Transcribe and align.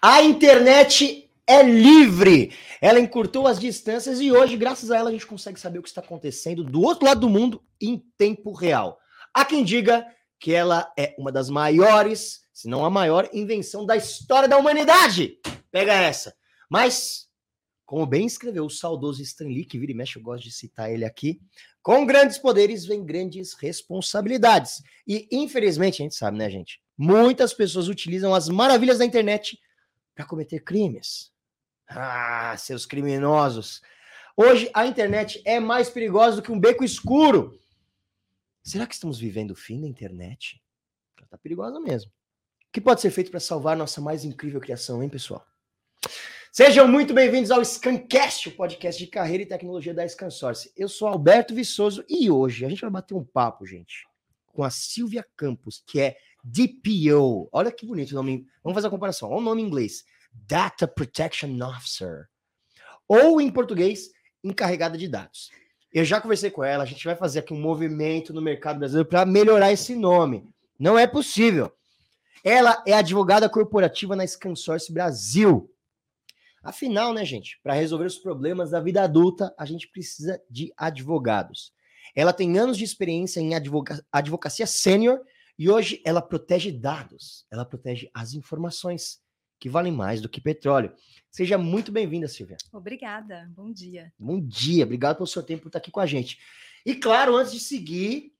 A 0.00 0.22
internet 0.22 1.28
é 1.44 1.62
livre. 1.62 2.52
Ela 2.80 3.00
encurtou 3.00 3.48
as 3.48 3.58
distâncias 3.58 4.20
e 4.20 4.30
hoje, 4.30 4.56
graças 4.56 4.90
a 4.90 4.96
ela, 4.96 5.08
a 5.08 5.12
gente 5.12 5.26
consegue 5.26 5.58
saber 5.58 5.80
o 5.80 5.82
que 5.82 5.88
está 5.88 6.00
acontecendo 6.00 6.62
do 6.62 6.82
outro 6.82 7.06
lado 7.06 7.20
do 7.20 7.28
mundo 7.28 7.62
em 7.80 8.04
tempo 8.16 8.52
real. 8.52 8.98
Há 9.34 9.44
quem 9.44 9.64
diga 9.64 10.06
que 10.38 10.54
ela 10.54 10.88
é 10.96 11.16
uma 11.18 11.32
das 11.32 11.50
maiores, 11.50 12.42
se 12.52 12.68
não 12.68 12.84
a 12.84 12.90
maior 12.90 13.28
invenção 13.32 13.84
da 13.84 13.96
história 13.96 14.48
da 14.48 14.56
humanidade. 14.56 15.38
Pega 15.70 15.92
essa. 15.92 16.32
Mas, 16.70 17.26
como 17.84 18.06
bem 18.06 18.24
escreveu 18.24 18.66
o 18.66 18.70
saudoso 18.70 19.20
Stan 19.22 19.46
Lee, 19.48 19.64
que 19.64 19.78
vira 19.80 19.90
e 19.90 19.94
mexe, 19.96 20.16
eu 20.16 20.22
gosto 20.22 20.44
de 20.44 20.52
citar 20.52 20.92
ele 20.92 21.04
aqui, 21.04 21.40
com 21.82 22.06
grandes 22.06 22.38
poderes 22.38 22.86
vem 22.86 23.04
grandes 23.04 23.54
responsabilidades. 23.54 24.80
E, 25.06 25.26
infelizmente, 25.32 26.02
a 26.02 26.04
gente 26.04 26.14
sabe, 26.14 26.38
né, 26.38 26.48
gente? 26.48 26.80
Muitas 26.96 27.52
pessoas 27.52 27.88
utilizam 27.88 28.32
as 28.32 28.48
maravilhas 28.48 28.98
da 28.98 29.04
internet 29.04 29.58
para 30.18 30.26
cometer 30.26 30.58
crimes. 30.58 31.32
Ah, 31.88 32.56
seus 32.58 32.84
criminosos. 32.84 33.80
Hoje 34.36 34.68
a 34.74 34.84
internet 34.84 35.40
é 35.44 35.60
mais 35.60 35.88
perigosa 35.88 36.36
do 36.36 36.42
que 36.42 36.50
um 36.50 36.58
beco 36.58 36.82
escuro. 36.82 37.56
Será 38.60 38.84
que 38.84 38.94
estamos 38.94 39.20
vivendo 39.20 39.52
o 39.52 39.54
fim 39.54 39.80
da 39.80 39.86
internet? 39.86 40.60
Ela 41.16 41.28
tá 41.28 41.38
perigosa 41.38 41.78
mesmo. 41.78 42.10
O 42.10 42.72
que 42.72 42.80
pode 42.80 43.00
ser 43.00 43.12
feito 43.12 43.30
para 43.30 43.38
salvar 43.38 43.76
nossa 43.76 44.00
mais 44.00 44.24
incrível 44.24 44.60
criação, 44.60 45.04
hein, 45.04 45.08
pessoal? 45.08 45.46
Sejam 46.50 46.88
muito 46.88 47.14
bem-vindos 47.14 47.52
ao 47.52 47.64
Scancast, 47.64 48.48
o 48.48 48.56
podcast 48.56 49.00
de 49.00 49.08
carreira 49.08 49.44
e 49.44 49.46
tecnologia 49.46 49.94
da 49.94 50.06
Scansource. 50.08 50.72
Eu 50.76 50.88
sou 50.88 51.06
Alberto 51.06 51.54
Viçoso 51.54 52.04
e 52.08 52.28
hoje 52.28 52.64
a 52.64 52.68
gente 52.68 52.80
vai 52.80 52.90
bater 52.90 53.14
um 53.14 53.24
papo, 53.24 53.64
gente, 53.64 54.04
com 54.46 54.64
a 54.64 54.70
Silvia 54.70 55.24
Campos, 55.36 55.80
que 55.86 56.00
é 56.00 56.18
DPO. 56.44 57.48
Olha 57.52 57.72
que 57.72 57.86
bonito 57.86 58.12
o 58.12 58.14
nome. 58.14 58.46
Vamos 58.62 58.74
fazer 58.74 58.86
a 58.86 58.90
comparação. 58.90 59.30
Olha 59.30 59.38
o 59.38 59.44
nome 59.44 59.62
em 59.62 59.66
inglês. 59.66 60.04
Data 60.32 60.86
Protection 60.86 61.58
Officer. 61.62 62.28
Ou 63.06 63.40
em 63.40 63.50
português, 63.50 64.10
encarregada 64.42 64.96
de 64.96 65.08
dados. 65.08 65.50
Eu 65.92 66.04
já 66.04 66.20
conversei 66.20 66.50
com 66.50 66.62
ela, 66.62 66.84
a 66.84 66.86
gente 66.86 67.04
vai 67.04 67.16
fazer 67.16 67.38
aqui 67.38 67.54
um 67.54 67.60
movimento 67.60 68.32
no 68.32 68.42
mercado 68.42 68.78
brasileiro 68.78 69.08
para 69.08 69.24
melhorar 69.24 69.72
esse 69.72 69.94
nome. 69.94 70.46
Não 70.78 70.98
é 70.98 71.06
possível. 71.06 71.72
Ela 72.44 72.82
é 72.86 72.92
advogada 72.92 73.48
corporativa 73.48 74.14
na 74.14 74.26
Scansource 74.26 74.92
Brasil. 74.92 75.72
Afinal, 76.62 77.14
né, 77.14 77.24
gente, 77.24 77.58
para 77.62 77.72
resolver 77.72 78.04
os 78.04 78.18
problemas 78.18 78.70
da 78.70 78.80
vida 78.80 79.02
adulta, 79.02 79.54
a 79.58 79.64
gente 79.64 79.88
precisa 79.88 80.40
de 80.50 80.72
advogados. 80.76 81.72
Ela 82.14 82.32
tem 82.32 82.58
anos 82.58 82.76
de 82.76 82.84
experiência 82.84 83.40
em 83.40 83.54
advoca 83.54 84.04
advocacia 84.12 84.66
sênior 84.66 85.20
e 85.58 85.68
hoje 85.68 86.00
ela 86.04 86.22
protege 86.22 86.70
dados, 86.70 87.44
ela 87.50 87.64
protege 87.64 88.08
as 88.14 88.32
informações 88.32 89.20
que 89.58 89.68
valem 89.68 89.92
mais 89.92 90.20
do 90.20 90.28
que 90.28 90.40
petróleo. 90.40 90.92
Seja 91.30 91.58
muito 91.58 91.90
bem-vinda, 91.90 92.28
Silvia. 92.28 92.56
Obrigada, 92.72 93.50
bom 93.54 93.72
dia. 93.72 94.12
Bom 94.16 94.40
dia, 94.40 94.84
obrigado 94.84 95.16
pelo 95.16 95.26
seu 95.26 95.42
tempo 95.42 95.62
por 95.62 95.68
estar 95.68 95.80
aqui 95.80 95.90
com 95.90 96.00
a 96.00 96.06
gente. 96.06 96.38
E 96.86 96.94
claro, 96.94 97.36
antes 97.36 97.52
de 97.52 97.60
seguir, 97.60 98.32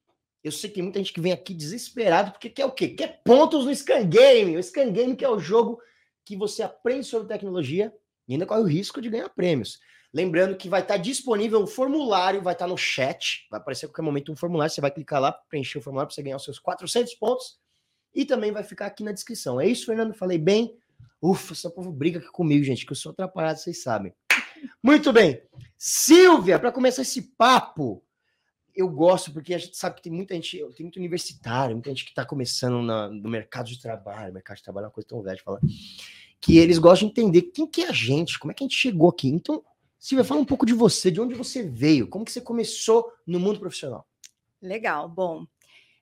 eu 0.45 0.53
sei 0.53 0.71
que 0.71 0.75
tem 0.75 0.83
muita 0.83 1.01
gente 1.01 1.13
que 1.13 1.21
vem 1.21 1.33
aqui 1.33 1.53
desesperado 1.53 2.31
porque 2.31 2.49
quer 2.49 2.65
o 2.67 2.71
quê? 2.71 2.89
Quer 2.89 3.21
pontos 3.25 3.65
no 3.65 3.75
Scan 3.75 4.09
Game. 4.09 4.57
O 4.57 4.63
Scan 4.63 4.93
Game 4.93 5.17
que 5.17 5.25
é 5.25 5.29
o 5.29 5.41
jogo 5.41 5.81
que 6.25 6.37
você 6.37 6.63
aprende 6.63 7.05
sobre 7.05 7.27
tecnologia 7.27 7.93
e 8.29 8.35
ainda 8.35 8.47
corre 8.47 8.61
o 8.61 8.67
risco 8.67 9.01
de 9.01 9.11
ganhar 9.11 9.29
prêmios. 9.31 9.81
Lembrando 10.13 10.57
que 10.57 10.69
vai 10.69 10.81
estar 10.81 10.97
disponível 10.97 11.63
um 11.63 11.67
formulário, 11.67 12.43
vai 12.43 12.55
estar 12.55 12.67
no 12.67 12.79
chat, 12.79 13.47
vai 13.51 13.61
aparecer 13.61 13.87
a 13.87 13.89
qualquer 13.89 14.03
momento 14.03 14.33
um 14.33 14.37
formulário, 14.37 14.73
você 14.73 14.81
vai 14.81 14.91
clicar 14.91 15.21
lá, 15.21 15.33
preencher 15.33 15.79
o 15.79 15.83
formulário 15.83 16.09
para 16.09 16.15
você 16.15 16.23
ganhar 16.23 16.37
os 16.37 16.45
seus 16.45 16.59
400 16.59 17.15
pontos 17.15 17.59
e 18.15 18.25
também 18.25 18.51
vai 18.51 18.63
ficar 18.63 18.87
aqui 18.87 19.05
na 19.05 19.13
descrição. 19.13 19.61
É 19.61 19.67
isso, 19.67 19.87
Fernando? 19.87 20.15
Falei 20.15 20.39
bem? 20.39 20.75
Ufa, 21.21 21.53
essa 21.53 21.69
povo 21.69 21.93
briga 21.93 22.19
aqui 22.19 22.31
comigo, 22.31 22.65
gente, 22.65 22.87
que 22.87 22.93
eu 22.93 22.97
sou 22.97 23.13
atrapalhado, 23.13 23.59
vocês 23.59 23.83
sabem. 23.83 24.15
Muito 24.83 25.13
bem. 25.13 25.43
Silvia, 25.77 26.59
para 26.59 26.73
começar 26.73 27.03
esse 27.03 27.23
papo, 27.37 28.03
eu 28.75 28.89
gosto 28.89 29.33
porque 29.33 29.53
a 29.53 29.59
gente 29.59 29.77
sabe 29.77 29.97
que 29.97 30.03
tem 30.03 30.13
muita 30.13 30.35
gente, 30.35 30.59
tem 30.75 30.85
muito 30.85 30.97
universitário, 30.97 31.75
muita 31.75 31.91
gente 31.91 32.05
que 32.05 32.11
está 32.11 32.25
começando 32.25 32.81
na, 32.81 33.09
no 33.09 33.29
mercado 33.29 33.69
de 33.69 33.81
trabalho, 33.81 34.33
mercado 34.33 34.57
de 34.57 34.63
trabalho 34.63 34.85
é 34.85 34.87
uma 34.87 34.93
coisa 34.93 35.09
tão 35.09 35.21
velha 35.21 35.37
de 35.37 35.43
falar, 35.43 35.61
que 36.41 36.57
eles 36.57 36.79
gostam 36.79 37.09
de 37.09 37.13
entender 37.13 37.43
quem 37.43 37.67
que 37.67 37.83
é 37.83 37.89
a 37.89 37.93
gente, 37.93 38.39
como 38.39 38.53
é 38.53 38.55
que 38.55 38.63
a 38.63 38.67
gente 38.67 38.77
chegou 38.77 39.11
aqui. 39.11 39.29
Então, 39.29 39.65
Silvia, 39.99 40.25
fala 40.25 40.41
um 40.41 40.45
pouco 40.45 40.65
de 40.65 40.73
você, 40.73 41.11
de 41.11 41.21
onde 41.21 41.35
você 41.35 41.63
veio, 41.63 42.09
como 42.09 42.25
que 42.25 42.33
você 42.33 42.41
começou 42.41 43.13
no 43.27 43.41
mundo 43.41 43.59
profissional. 43.59 44.07
Legal, 44.63 45.09
bom. 45.09 45.47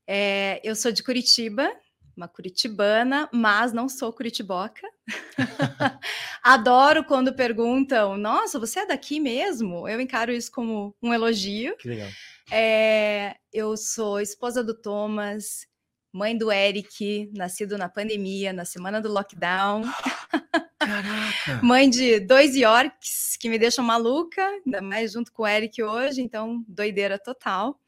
É, 0.07 0.61
eu 0.63 0.77
sou 0.77 0.93
de 0.93 1.03
Curitiba, 1.03 1.71
uma 2.17 2.29
curitibana, 2.29 3.29
mas 3.33 3.73
não 3.73 3.89
sou 3.89 4.13
curitiboca. 4.13 4.89
Adoro 6.43 7.05
quando 7.05 7.35
perguntam, 7.35 8.17
nossa, 8.17 8.59
você 8.59 8.81
é 8.81 8.87
daqui 8.87 9.21
mesmo? 9.21 9.87
Eu 9.87 10.01
encaro 10.01 10.33
isso 10.33 10.51
como 10.51 10.95
um 11.03 11.13
elogio. 11.13 11.77
Que 11.77 11.89
legal. 11.89 12.09
É, 12.51 13.37
eu 13.53 13.77
sou 13.77 14.21
esposa 14.21 14.65
do 14.65 14.75
Thomas, 14.75 15.67
mãe 16.13 16.37
do 16.37 16.51
Eric, 16.51 17.31
nascido 17.35 17.77
na 17.77 17.89
pandemia, 17.89 18.53
na 18.53 18.65
semana 18.65 19.01
do 19.01 19.13
lockdown. 19.13 19.83
Caraca! 20.79 21.61
mãe 21.63 21.89
de 21.89 22.21
dois 22.21 22.55
Yorks 22.55 23.37
que 23.39 23.49
me 23.49 23.59
deixam 23.59 23.85
maluca, 23.85 24.43
ainda 24.65 24.81
mais 24.81 25.13
junto 25.13 25.33
com 25.33 25.43
o 25.43 25.47
Eric 25.47 25.83
hoje, 25.83 26.21
então 26.21 26.65
doideira 26.69 27.19
total. 27.19 27.81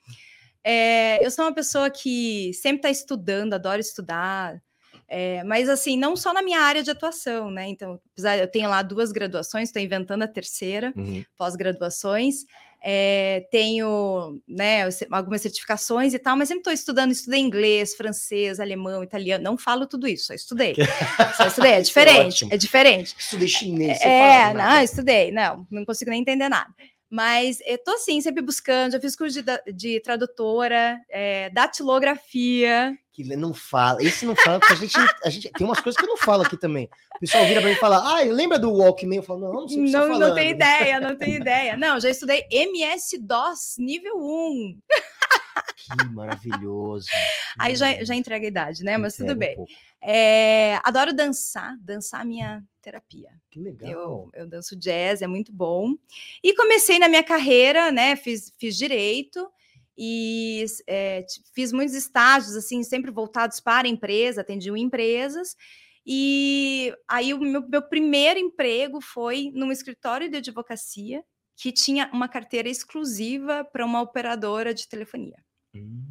É, 0.64 1.24
eu 1.24 1.30
sou 1.30 1.44
uma 1.44 1.54
pessoa 1.54 1.88
que 1.90 2.52
sempre 2.54 2.78
está 2.78 2.90
estudando, 2.90 3.54
adoro 3.54 3.80
estudar, 3.80 4.60
é, 5.08 5.42
mas 5.44 5.70
assim, 5.70 5.96
não 5.96 6.14
só 6.14 6.34
na 6.34 6.42
minha 6.42 6.60
área 6.60 6.82
de 6.82 6.90
atuação, 6.90 7.50
né? 7.50 7.66
Então, 7.66 7.98
apesar 8.12 8.38
eu 8.38 8.46
tenho 8.46 8.68
lá 8.68 8.82
duas 8.82 9.10
graduações, 9.10 9.68
estou 9.70 9.80
inventando 9.80 10.22
a 10.22 10.28
terceira, 10.28 10.92
uhum. 10.94 11.24
pós-graduações. 11.36 12.44
É, 12.82 13.46
tenho 13.50 14.40
né, 14.46 14.88
algumas 15.10 15.42
certificações 15.42 16.14
e 16.14 16.18
tal, 16.18 16.36
mas 16.36 16.48
sempre 16.48 16.60
estou 16.60 16.72
estudando, 16.72 17.10
estudei 17.10 17.40
inglês, 17.40 17.94
francês, 17.94 18.60
alemão, 18.60 19.02
italiano, 19.02 19.42
não 19.42 19.58
falo 19.58 19.86
tudo 19.86 20.06
isso, 20.06 20.26
só 20.26 20.34
estudei. 20.34 20.74
só 21.36 21.46
estudei, 21.46 21.72
é, 21.72 21.78
é 21.78 21.80
diferente, 21.80 22.44
é, 22.50 22.54
é, 22.54 22.56
diferente. 22.56 23.14
Estudei 23.18 23.48
chinês. 23.48 24.00
É, 24.00 24.42
fala, 24.52 24.54
não, 24.54 24.82
estudei, 24.82 25.32
não, 25.32 25.66
não 25.70 25.84
consigo 25.84 26.10
nem 26.10 26.20
entender 26.20 26.48
nada. 26.48 26.72
Mas 27.10 27.58
eu 27.64 27.78
tô 27.78 27.92
assim, 27.92 28.20
sempre 28.20 28.42
buscando, 28.42 28.92
já 28.92 29.00
fiz 29.00 29.16
curso 29.16 29.42
de, 29.42 29.72
de 29.72 30.00
tradutora, 30.00 31.00
é, 31.08 31.48
datilografia. 31.50 32.96
Que 33.12 33.24
não 33.24 33.54
fala, 33.54 34.02
esse 34.02 34.26
não 34.26 34.36
fala, 34.36 34.60
porque 34.60 34.74
a 34.74 34.76
gente, 34.76 34.96
a 35.24 35.30
gente 35.30 35.50
tem 35.50 35.66
umas 35.66 35.80
coisas 35.80 35.98
que 35.98 36.04
eu 36.04 36.08
não 36.08 36.18
falo 36.18 36.42
aqui 36.42 36.56
também. 36.56 36.88
O 37.16 37.18
pessoal 37.18 37.44
vira 37.46 37.60
pra 37.60 37.70
mim 37.70 37.74
e 37.74 37.80
fala, 37.80 37.96
ah, 37.96 38.22
lembra 38.22 38.58
do 38.58 38.72
Walkman? 38.72 39.16
Eu 39.16 39.22
falo, 39.22 39.40
não, 39.40 39.52
não 39.52 39.68
sei 39.68 39.82
o 39.82 39.84
que 39.86 39.90
não, 39.90 40.06
você 40.06 40.12
tá 40.12 40.18
não 40.18 40.34
tenho 40.34 40.50
ideia, 40.50 41.00
não 41.00 41.16
tenho 41.16 41.36
ideia. 41.36 41.76
Não, 41.76 41.98
já 41.98 42.10
estudei 42.10 42.46
MS-DOS 42.50 43.76
nível 43.78 44.18
1. 44.18 44.78
Que 45.76 46.04
maravilhoso. 46.10 47.08
Aí 47.58 47.74
já, 47.74 48.04
já 48.04 48.14
entrega 48.14 48.46
a 48.46 48.48
idade, 48.48 48.84
né? 48.84 48.96
Mas 48.96 49.16
tudo 49.16 49.34
bem. 49.34 49.58
Um 49.58 49.66
é, 50.00 50.78
adoro 50.84 51.12
dançar, 51.12 51.76
dançar 51.80 52.24
minha 52.24 52.62
terapia. 52.80 53.30
Que 53.50 53.60
legal. 53.60 53.90
Eu, 53.90 54.30
eu 54.32 54.46
danço 54.46 54.76
jazz, 54.76 55.22
é 55.22 55.26
muito 55.26 55.52
bom. 55.52 55.94
E 56.42 56.54
comecei 56.54 56.98
na 56.98 57.08
minha 57.08 57.22
carreira, 57.24 57.90
né? 57.90 58.14
Fiz, 58.16 58.52
fiz 58.58 58.76
direito 58.76 59.50
e 59.96 60.64
é, 60.86 61.26
fiz 61.52 61.72
muitos 61.72 61.94
estágios, 61.94 62.54
assim, 62.54 62.82
sempre 62.84 63.10
voltados 63.10 63.58
para 63.58 63.88
a 63.88 63.90
empresa, 63.90 64.42
atendi 64.42 64.70
empresas. 64.70 65.56
E 66.06 66.94
aí 67.06 67.34
o 67.34 67.40
meu, 67.40 67.68
meu 67.68 67.82
primeiro 67.82 68.38
emprego 68.38 69.00
foi 69.00 69.50
num 69.54 69.72
escritório 69.72 70.30
de 70.30 70.36
advocacia 70.36 71.22
que 71.56 71.72
tinha 71.72 72.08
uma 72.12 72.28
carteira 72.28 72.68
exclusiva 72.68 73.64
para 73.64 73.84
uma 73.84 74.00
operadora 74.00 74.72
de 74.72 74.88
telefonia. 74.88 75.36
Hum 75.82 76.08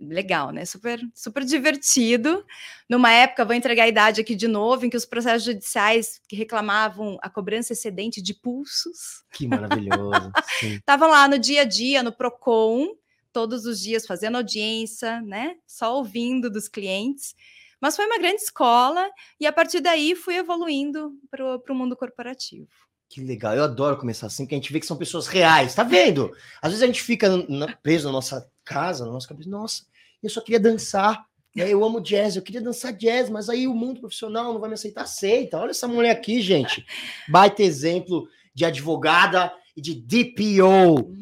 legal, 0.00 0.50
né? 0.50 0.64
Super, 0.64 1.00
super 1.14 1.44
divertido. 1.44 2.44
Numa 2.88 3.12
época, 3.12 3.44
vou 3.44 3.54
entregar 3.54 3.84
a 3.84 3.88
idade 3.88 4.20
aqui 4.20 4.34
de 4.34 4.48
novo, 4.48 4.86
em 4.86 4.90
que 4.90 4.96
os 4.96 5.04
processos 5.04 5.44
judiciais 5.44 6.20
que 6.26 6.34
reclamavam 6.34 7.18
a 7.22 7.28
cobrança 7.28 7.72
excedente 7.72 8.22
de 8.22 8.34
pulsos. 8.34 9.22
Que 9.32 9.46
maravilhoso. 9.46 10.32
Estavam 10.62 11.10
lá 11.10 11.28
no 11.28 11.38
dia 11.38 11.62
a 11.62 11.64
dia, 11.64 12.02
no 12.02 12.12
PROCON, 12.12 12.88
todos 13.32 13.66
os 13.66 13.80
dias 13.80 14.06
fazendo 14.06 14.36
audiência, 14.36 15.20
né? 15.20 15.56
Só 15.66 15.96
ouvindo 15.96 16.50
dos 16.50 16.68
clientes. 16.68 17.34
Mas 17.80 17.96
foi 17.96 18.06
uma 18.06 18.18
grande 18.18 18.42
escola 18.42 19.08
e 19.38 19.46
a 19.46 19.52
partir 19.52 19.80
daí 19.80 20.14
fui 20.14 20.36
evoluindo 20.36 21.12
para 21.30 21.72
o 21.72 21.74
mundo 21.74 21.96
corporativo. 21.96 22.68
Que 23.08 23.20
legal, 23.24 23.56
eu 23.56 23.64
adoro 23.64 23.96
começar 23.96 24.28
assim, 24.28 24.44
porque 24.44 24.54
a 24.54 24.58
gente 24.58 24.72
vê 24.72 24.78
que 24.78 24.86
são 24.86 24.96
pessoas 24.96 25.26
reais, 25.26 25.74
tá 25.74 25.82
vendo? 25.82 26.30
Às 26.62 26.70
vezes 26.70 26.82
a 26.82 26.86
gente 26.86 27.02
fica 27.02 27.28
na, 27.48 27.74
preso 27.78 28.06
na 28.06 28.12
nossa 28.12 28.48
casa, 28.70 29.04
na 29.04 29.10
nossa 29.10 29.26
cabeça, 29.26 29.50
nossa, 29.50 29.84
eu 30.22 30.30
só 30.30 30.40
queria 30.40 30.60
dançar. 30.60 31.26
Né? 31.56 31.68
Eu 31.68 31.84
amo 31.84 32.00
jazz, 32.00 32.36
eu 32.36 32.42
queria 32.42 32.60
dançar 32.60 32.92
jazz, 32.92 33.28
mas 33.28 33.48
aí 33.48 33.66
o 33.66 33.74
mundo 33.74 33.98
profissional 33.98 34.52
não 34.52 34.60
vai 34.60 34.68
me 34.68 34.74
aceitar. 34.74 35.02
Aceita. 35.02 35.58
Olha 35.58 35.70
essa 35.70 35.88
mulher 35.88 36.12
aqui, 36.12 36.40
gente. 36.40 36.86
Baita 37.28 37.64
exemplo 37.64 38.28
de 38.54 38.64
advogada 38.64 39.52
e 39.76 39.80
de 39.80 39.94
DPO. 39.94 41.12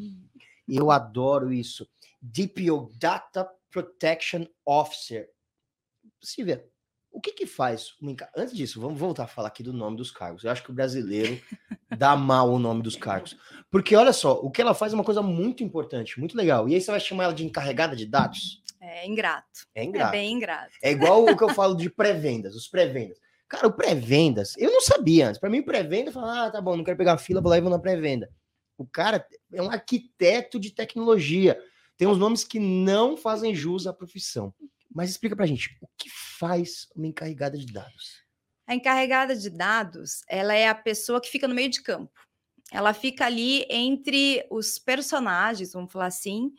Eu 0.67 0.91
adoro 0.91 1.51
isso. 1.51 1.87
DPO, 2.21 2.91
Data 2.99 3.49
Protection 3.71 4.45
Officer. 4.63 5.27
Silvia, 6.21 6.68
O 7.11 7.19
que 7.19 7.31
que 7.31 7.45
faz? 7.45 7.95
Antes 8.35 8.55
disso, 8.55 8.79
vamos 8.79 8.99
voltar 8.99 9.23
a 9.23 9.27
falar 9.27 9.49
aqui 9.49 9.63
do 9.63 9.73
nome 9.73 9.97
dos 9.97 10.11
cargos. 10.11 10.43
Eu 10.43 10.51
acho 10.51 10.63
que 10.63 10.71
o 10.71 10.73
brasileiro 10.73 11.41
dá 11.97 12.15
mal 12.15 12.49
o 12.49 12.59
nome 12.59 12.81
dos 12.81 12.95
cargos. 12.95 13.37
Porque 13.69 13.95
olha 13.95 14.13
só, 14.13 14.33
o 14.33 14.49
que 14.49 14.61
ela 14.61 14.73
faz 14.73 14.93
é 14.93 14.95
uma 14.95 15.03
coisa 15.03 15.21
muito 15.21 15.63
importante, 15.63 16.19
muito 16.19 16.37
legal. 16.37 16.69
E 16.69 16.75
aí 16.75 16.81
você 16.81 16.91
vai 16.91 16.99
chamar 16.99 17.25
ela 17.25 17.33
de 17.33 17.45
encarregada 17.45 17.95
de 17.95 18.05
dados? 18.05 18.63
É 18.79 19.05
ingrato. 19.05 19.67
É 19.75 19.83
ingrato. 19.83 20.15
É 20.15 20.17
bem 20.17 20.33
ingrato. 20.33 20.71
É 20.81 20.91
igual 20.91 21.25
o 21.25 21.35
que 21.35 21.43
eu 21.43 21.49
falo 21.49 21.75
de 21.75 21.89
pré-vendas, 21.89 22.55
os 22.55 22.67
pré-vendas. 22.67 23.17
Cara, 23.47 23.67
o 23.67 23.73
pré-vendas, 23.73 24.53
eu 24.57 24.71
não 24.71 24.79
sabia 24.79 25.27
antes. 25.27 25.39
Para 25.39 25.49
mim, 25.49 25.61
pré-venda, 25.61 26.09
eu 26.09 26.13
falava, 26.13 26.45
ah, 26.45 26.51
tá 26.51 26.61
bom, 26.61 26.77
não 26.77 26.83
quero 26.83 26.97
pegar 26.97 27.17
fila, 27.17 27.41
vou 27.41 27.49
lá 27.49 27.57
e 27.57 27.61
vou 27.61 27.69
na 27.71 27.79
pré-venda. 27.79 28.29
O 28.77 28.85
cara 28.85 29.25
é 29.51 29.61
um 29.61 29.69
arquiteto 29.69 30.59
de 30.59 30.71
tecnologia. 30.71 31.59
Tem 31.97 32.07
uns 32.07 32.17
nomes 32.17 32.43
que 32.45 32.59
não 32.59 33.17
fazem 33.17 33.53
jus 33.53 33.85
à 33.87 33.91
profissão. 33.91 34.53
Mas 34.93 35.11
explica 35.11 35.35
pra 35.35 35.45
gente, 35.45 35.77
o 35.81 35.87
que 35.97 36.09
faz 36.39 36.87
uma 36.95 37.07
encarregada 37.07 37.57
de 37.57 37.65
dados? 37.65 38.23
A 38.65 38.75
encarregada 38.75 39.35
de 39.35 39.49
dados, 39.49 40.23
ela 40.27 40.53
é 40.53 40.67
a 40.67 40.75
pessoa 40.75 41.21
que 41.21 41.29
fica 41.29 41.47
no 41.47 41.55
meio 41.55 41.69
de 41.69 41.81
campo. 41.81 42.19
Ela 42.71 42.93
fica 42.93 43.25
ali 43.25 43.65
entre 43.69 44.45
os 44.49 44.77
personagens, 44.77 45.73
vamos 45.73 45.91
falar 45.91 46.07
assim, 46.07 46.51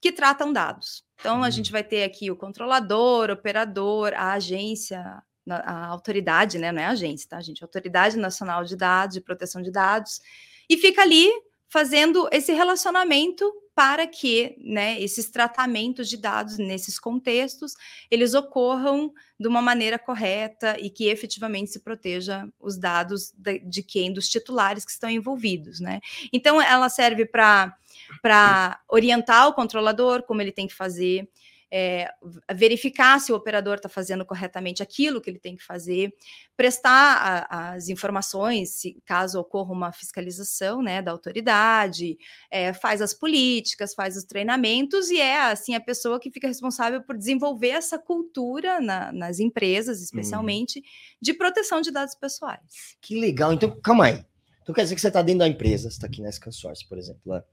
que 0.00 0.12
tratam 0.12 0.52
dados. 0.52 1.04
Então, 1.18 1.42
a 1.42 1.50
gente 1.50 1.72
vai 1.72 1.82
ter 1.82 2.04
aqui 2.04 2.30
o 2.30 2.36
controlador, 2.36 3.30
operador, 3.30 4.12
a 4.14 4.32
agência, 4.32 5.22
a 5.48 5.86
autoridade, 5.86 6.58
né? 6.58 6.72
Não 6.72 6.82
é 6.82 6.86
agência, 6.86 7.28
tá, 7.28 7.40
gente? 7.40 7.62
Autoridade 7.62 8.16
Nacional 8.16 8.64
de 8.64 8.76
Dados, 8.76 9.14
de 9.14 9.20
Proteção 9.20 9.62
de 9.62 9.70
Dados, 9.70 10.20
e 10.68 10.76
fica 10.76 11.02
ali 11.02 11.30
fazendo 11.68 12.28
esse 12.32 12.52
relacionamento 12.52 13.50
para 13.76 14.06
que 14.06 14.56
né, 14.58 14.98
esses 15.02 15.28
tratamentos 15.30 16.08
de 16.08 16.16
dados 16.16 16.56
nesses 16.56 16.98
contextos 16.98 17.74
eles 18.10 18.32
ocorram 18.32 19.12
de 19.38 19.46
uma 19.46 19.60
maneira 19.60 19.98
correta 19.98 20.80
e 20.80 20.88
que 20.88 21.08
efetivamente 21.08 21.72
se 21.72 21.80
proteja 21.80 22.48
os 22.58 22.78
dados 22.78 23.34
de, 23.36 23.58
de 23.58 23.82
quem 23.82 24.14
dos 24.14 24.30
titulares 24.30 24.82
que 24.82 24.90
estão 24.90 25.10
envolvidos, 25.10 25.78
né? 25.78 26.00
Então 26.32 26.60
ela 26.60 26.88
serve 26.88 27.26
para 27.26 27.76
para 28.22 28.80
orientar 28.88 29.48
o 29.48 29.54
controlador 29.54 30.22
como 30.22 30.40
ele 30.40 30.52
tem 30.52 30.66
que 30.66 30.74
fazer, 30.74 31.28
é, 31.70 32.08
verificar 32.54 33.18
se 33.20 33.32
o 33.32 33.34
operador 33.34 33.76
está 33.76 33.88
fazendo 33.88 34.24
corretamente 34.24 34.82
aquilo 34.82 35.20
que 35.20 35.28
ele 35.28 35.38
tem 35.38 35.56
que 35.56 35.64
fazer, 35.64 36.14
prestar 36.56 37.46
a, 37.50 37.72
as 37.72 37.88
informações, 37.88 38.70
se 38.70 39.00
caso 39.04 39.40
ocorra 39.40 39.72
uma 39.72 39.92
fiscalização 39.92 40.82
né, 40.82 41.02
da 41.02 41.10
autoridade, 41.10 42.16
é, 42.50 42.72
faz 42.72 43.02
as 43.02 43.12
políticas, 43.12 43.94
faz 43.94 44.16
os 44.16 44.24
treinamentos 44.24 45.10
e 45.10 45.20
é 45.20 45.40
assim 45.40 45.74
a 45.74 45.80
pessoa 45.80 46.20
que 46.20 46.30
fica 46.30 46.46
responsável 46.46 47.02
por 47.02 47.16
desenvolver 47.16 47.70
essa 47.70 47.98
cultura 47.98 48.80
na, 48.80 49.12
nas 49.12 49.40
empresas, 49.40 50.00
especialmente, 50.02 50.82
de 51.20 51.34
proteção 51.34 51.80
de 51.80 51.90
dados 51.90 52.14
pessoais. 52.14 52.96
Que 53.00 53.18
legal. 53.18 53.52
Então, 53.52 53.78
calma 53.80 54.06
aí. 54.06 54.24
Então 54.62 54.74
quer 54.74 54.82
dizer 54.82 54.96
que 54.96 55.00
você 55.00 55.08
está 55.08 55.22
dentro 55.22 55.40
da 55.40 55.48
empresa, 55.48 55.88
você 55.88 55.96
está 55.96 56.06
aqui 56.08 56.20
na 56.20 56.30
Scansource, 56.30 56.88
por 56.88 56.98
exemplo. 56.98 57.20
Lá. 57.24 57.44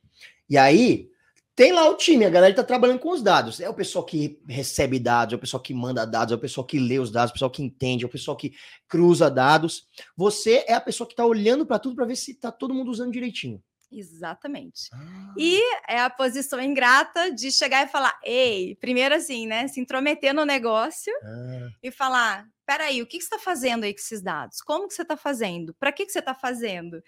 E 0.50 0.58
aí, 0.58 1.10
tem 1.56 1.72
lá 1.72 1.88
o 1.88 1.96
time, 1.96 2.26
a 2.26 2.30
galera 2.30 2.52
está 2.52 2.64
trabalhando 2.64 3.00
com 3.00 3.12
os 3.12 3.22
dados. 3.22 3.60
É 3.60 3.70
o 3.70 3.74
pessoal 3.74 4.04
que 4.04 4.42
recebe 4.48 4.98
dados, 5.00 5.34
é 5.34 5.36
o 5.36 5.40
pessoal 5.40 5.62
que 5.62 5.74
manda 5.74 6.06
dados, 6.06 6.32
é 6.32 6.36
o 6.36 6.40
pessoal 6.40 6.66
que 6.66 6.80
lê 6.80 6.98
os 6.98 7.12
dados, 7.12 7.30
é 7.30 7.32
o 7.32 7.34
pessoal 7.34 7.52
que 7.52 7.64
entende, 7.64 8.04
é 8.04 8.08
o 8.08 8.12
pessoal 8.12 8.36
que 8.36 8.54
cruza 8.88 9.30
dados. 9.30 9.88
Você 10.18 10.66
é 10.68 10.74
a 10.74 10.82
pessoa 10.82 11.08
que 11.08 11.14
está 11.14 11.26
olhando 11.26 11.66
para 11.66 11.78
tudo 11.78 11.96
para 11.96 12.06
ver 12.06 12.16
se 12.16 12.32
está 12.32 12.52
todo 12.52 12.74
mundo 12.74 12.90
usando 12.90 13.12
direitinho. 13.12 13.62
Exatamente. 13.92 14.90
Ah. 14.92 15.34
E 15.38 15.62
é 15.88 16.00
a 16.00 16.10
posição 16.10 16.60
ingrata 16.60 17.32
de 17.32 17.52
chegar 17.52 17.86
e 17.86 17.92
falar: 17.92 18.20
ei, 18.24 18.76
primeiro 18.78 19.14
assim, 19.14 19.46
né? 19.46 19.68
Se 19.68 19.80
intrometer 19.80 20.34
no 20.34 20.46
negócio 20.46 21.14
ah. 21.24 21.70
e 21.84 21.92
falar: 21.92 22.48
peraí, 22.66 23.02
o 23.02 23.06
que, 23.06 23.18
que 23.18 23.24
você 23.24 23.36
está 23.36 23.40
fazendo 23.40 23.84
aí 23.84 23.94
com 23.94 24.00
esses 24.00 24.22
dados? 24.22 24.62
Como 24.62 24.88
que 24.88 24.96
você 24.96 25.04
está 25.04 25.16
fazendo? 25.16 25.74
Para 25.76 25.92
que, 25.92 26.06
que 26.06 26.12
você 26.12 26.20
está 26.20 26.34
fazendo? 26.34 27.04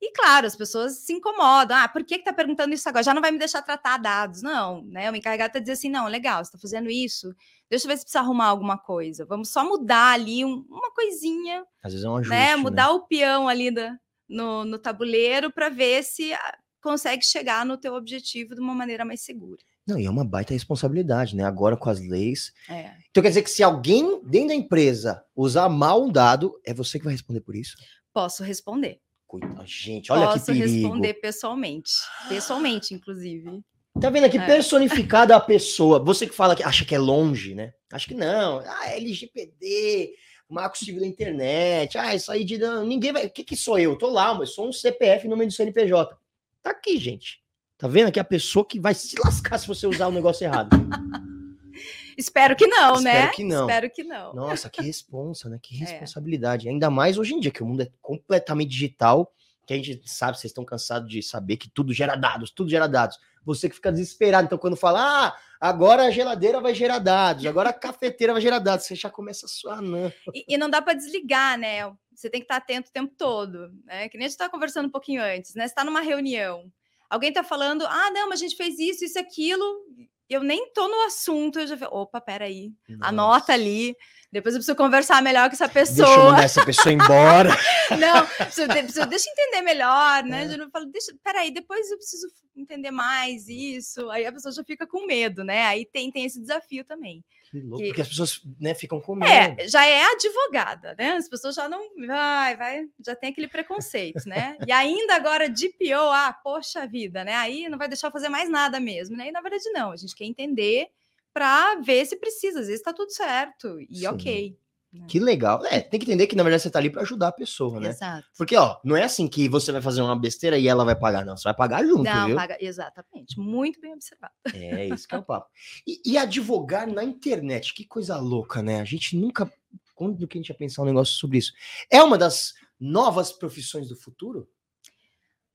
E 0.00 0.12
claro, 0.12 0.46
as 0.46 0.54
pessoas 0.54 0.98
se 0.98 1.12
incomodam. 1.12 1.76
Ah, 1.76 1.88
por 1.88 2.04
que 2.04 2.14
está 2.14 2.32
perguntando 2.32 2.72
isso 2.72 2.88
agora? 2.88 3.02
Já 3.02 3.12
não 3.12 3.20
vai 3.20 3.32
me 3.32 3.38
deixar 3.38 3.62
tratar 3.62 3.98
dados. 3.98 4.42
Não, 4.42 4.84
né? 4.84 5.10
O 5.10 5.16
encarregado 5.16 5.48
está 5.48 5.58
dizendo 5.58 5.74
assim: 5.74 5.90
não, 5.90 6.06
legal, 6.06 6.44
você 6.44 6.48
está 6.48 6.58
fazendo 6.58 6.88
isso. 6.88 7.34
Deixa 7.68 7.86
eu 7.86 7.88
ver 7.88 7.96
se 7.96 8.04
precisa 8.04 8.20
arrumar 8.20 8.46
alguma 8.46 8.78
coisa. 8.78 9.26
Vamos 9.26 9.50
só 9.50 9.64
mudar 9.64 10.12
ali 10.12 10.44
um, 10.44 10.64
uma 10.70 10.92
coisinha. 10.92 11.64
Às 11.82 11.92
vezes 11.92 12.06
é 12.06 12.08
um 12.08 12.16
ajuste, 12.16 12.30
né? 12.30 12.56
Mudar 12.56 12.86
né? 12.86 12.92
o 12.92 13.00
peão 13.00 13.48
ali 13.48 13.72
da, 13.72 13.98
no, 14.28 14.64
no 14.64 14.78
tabuleiro 14.78 15.50
para 15.50 15.68
ver 15.68 16.04
se 16.04 16.32
ah, 16.32 16.58
consegue 16.80 17.24
chegar 17.24 17.66
no 17.66 17.76
teu 17.76 17.94
objetivo 17.94 18.54
de 18.54 18.60
uma 18.60 18.74
maneira 18.74 19.04
mais 19.04 19.22
segura. 19.22 19.60
Não, 19.84 19.98
e 19.98 20.04
é 20.04 20.10
uma 20.10 20.24
baita 20.24 20.52
responsabilidade, 20.52 21.34
né? 21.34 21.44
Agora 21.44 21.76
com 21.76 21.90
as 21.90 21.98
leis. 21.98 22.52
É. 22.68 22.92
Então 23.10 23.22
quer 23.22 23.30
dizer 23.30 23.42
que 23.42 23.50
se 23.50 23.62
alguém 23.62 24.22
dentro 24.22 24.48
da 24.48 24.54
empresa 24.54 25.24
usar 25.34 25.68
mal 25.68 26.04
um 26.04 26.12
dado, 26.12 26.60
é 26.64 26.72
você 26.72 26.98
que 26.98 27.04
vai 27.04 27.14
responder 27.14 27.40
por 27.40 27.56
isso? 27.56 27.74
Posso 28.12 28.44
responder. 28.44 29.00
Coitado, 29.28 29.66
gente, 29.66 30.10
olha 30.10 30.26
Posso 30.26 30.38
que 30.38 30.46
perigo. 30.46 30.64
Posso 30.64 30.74
responder 30.74 31.14
pessoalmente. 31.14 31.90
Pessoalmente, 32.30 32.94
inclusive. 32.94 33.62
Tá 34.00 34.08
vendo 34.08 34.24
aqui? 34.24 34.38
É. 34.38 34.46
Personificada 34.46 35.36
a 35.36 35.40
pessoa. 35.40 36.02
Você 36.02 36.26
que 36.26 36.34
fala 36.34 36.56
que 36.56 36.62
acha 36.62 36.82
que 36.82 36.94
é 36.94 36.98
longe, 36.98 37.54
né? 37.54 37.74
Acho 37.92 38.08
que 38.08 38.14
não. 38.14 38.60
Ah, 38.60 38.90
LGPD, 38.92 40.14
Marco 40.48 40.78
Civil 40.78 41.02
da 41.02 41.06
Internet. 41.06 41.98
Ah, 41.98 42.14
isso 42.14 42.32
aí 42.32 42.42
de. 42.42 42.56
Ninguém 42.86 43.12
vai. 43.12 43.26
O 43.26 43.30
que, 43.30 43.44
que 43.44 43.54
sou 43.54 43.78
eu? 43.78 43.98
Tô 43.98 44.08
lá, 44.08 44.32
mas 44.32 44.54
sou 44.54 44.66
um 44.66 44.72
CPF 44.72 45.28
no 45.28 45.36
meio 45.36 45.50
do 45.50 45.54
CNPJ. 45.54 46.16
Tá 46.62 46.70
aqui, 46.70 46.96
gente. 46.96 47.42
Tá 47.76 47.86
vendo 47.86 48.08
aqui 48.08 48.18
a 48.18 48.24
pessoa 48.24 48.64
que 48.64 48.80
vai 48.80 48.94
se 48.94 49.14
lascar 49.22 49.58
se 49.58 49.68
você 49.68 49.86
usar 49.86 50.06
o 50.06 50.12
negócio 50.12 50.44
errado. 50.44 50.70
Espero 52.18 52.56
que 52.56 52.66
não, 52.66 52.96
Espero 52.96 53.00
né? 53.00 53.12
Espero 53.12 53.36
que 53.36 53.44
não. 53.44 53.60
Espero 53.60 53.90
que 53.90 54.02
não. 54.02 54.34
Nossa, 54.34 54.68
que 54.68 54.82
responsa, 54.82 55.48
né? 55.48 55.60
Que 55.62 55.76
é. 55.76 55.78
responsabilidade. 55.78 56.66
É. 56.66 56.70
Ainda 56.72 56.90
mais 56.90 57.16
hoje 57.16 57.32
em 57.32 57.38
dia, 57.38 57.52
que 57.52 57.62
o 57.62 57.66
mundo 57.66 57.82
é 57.82 57.88
completamente 58.02 58.70
digital, 58.70 59.32
que 59.64 59.72
a 59.72 59.76
gente 59.76 60.02
sabe, 60.10 60.36
vocês 60.36 60.50
estão 60.50 60.64
cansados 60.64 61.08
de 61.08 61.22
saber 61.22 61.56
que 61.56 61.70
tudo 61.70 61.92
gera 61.92 62.16
dados, 62.16 62.50
tudo 62.50 62.70
gera 62.70 62.88
dados. 62.88 63.16
Você 63.44 63.68
que 63.68 63.76
fica 63.76 63.92
desesperado. 63.92 64.46
Então, 64.46 64.58
quando 64.58 64.76
fala, 64.76 65.28
ah, 65.28 65.36
agora 65.60 66.06
a 66.06 66.10
geladeira 66.10 66.60
vai 66.60 66.74
gerar 66.74 66.98
dados, 66.98 67.46
agora 67.46 67.70
a 67.70 67.72
cafeteira 67.72 68.32
vai 68.32 68.42
gerar 68.42 68.58
dados, 68.58 68.86
você 68.86 68.96
já 68.96 69.08
começa 69.08 69.46
a 69.46 69.48
suar, 69.48 69.80
não. 69.80 70.12
E, 70.34 70.44
e 70.48 70.58
não 70.58 70.68
dá 70.68 70.82
para 70.82 70.94
desligar, 70.94 71.56
né? 71.56 71.84
Você 72.12 72.28
tem 72.28 72.40
que 72.40 72.46
estar 72.46 72.56
atento 72.56 72.90
o 72.90 72.92
tempo 72.92 73.14
todo, 73.16 73.70
né? 73.84 74.08
Que 74.08 74.18
nem 74.18 74.24
a 74.24 74.28
gente 74.28 74.34
estava 74.34 74.50
conversando 74.50 74.86
um 74.86 74.90
pouquinho 74.90 75.22
antes, 75.22 75.54
né? 75.54 75.62
Você 75.62 75.72
está 75.72 75.84
numa 75.84 76.00
reunião, 76.00 76.64
alguém 77.08 77.28
está 77.28 77.44
falando, 77.44 77.86
ah, 77.86 78.10
não, 78.10 78.28
mas 78.28 78.40
a 78.40 78.42
gente 78.42 78.56
fez 78.56 78.76
isso, 78.80 79.04
isso, 79.04 79.18
aquilo, 79.18 79.84
eu 80.28 80.42
nem 80.42 80.72
tô 80.72 80.86
no 80.88 81.06
assunto, 81.06 81.58
eu 81.58 81.66
já 81.66 81.76
falei, 81.76 81.94
opa, 81.94 82.20
peraí, 82.20 82.72
Nossa. 82.88 83.08
anota 83.08 83.52
ali. 83.52 83.96
Depois 84.30 84.54
eu 84.54 84.58
preciso 84.58 84.76
conversar 84.76 85.22
melhor 85.22 85.48
com 85.48 85.54
essa 85.54 85.68
pessoa. 85.68 86.06
Deixa 86.06 86.20
eu 86.20 86.24
mandar 86.24 86.42
essa 86.44 86.64
pessoa 86.66 86.92
embora. 86.92 87.48
não, 87.98 88.26
preciso, 88.26 88.68
preciso, 88.68 89.06
deixa 89.06 89.26
eu 89.26 89.32
entender 89.32 89.62
melhor, 89.62 90.22
né? 90.22 90.44
É. 90.44 90.54
Eu 90.54 90.68
falo, 90.70 90.84
deixa, 90.86 91.14
peraí, 91.24 91.50
depois 91.50 91.90
eu 91.90 91.96
preciso 91.96 92.26
entender 92.54 92.90
mais 92.90 93.48
isso. 93.48 94.10
Aí 94.10 94.26
a 94.26 94.32
pessoa 94.32 94.52
já 94.52 94.62
fica 94.64 94.86
com 94.86 95.06
medo, 95.06 95.42
né? 95.42 95.64
Aí 95.64 95.86
tem, 95.86 96.10
tem 96.10 96.26
esse 96.26 96.38
desafio 96.38 96.84
também. 96.84 97.24
Que 97.50 97.60
louco, 97.60 97.78
que... 97.78 97.88
porque 97.88 98.02
as 98.02 98.08
pessoas 98.08 98.42
né, 98.60 98.74
ficam 98.74 99.00
com 99.00 99.16
é, 99.24 99.48
medo. 99.48 99.60
É, 99.60 99.68
já 99.68 99.86
é 99.86 100.02
advogada, 100.04 100.94
né? 100.98 101.12
As 101.12 101.28
pessoas 101.28 101.54
já 101.54 101.68
não. 101.68 101.80
Vai, 102.06 102.56
vai, 102.56 102.86
já 103.04 103.16
tem 103.16 103.30
aquele 103.30 103.48
preconceito, 103.48 104.28
né? 104.28 104.56
E 104.66 104.72
ainda 104.72 105.14
agora 105.14 105.48
de 105.48 105.68
pior, 105.70 106.12
ah, 106.12 106.32
poxa 106.32 106.86
vida, 106.86 107.24
né? 107.24 107.34
Aí 107.34 107.68
não 107.68 107.78
vai 107.78 107.88
deixar 107.88 108.10
fazer 108.10 108.28
mais 108.28 108.50
nada 108.50 108.78
mesmo, 108.78 109.16
né? 109.16 109.28
E 109.28 109.32
na 109.32 109.40
verdade, 109.40 109.70
não, 109.70 109.90
a 109.90 109.96
gente 109.96 110.14
quer 110.14 110.24
entender 110.24 110.88
para 111.32 111.76
ver 111.76 112.04
se 112.06 112.16
precisa. 112.16 112.60
Às 112.60 112.66
vezes 112.66 112.80
está 112.80 112.92
tudo 112.92 113.10
certo 113.10 113.80
e 113.88 113.98
Sim. 113.98 114.06
ok. 114.08 114.58
Né? 114.92 115.06
Que 115.06 115.18
legal. 115.18 115.64
É, 115.66 115.80
tem 115.80 116.00
que 116.00 116.06
entender 116.06 116.26
que 116.26 116.34
na 116.34 116.42
verdade 116.42 116.62
você 116.62 116.70
tá 116.70 116.78
ali 116.78 116.88
para 116.88 117.02
ajudar 117.02 117.28
a 117.28 117.32
pessoa, 117.32 117.78
né? 117.78 117.90
Exato. 117.90 118.26
Porque, 118.36 118.56
ó, 118.56 118.78
não 118.82 118.96
é 118.96 119.04
assim 119.04 119.28
que 119.28 119.48
você 119.48 119.70
vai 119.70 119.82
fazer 119.82 120.00
uma 120.00 120.18
besteira 120.18 120.58
e 120.58 120.66
ela 120.66 120.84
vai 120.84 120.96
pagar, 120.96 121.26
não. 121.26 121.36
Você 121.36 121.44
vai 121.44 121.54
pagar 121.54 121.84
junto, 121.84 122.04
não, 122.04 122.26
viu? 122.26 122.36
Paga, 122.36 122.56
exatamente. 122.58 123.38
Muito 123.38 123.80
bem 123.80 123.92
observado. 123.92 124.32
É, 124.54 124.86
isso 124.86 125.06
que 125.06 125.14
é 125.14 125.18
o 125.18 125.22
papo. 125.22 125.48
E, 125.86 126.00
e, 126.12 126.16
advogar 126.16 126.86
na 126.86 127.04
internet, 127.04 127.74
que 127.74 127.84
coisa 127.84 128.16
louca, 128.16 128.62
né? 128.62 128.80
A 128.80 128.84
gente 128.84 129.16
nunca. 129.16 129.50
Quando 129.94 130.26
que 130.26 130.38
a 130.38 130.40
gente 130.40 130.48
ia 130.48 130.54
pensar 130.54 130.82
um 130.82 130.86
negócio 130.86 131.14
sobre 131.16 131.38
isso? 131.38 131.52
É 131.90 132.02
uma 132.02 132.16
das 132.16 132.54
novas 132.80 133.32
profissões 133.32 133.88
do 133.88 133.96
futuro? 133.96 134.48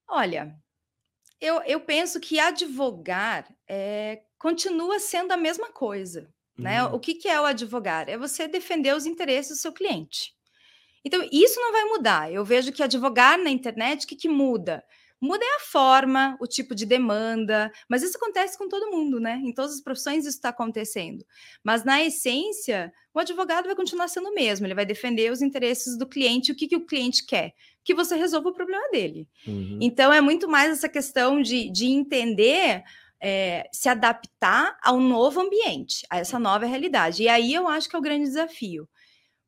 Olha, 0.08 0.56
eu, 1.40 1.62
eu 1.64 1.80
penso 1.80 2.20
que 2.20 2.40
advogar 2.40 3.48
é, 3.68 4.22
continua 4.38 5.00
sendo 5.00 5.32
a 5.32 5.38
mesma 5.38 5.72
coisa. 5.72 6.30
Né? 6.58 6.84
Uhum. 6.84 6.96
O 6.96 7.00
que, 7.00 7.16
que 7.16 7.28
é 7.28 7.40
o 7.40 7.46
advogar? 7.46 8.08
É 8.08 8.18
você 8.18 8.48
defender 8.48 8.96
os 8.96 9.06
interesses 9.06 9.58
do 9.58 9.62
seu 9.62 9.74
cliente. 9.74 10.34
Então, 11.04 11.28
isso 11.32 11.60
não 11.60 11.72
vai 11.72 11.84
mudar. 11.86 12.32
Eu 12.32 12.46
vejo 12.46 12.72
que 12.72 12.84
advogar 12.84 13.38
na 13.38 13.50
internet, 13.50 14.06
o 14.06 14.08
que, 14.08 14.16
que 14.16 14.30
muda? 14.30 14.84
Muda 15.24 15.44
é 15.46 15.56
a 15.56 15.60
forma, 15.62 16.38
o 16.42 16.46
tipo 16.46 16.76
de 16.76 16.86
demanda, 16.86 17.72
mas 17.88 18.04
isso 18.04 18.18
acontece 18.18 18.58
com 18.58 18.68
todo 18.68 18.92
mundo, 18.92 19.22
né? 19.22 19.40
Em 19.42 19.54
todas 19.54 19.76
as 19.76 19.82
profissões 19.82 20.26
isso 20.26 20.36
está 20.36 20.50
acontecendo. 20.50 21.26
Mas 21.64 21.86
na 21.86 22.04
essência, 22.04 22.92
o 23.14 23.20
advogado 23.20 23.66
vai 23.66 23.74
continuar 23.74 24.10
sendo 24.10 24.28
o 24.28 24.34
mesmo, 24.34 24.68
ele 24.68 24.76
vai 24.76 24.86
defender 24.86 25.32
os 25.32 25.42
interesses 25.42 25.98
do 25.98 26.06
cliente, 26.06 26.52
o 26.52 26.56
que, 26.56 26.68
que 26.68 26.76
o 26.76 26.86
cliente 26.86 27.26
quer? 27.26 27.54
Que 27.86 27.94
você 27.96 28.18
resolva 28.18 28.50
o 28.50 28.54
problema 28.54 28.84
dele. 28.92 29.26
Uhum. 29.48 29.80
Então 29.82 30.12
é 30.12 30.20
muito 30.20 30.50
mais 30.50 30.74
essa 30.74 30.90
questão 30.90 31.42
de, 31.42 31.70
de 31.72 31.86
entender 31.86 32.84
é, 33.24 33.70
se 33.72 33.88
adaptar 33.88 34.78
ao 34.84 35.00
novo 35.00 35.40
ambiente, 35.40 36.06
a 36.10 36.18
essa 36.18 36.38
nova 36.38 36.66
realidade. 36.66 37.24
E 37.24 37.30
aí 37.30 37.54
eu 37.54 37.70
acho 37.70 37.90
que 37.90 37.96
é 37.96 38.00
o 38.00 38.02
grande 38.02 38.26
desafio. 38.26 38.88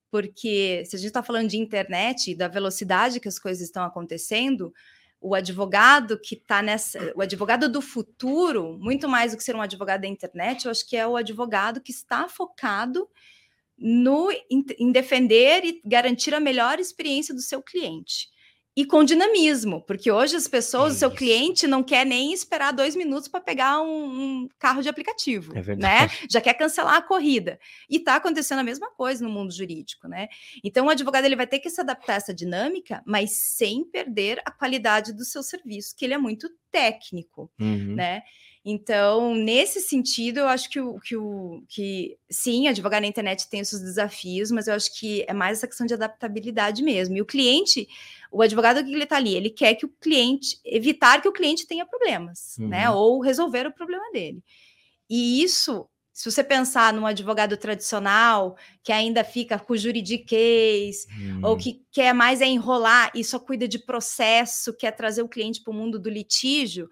porque 0.10 0.84
se 0.86 0.96
a 0.96 1.00
gente 1.00 1.10
está 1.10 1.22
falando 1.22 1.50
de 1.50 1.58
internet 1.58 2.32
e 2.32 2.36
da 2.36 2.48
velocidade 2.48 3.20
que 3.20 3.28
as 3.28 3.38
coisas 3.38 3.62
estão 3.62 3.84
acontecendo, 3.84 4.74
o 5.20 5.36
advogado 5.36 6.18
que 6.20 6.36
está 6.36 6.62
nessa, 6.62 7.14
o 7.16 7.22
advogado 7.22 7.68
do 7.70 7.82
futuro, 7.82 8.78
muito 8.80 9.10
mais 9.10 9.32
do 9.34 9.38
que 9.38 9.44
ser 9.44 9.56
um 9.56 9.62
advogado 9.62 10.02
da 10.02 10.08
internet, 10.08 10.66
eu 10.66 10.72
acho 10.72 10.88
que 10.88 10.96
é 10.96 11.06
o 11.06 11.18
advogado 11.18 11.82
que 11.82 11.92
está 11.92 12.30
focado 12.30 13.10
no 13.78 14.32
em, 14.32 14.64
em 14.80 14.92
defender 14.92 15.66
e 15.66 15.82
garantir 15.86 16.34
a 16.34 16.40
melhor 16.40 16.80
experiência 16.80 17.36
do 17.36 17.42
seu 17.42 17.62
cliente 17.62 18.30
e 18.76 18.86
com 18.86 19.04
dinamismo, 19.06 19.82
porque 19.82 20.12
hoje 20.12 20.36
as 20.36 20.48
pessoas, 20.48 20.96
o 20.96 21.00
seu 21.00 21.10
cliente 21.10 21.66
não 21.66 21.82
quer 21.82 22.06
nem 22.06 22.34
esperar 22.34 22.74
dois 22.74 22.94
minutos 22.96 23.30
para 23.30 23.40
pegar 23.40 23.82
um, 23.82 24.44
um, 24.44 24.50
carro 24.60 24.82
de 24.82 24.90
aplicativo, 24.90 25.54
é 25.58 25.76
né? 25.76 26.10
Já 26.30 26.42
quer 26.42 26.54
cancelar 26.56 26.96
a 26.96 27.02
corrida. 27.02 27.58
E 27.90 27.98
está 27.98 28.18
acontecendo 28.18 28.60
a 28.60 28.64
mesma 28.64 28.92
coisa 28.92 29.24
no 29.24 29.30
mundo 29.30 29.54
jurídico, 29.54 30.10
né? 30.10 30.28
Então 30.62 30.88
o 30.88 30.90
advogado 30.90 31.24
ele 31.24 31.38
vai 31.38 31.48
ter 31.48 31.60
que 31.60 31.70
se 31.70 31.80
adaptar 31.80 32.14
a 32.14 32.18
essa 32.18 32.34
dinâmica, 32.34 33.02
mas 33.06 33.32
sem 33.32 33.86
perder 33.86 34.42
a 34.44 34.52
qualidade 34.52 35.14
do 35.14 35.24
seu 35.24 35.42
serviço, 35.42 35.96
que 35.96 36.04
ele 36.04 36.14
é 36.14 36.18
muito 36.18 36.50
técnico, 36.70 37.50
uhum. 37.58 37.96
né? 37.96 38.24
Então, 38.68 39.36
nesse 39.36 39.80
sentido, 39.80 40.40
eu 40.40 40.48
acho 40.48 40.68
que 40.72 40.80
o 40.80 41.00
que, 41.00 41.16
o, 41.16 41.64
que 41.70 42.18
sim, 42.28 42.68
advogar 42.68 43.00
na 43.00 43.06
internet 43.06 43.48
tem 43.48 43.62
os 43.62 43.70
seus 43.70 43.84
desafios, 43.84 44.50
mas 44.50 44.68
eu 44.68 44.74
acho 44.74 44.98
que 44.98 45.24
é 45.28 45.34
mais 45.34 45.60
essa 45.60 45.68
questão 45.68 45.86
de 45.86 45.94
adaptabilidade 45.94 46.82
mesmo. 46.82 47.16
E 47.16 47.22
o 47.22 47.26
cliente, 47.28 47.88
o 48.32 48.42
advogado 48.42 48.84
que 48.84 48.92
ele 48.92 49.04
está 49.04 49.18
ali, 49.18 49.36
ele 49.36 49.52
quer 49.52 49.76
que 49.76 49.86
o 49.86 49.94
cliente, 50.02 50.60
evitar 50.66 51.22
que 51.22 51.28
o 51.28 51.32
cliente 51.32 51.68
tenha 51.68 51.86
problemas, 51.86 52.56
né, 52.58 52.66
uhum. 52.66 52.70
né? 52.70 52.90
Ou 52.90 53.22
resolver 53.22 53.68
o 53.68 53.72
problema 53.72 54.12
dele. 54.12 54.44
E 55.08 55.44
isso, 55.44 55.88
se 56.12 56.32
você 56.32 56.44
pensar 56.44 56.92
num 56.92 57.06
advogado 57.06 57.56
tradicional 57.58 58.58
que 58.82 58.92
ainda 58.92 59.24
fica 59.24 59.60
com 59.60 59.78
juridiquês, 59.78 61.06
uhum. 61.20 61.42
ou 61.44 61.56
que 61.56 61.84
quer 61.92 62.16
mais 62.16 62.42
é 62.42 62.48
enrolar 62.48 63.12
e 63.14 63.24
só 63.24 63.38
cuida 63.38 63.68
de 63.68 63.78
processo, 63.78 64.76
quer 64.76 64.90
trazer 64.90 65.22
o 65.22 65.30
cliente 65.30 65.62
para 65.62 65.72
o 65.72 65.76
mundo 65.76 66.00
do 66.00 66.10
litígio 66.10 66.90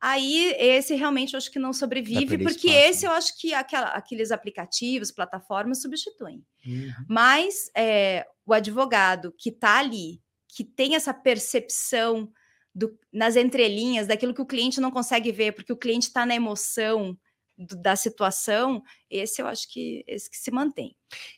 Aí 0.00 0.54
esse 0.58 0.94
realmente 0.94 1.34
eu 1.34 1.38
acho 1.38 1.50
que 1.50 1.58
não 1.58 1.72
sobrevive, 1.72 2.38
porque 2.38 2.68
espaço. 2.68 2.90
esse 2.90 3.06
eu 3.06 3.10
acho 3.10 3.38
que 3.38 3.52
aquela, 3.52 3.88
aqueles 3.88 4.30
aplicativos, 4.30 5.10
plataformas 5.10 5.82
substituem. 5.82 6.44
Uhum. 6.64 6.92
Mas 7.08 7.70
é, 7.76 8.24
o 8.46 8.52
advogado 8.52 9.34
que 9.36 9.48
está 9.50 9.78
ali, 9.78 10.20
que 10.48 10.62
tem 10.62 10.94
essa 10.94 11.12
percepção 11.12 12.30
do, 12.72 12.96
nas 13.12 13.34
entrelinhas 13.34 14.06
daquilo 14.06 14.32
que 14.32 14.42
o 14.42 14.46
cliente 14.46 14.80
não 14.80 14.90
consegue 14.90 15.32
ver, 15.32 15.52
porque 15.52 15.72
o 15.72 15.76
cliente 15.76 16.06
está 16.06 16.24
na 16.24 16.34
emoção 16.34 17.18
do, 17.58 17.76
da 17.76 17.96
situação, 17.96 18.80
esse 19.10 19.42
eu 19.42 19.48
acho 19.48 19.68
que 19.68 20.04
esse 20.06 20.30
que 20.30 20.36
se 20.36 20.50
mantém. 20.52 20.94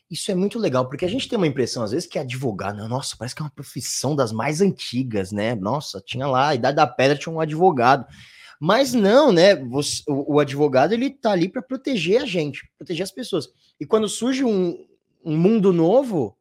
Isso 0.09 0.29
é 0.31 0.35
muito 0.35 0.59
legal, 0.59 0.87
porque 0.87 1.03
a 1.05 1.09
gente 1.09 1.27
tem 1.27 1.35
uma 1.35 1.47
impressão, 1.47 1.81
às 1.81 1.91
vezes, 1.91 2.07
que 2.07 2.19
advogado, 2.19 2.87
nossa, 2.87 3.17
parece 3.17 3.33
que 3.33 3.41
é 3.41 3.45
uma 3.45 3.51
profissão 3.51 4.15
das 4.15 4.31
mais 4.31 4.61
antigas, 4.61 5.31
né? 5.31 5.55
Nossa, 5.55 5.99
tinha 5.99 6.27
lá, 6.27 6.49
a 6.49 6.55
Idade 6.55 6.75
da 6.75 6.85
Pedra 6.85 7.17
tinha 7.17 7.33
um 7.33 7.39
advogado. 7.39 8.05
Mas 8.63 8.93
não, 8.93 9.31
né? 9.31 9.55
Você, 9.55 10.03
o, 10.07 10.35
o, 10.35 10.39
advogado 10.39 10.93
ele 10.93 11.09
tá 11.09 11.31
ali 11.31 11.49
para 11.49 11.63
proteger 11.63 12.21
a 12.21 12.27
gente, 12.27 12.69
proteger 12.77 13.03
as 13.03 13.11
pessoas. 13.11 13.49
E 13.79 13.87
quando 13.87 14.07
surge 14.07 14.43
um, 14.43 14.85
um 15.25 15.35
mundo 15.35 15.73
novo, 15.73 16.37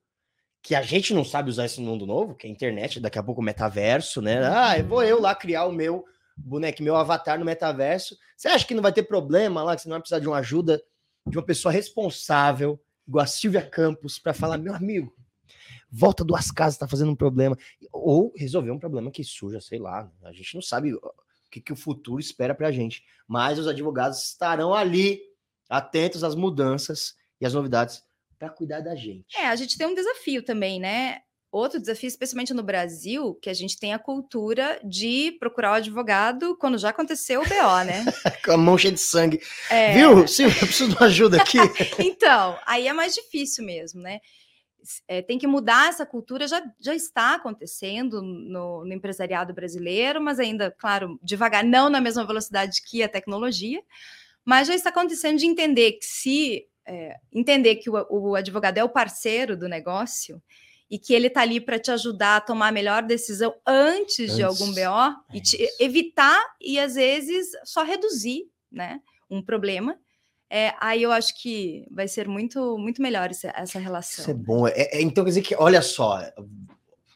que 0.62 0.74
a 0.74 0.82
gente 0.82 1.14
não 1.14 1.24
sabe 1.24 1.48
usar 1.48 1.64
esse 1.64 1.80
mundo 1.80 2.06
novo, 2.06 2.34
que 2.34 2.46
é 2.46 2.50
a 2.50 2.52
internet, 2.52 3.00
daqui 3.00 3.18
a 3.18 3.22
pouco 3.22 3.40
o 3.40 3.44
metaverso, 3.44 4.20
né? 4.20 4.46
Ah, 4.46 4.78
eu 4.78 4.84
vou 4.84 5.02
eu 5.02 5.18
lá 5.18 5.34
criar 5.34 5.64
o 5.64 5.72
meu 5.72 6.04
boneco, 6.36 6.82
meu 6.82 6.94
avatar 6.94 7.38
no 7.38 7.44
metaverso. 7.46 8.14
Você 8.36 8.48
acha 8.48 8.66
que 8.66 8.74
não 8.74 8.82
vai 8.82 8.92
ter 8.92 9.04
problema 9.04 9.62
lá, 9.62 9.74
que 9.74 9.80
você 9.80 9.88
não 9.88 9.94
vai 9.94 10.00
precisar 10.02 10.20
de 10.20 10.28
uma 10.28 10.36
ajuda 10.36 10.78
de 11.26 11.38
uma 11.38 11.44
pessoa 11.44 11.72
responsável, 11.72 12.78
igual 13.08 13.24
a 13.24 13.26
Silvia 13.26 13.62
Campos, 13.62 14.18
para 14.18 14.34
falar, 14.34 14.58
meu 14.58 14.74
amigo, 14.74 15.10
volta 15.90 16.22
duas 16.22 16.50
casas, 16.50 16.78
tá 16.78 16.86
fazendo 16.86 17.12
um 17.12 17.16
problema. 17.16 17.56
Ou 17.90 18.30
resolver 18.36 18.72
um 18.72 18.78
problema 18.78 19.10
que 19.10 19.24
surja, 19.24 19.58
sei 19.58 19.78
lá, 19.78 20.12
a 20.22 20.32
gente 20.32 20.54
não 20.54 20.60
sabe 20.60 20.94
que, 21.50 21.60
que 21.60 21.72
o 21.72 21.76
futuro 21.76 22.20
espera 22.20 22.54
para 22.54 22.68
a 22.68 22.72
gente. 22.72 23.04
Mas 23.26 23.58
os 23.58 23.66
advogados 23.66 24.22
estarão 24.22 24.72
ali, 24.74 25.20
atentos 25.68 26.24
às 26.24 26.34
mudanças 26.34 27.14
e 27.40 27.46
às 27.46 27.54
novidades 27.54 28.02
para 28.38 28.48
cuidar 28.48 28.80
da 28.80 28.96
gente. 28.96 29.36
É, 29.36 29.46
a 29.46 29.56
gente 29.56 29.76
tem 29.76 29.86
um 29.86 29.94
desafio 29.94 30.42
também, 30.42 30.80
né? 30.80 31.18
Outro 31.52 31.80
desafio, 31.80 32.06
especialmente 32.06 32.54
no 32.54 32.62
Brasil, 32.62 33.34
que 33.42 33.50
a 33.50 33.54
gente 33.54 33.76
tem 33.76 33.92
a 33.92 33.98
cultura 33.98 34.80
de 34.84 35.32
procurar 35.40 35.72
o 35.72 35.74
advogado 35.74 36.56
quando 36.56 36.78
já 36.78 36.90
aconteceu 36.90 37.42
o 37.42 37.44
BO, 37.44 37.84
né? 37.84 38.04
Com 38.44 38.52
a 38.52 38.56
mão 38.56 38.78
cheia 38.78 38.94
de 38.94 39.00
sangue. 39.00 39.42
É... 39.68 39.92
Viu? 39.92 40.28
Sim, 40.28 40.44
eu 40.44 40.50
preciso 40.50 40.96
de 40.96 41.04
ajuda 41.04 41.42
aqui. 41.42 41.58
então, 41.98 42.56
aí 42.64 42.86
é 42.86 42.92
mais 42.92 43.14
difícil 43.14 43.64
mesmo, 43.64 44.00
né? 44.00 44.20
É, 45.06 45.22
tem 45.22 45.38
que 45.38 45.46
mudar 45.46 45.88
essa 45.88 46.06
cultura, 46.06 46.46
já, 46.48 46.62
já 46.78 46.94
está 46.94 47.34
acontecendo 47.34 48.22
no, 48.22 48.84
no, 48.84 48.92
empresariado 48.92 49.52
brasileiro, 49.52 50.20
mas 50.20 50.38
ainda, 50.38 50.70
claro, 50.70 51.18
devagar, 51.22 51.64
não 51.64 51.88
na 51.88 52.00
mesma 52.00 52.26
velocidade 52.26 52.82
que 52.82 53.02
a 53.02 53.08
tecnologia, 53.08 53.82
mas 54.44 54.68
já 54.68 54.74
está 54.74 54.90
acontecendo 54.90 55.38
de 55.38 55.46
entender 55.46 55.92
que 55.92 56.04
se 56.04 56.66
é, 56.86 57.16
entender 57.32 57.76
que 57.76 57.90
o, 57.90 58.06
o, 58.10 58.34
advogado 58.34 58.78
é 58.78 58.84
o 58.84 58.88
parceiro 58.88 59.56
do 59.56 59.68
negócio 59.68 60.42
e 60.90 60.98
que 60.98 61.14
ele 61.14 61.28
está 61.28 61.42
ali 61.42 61.60
para 61.60 61.78
te 61.78 61.90
ajudar 61.90 62.36
a 62.36 62.40
tomar 62.40 62.68
a 62.68 62.72
melhor 62.72 63.02
decisão 63.02 63.54
antes, 63.64 64.20
antes 64.30 64.36
de 64.36 64.42
algum 64.42 64.72
BO 64.72 64.80
é 64.80 65.36
e 65.36 65.40
te, 65.40 65.68
evitar 65.78 66.42
e 66.60 66.80
às 66.80 66.94
vezes 66.94 67.48
só 67.64 67.84
reduzir 67.84 68.50
né, 68.72 69.00
um 69.30 69.40
problema 69.40 69.96
é, 70.52 70.74
aí 70.80 71.00
eu 71.00 71.12
acho 71.12 71.40
que 71.40 71.86
vai 71.92 72.08
ser 72.08 72.26
muito, 72.26 72.76
muito 72.76 73.00
melhor 73.00 73.30
essa, 73.30 73.52
essa 73.54 73.78
relação. 73.78 74.22
Isso 74.22 74.30
é 74.32 74.34
bom. 74.34 74.66
É, 74.66 74.72
é, 74.72 75.00
então 75.00 75.22
quer 75.22 75.30
dizer 75.30 75.42
que, 75.42 75.54
olha 75.54 75.80
só, 75.80 76.20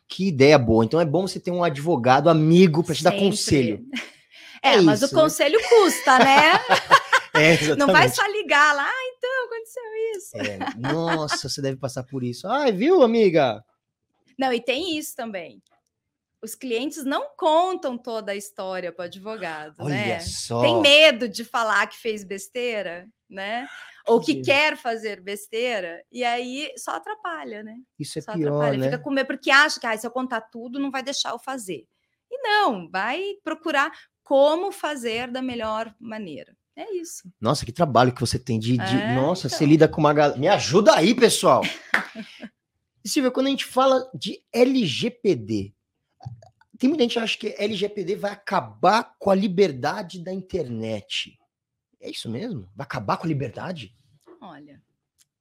que 0.07 0.29
ideia 0.29 0.57
boa. 0.57 0.85
Então 0.85 1.01
é 1.01 1.05
bom 1.05 1.27
você 1.27 1.41
ter 1.41 1.51
um 1.51 1.65
advogado 1.65 2.31
amigo 2.31 2.85
para 2.85 2.95
te 2.95 3.03
dar 3.03 3.19
conselho. 3.19 3.85
É, 4.63 4.75
é 4.75 4.81
mas 4.81 5.03
isso, 5.03 5.13
o 5.13 5.17
né? 5.17 5.23
conselho 5.23 5.59
né? 5.61 5.69
custa, 5.69 6.19
né? 6.21 6.53
É, 7.37 7.75
não 7.75 7.89
vai 7.89 8.09
só 8.09 8.25
ligar 8.29 8.77
lá, 8.77 8.87
ah, 8.89 9.13
então 9.19 9.47
aconteceu 9.47 9.83
isso. 10.15 10.37
É, 10.37 10.59
nossa, 10.79 11.49
você 11.49 11.61
deve 11.61 11.77
passar 11.77 12.05
por 12.05 12.23
isso. 12.23 12.47
Ai, 12.47 12.71
viu, 12.71 13.03
amiga? 13.03 13.61
Não, 14.39 14.53
e 14.53 14.61
tem 14.61 14.97
isso 14.97 15.17
também 15.17 15.61
os 16.45 16.55
clientes 16.55 17.05
não 17.05 17.31
contam 17.37 17.97
toda 17.97 18.33
a 18.33 18.37
história 18.37 18.93
para 18.93 19.05
o 19.05 19.07
advogado, 19.07 19.77
Olha 19.79 19.95
né? 19.95 20.21
Só. 20.21 20.61
Tem 20.61 20.79
medo 20.81 21.27
de 21.27 21.43
falar 21.43 21.87
que 21.87 21.97
fez 21.97 22.23
besteira, 22.23 23.09
né? 23.35 23.67
Ou 24.07 24.21
que 24.21 24.43
quer 24.43 24.77
fazer 24.77 25.21
besteira, 25.21 26.03
e 26.13 26.23
aí 26.23 26.71
só 26.77 26.93
atrapalha, 26.93 27.63
né? 27.63 27.77
Isso 27.99 28.19
é 28.19 28.23
só 28.23 28.35
pior, 28.35 28.49
atrapalha. 28.49 28.79
né? 28.79 28.85
Fica 28.91 29.03
com 29.03 29.11
medo 29.11 29.27
porque 29.27 29.51
acha 29.51 29.81
que 29.81 29.87
ah, 29.87 29.97
se 29.97 30.07
eu 30.07 30.11
contar 30.11 30.43
tudo, 30.43 30.79
não 30.79 30.91
vai 30.91 31.03
deixar 31.03 31.31
eu 31.31 31.39
fazer. 31.39 31.87
E 32.31 32.39
não, 32.43 32.89
vai 32.91 33.35
procurar 33.43 33.91
como 34.23 34.71
fazer 34.71 35.31
da 35.31 35.41
melhor 35.41 35.95
maneira. 35.99 36.55
É 36.77 36.93
isso. 36.95 37.31
Nossa, 37.41 37.65
que 37.65 37.73
trabalho 37.73 38.13
que 38.13 38.21
você 38.21 38.39
tem 38.39 38.59
de. 38.59 38.77
de... 38.77 38.97
É, 38.97 39.15
Nossa, 39.15 39.47
então. 39.47 39.59
você 39.59 39.65
lida 39.65 39.89
com 39.89 40.01
uma 40.01 40.13
galera. 40.13 40.39
Me 40.39 40.49
ajuda 40.49 40.95
aí, 40.95 41.15
pessoal! 41.15 41.63
Silvia, 43.07 43.31
quando 43.31 43.47
a 43.47 43.51
gente 43.51 43.67
fala 43.67 44.11
de 44.15 44.43
LGPD, 44.53 45.75
tem 46.79 46.89
muita 46.89 47.05
gente 47.05 47.13
que 47.13 47.19
acha 47.19 47.39
que 47.39 47.55
LGPD 47.59 48.17
vai 48.17 48.33
acabar 48.33 49.15
com 49.19 49.31
a 49.31 49.35
liberdade 49.35 50.23
da 50.23 50.33
internet. 50.33 51.39
É 52.05 52.11
isso 52.11 52.29
mesmo? 52.29 52.69
Vai 52.77 52.85
acabar 52.85 53.17
com 53.17 53.25
a 53.25 53.29
liberdade? 53.29 53.97
Olha, 54.39 54.79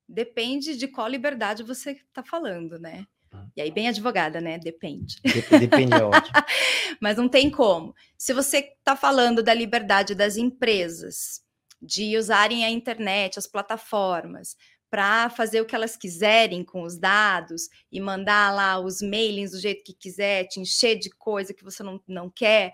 depende 0.07 0.77
de 0.77 0.87
qual 0.87 1.09
liberdade 1.09 1.61
você 1.61 1.91
está 1.91 2.23
falando, 2.23 2.79
né? 2.79 3.05
Hum. 3.33 3.49
E 3.53 3.61
aí, 3.61 3.69
bem 3.69 3.89
advogada, 3.89 4.39
né? 4.39 4.57
Depende. 4.57 5.17
Depende, 5.59 5.93
é 5.93 6.03
ótimo. 6.05 6.31
Mas 7.01 7.17
não 7.17 7.27
tem 7.27 7.51
como. 7.51 7.93
Se 8.17 8.33
você 8.33 8.59
está 8.59 8.95
falando 8.95 9.43
da 9.43 9.53
liberdade 9.53 10.15
das 10.15 10.37
empresas 10.37 11.43
de 11.81 12.17
usarem 12.17 12.63
a 12.63 12.69
internet, 12.69 13.37
as 13.37 13.45
plataformas, 13.45 14.55
para 14.89 15.29
fazer 15.29 15.59
o 15.59 15.65
que 15.65 15.75
elas 15.75 15.97
quiserem 15.97 16.63
com 16.63 16.83
os 16.83 16.97
dados 16.97 17.67
e 17.91 17.99
mandar 17.99 18.53
lá 18.53 18.79
os 18.79 19.01
mailings 19.01 19.51
do 19.51 19.59
jeito 19.59 19.83
que 19.83 19.93
quiser, 19.93 20.45
te 20.45 20.61
encher 20.61 20.97
de 20.97 21.09
coisa 21.09 21.53
que 21.53 21.63
você 21.63 21.83
não, 21.83 21.99
não 22.07 22.29
quer. 22.29 22.73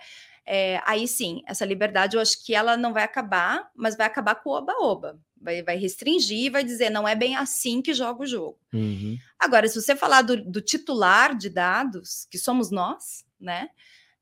É, 0.52 0.82
aí 0.84 1.08
sim, 1.08 1.44
essa 1.46 1.64
liberdade 1.64 2.16
eu 2.16 2.22
acho 2.22 2.44
que 2.44 2.56
ela 2.56 2.76
não 2.76 2.92
vai 2.92 3.04
acabar, 3.04 3.70
mas 3.76 3.96
vai 3.96 4.08
acabar 4.08 4.34
com 4.34 4.50
o 4.50 4.54
oba-oba. 4.54 5.20
Vai, 5.40 5.62
vai 5.62 5.78
restringir, 5.78 6.52
vai 6.52 6.64
dizer 6.64 6.90
não 6.90 7.08
é 7.08 7.14
bem 7.14 7.36
assim 7.36 7.84
que 7.84 7.94
joga 7.94 8.24
o 8.24 8.26
jogo. 8.26 8.58
Uhum. 8.74 9.16
Agora, 9.38 9.68
se 9.68 9.80
você 9.80 9.96
falar 9.96 10.24
do, 10.24 10.44
do, 10.44 10.60
titular 10.60 11.38
de 11.38 11.52
dados, 11.52 12.26
que 12.32 12.40
somos 12.40 12.72
nós, 12.72 13.24
né? 13.40 13.70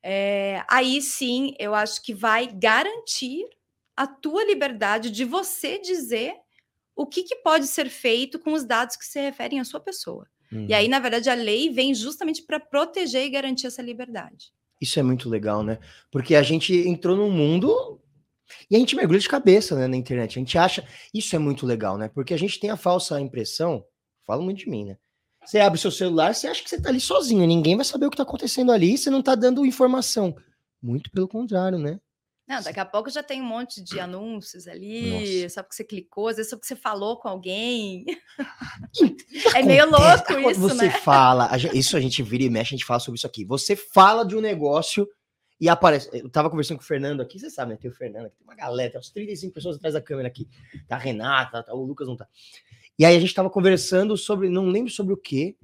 É, 0.03 0.65
aí 0.69 1.01
sim 1.01 1.55
eu 1.57 1.73
acho 1.73 2.03
que 2.03 2.13
vai 2.13 2.45
garantir 2.47 3.47
a 3.95 4.05
tua 4.05 4.43
liberdade 4.43 5.09
de 5.09 5.23
você 5.23 5.79
dizer 5.79 6.35
o 6.93 7.05
que, 7.05 7.23
que 7.23 7.37
pode 7.37 7.67
ser 7.67 7.89
feito 7.89 8.37
com 8.37 8.51
os 8.51 8.65
dados 8.65 8.97
que 8.97 9.05
se 9.05 9.21
referem 9.21 9.61
à 9.61 9.63
sua 9.63 9.79
pessoa. 9.79 10.27
Uhum. 10.51 10.65
E 10.67 10.73
aí, 10.73 10.89
na 10.89 10.99
verdade, 10.99 11.29
a 11.29 11.33
lei 11.33 11.69
vem 11.69 11.95
justamente 11.95 12.43
para 12.43 12.59
proteger 12.59 13.23
e 13.23 13.29
garantir 13.29 13.67
essa 13.67 13.81
liberdade. 13.81 14.51
Isso 14.79 14.99
é 14.99 15.03
muito 15.03 15.29
legal, 15.29 15.63
né? 15.63 15.79
Porque 16.11 16.35
a 16.35 16.43
gente 16.43 16.73
entrou 16.87 17.15
num 17.15 17.31
mundo 17.31 17.99
e 18.69 18.75
a 18.75 18.79
gente 18.79 18.95
mergulha 18.95 19.19
de 19.19 19.27
cabeça 19.27 19.75
né, 19.75 19.87
na 19.87 19.97
internet. 19.97 20.37
A 20.37 20.39
gente 20.39 20.57
acha. 20.57 20.87
Isso 21.13 21.35
é 21.35 21.39
muito 21.39 21.65
legal, 21.65 21.97
né? 21.97 22.09
Porque 22.09 22.33
a 22.33 22.37
gente 22.37 22.59
tem 22.59 22.69
a 22.69 22.77
falsa 22.77 23.19
impressão, 23.19 23.83
falo 24.25 24.43
muito 24.43 24.59
de 24.59 24.69
mim, 24.69 24.85
né? 24.85 24.97
Você 25.45 25.59
abre 25.59 25.79
seu 25.79 25.91
celular, 25.91 26.35
você 26.35 26.47
acha 26.47 26.61
que 26.61 26.69
você 26.69 26.81
tá 26.81 26.89
ali 26.89 26.99
sozinho, 26.99 27.47
ninguém 27.47 27.75
vai 27.75 27.85
saber 27.85 28.05
o 28.05 28.09
que 28.09 28.17
tá 28.17 28.23
acontecendo 28.23 28.71
ali, 28.71 28.97
você 28.97 29.09
não 29.09 29.21
tá 29.21 29.33
dando 29.33 29.65
informação. 29.65 30.35
Muito 30.81 31.09
pelo 31.09 31.27
contrário, 31.27 31.79
né? 31.79 31.99
Não, 32.47 32.61
daqui 32.61 32.79
a 32.79 32.85
pouco 32.85 33.09
já 33.09 33.21
tem 33.21 33.41
um 33.41 33.45
monte 33.45 33.83
de 33.83 33.99
anúncios 33.99 34.67
ali, 34.67 35.41
Nossa. 35.41 35.49
só 35.49 35.63
porque 35.63 35.75
você 35.75 35.83
clicou, 35.83 36.29
às 36.29 36.37
vezes 36.37 36.49
só 36.49 36.55
porque 36.55 36.67
você 36.67 36.77
falou 36.77 37.17
com 37.17 37.27
alguém. 37.27 38.05
é 39.53 39.61
meio 39.63 39.89
louco 39.89 40.39
isso, 40.49 40.61
você 40.61 40.85
né? 40.85 40.91
fala, 40.91 41.49
isso 41.73 41.97
a 41.97 41.99
gente 41.99 42.23
vira 42.23 42.43
e 42.43 42.49
mexe, 42.49 42.73
a 42.73 42.77
gente 42.77 42.85
fala 42.85 43.01
sobre 43.01 43.17
isso 43.17 43.27
aqui. 43.27 43.43
Você 43.43 43.75
fala 43.75 44.25
de 44.25 44.33
um 44.33 44.39
negócio 44.39 45.05
e 45.59 45.67
aparece. 45.67 46.09
Eu 46.13 46.29
tava 46.29 46.49
conversando 46.49 46.77
com 46.77 46.83
o 46.83 46.87
Fernando 46.87 47.19
aqui, 47.19 47.37
você 47.37 47.49
sabe, 47.49 47.73
né? 47.73 47.77
Tem 47.81 47.91
o 47.91 47.93
Fernando 47.93 48.27
aqui, 48.27 48.37
tem 48.37 48.47
uma 48.47 48.55
galera, 48.55 48.91
tem 48.91 48.99
uns 48.99 49.09
35 49.09 49.53
pessoas 49.53 49.75
atrás 49.75 49.93
da 49.93 50.01
câmera 50.01 50.29
aqui. 50.29 50.47
Tá 50.87 50.95
a 50.95 50.99
Renata, 50.99 51.63
tá, 51.63 51.73
o 51.73 51.83
Lucas 51.83 52.07
não 52.07 52.15
tá. 52.15 52.27
E 52.97 53.03
aí 53.03 53.15
a 53.15 53.19
gente 53.19 53.33
tava 53.33 53.49
conversando 53.49 54.15
sobre, 54.15 54.47
não 54.47 54.65
lembro 54.67 54.91
sobre 54.91 55.13
o 55.13 55.17
que, 55.17 55.57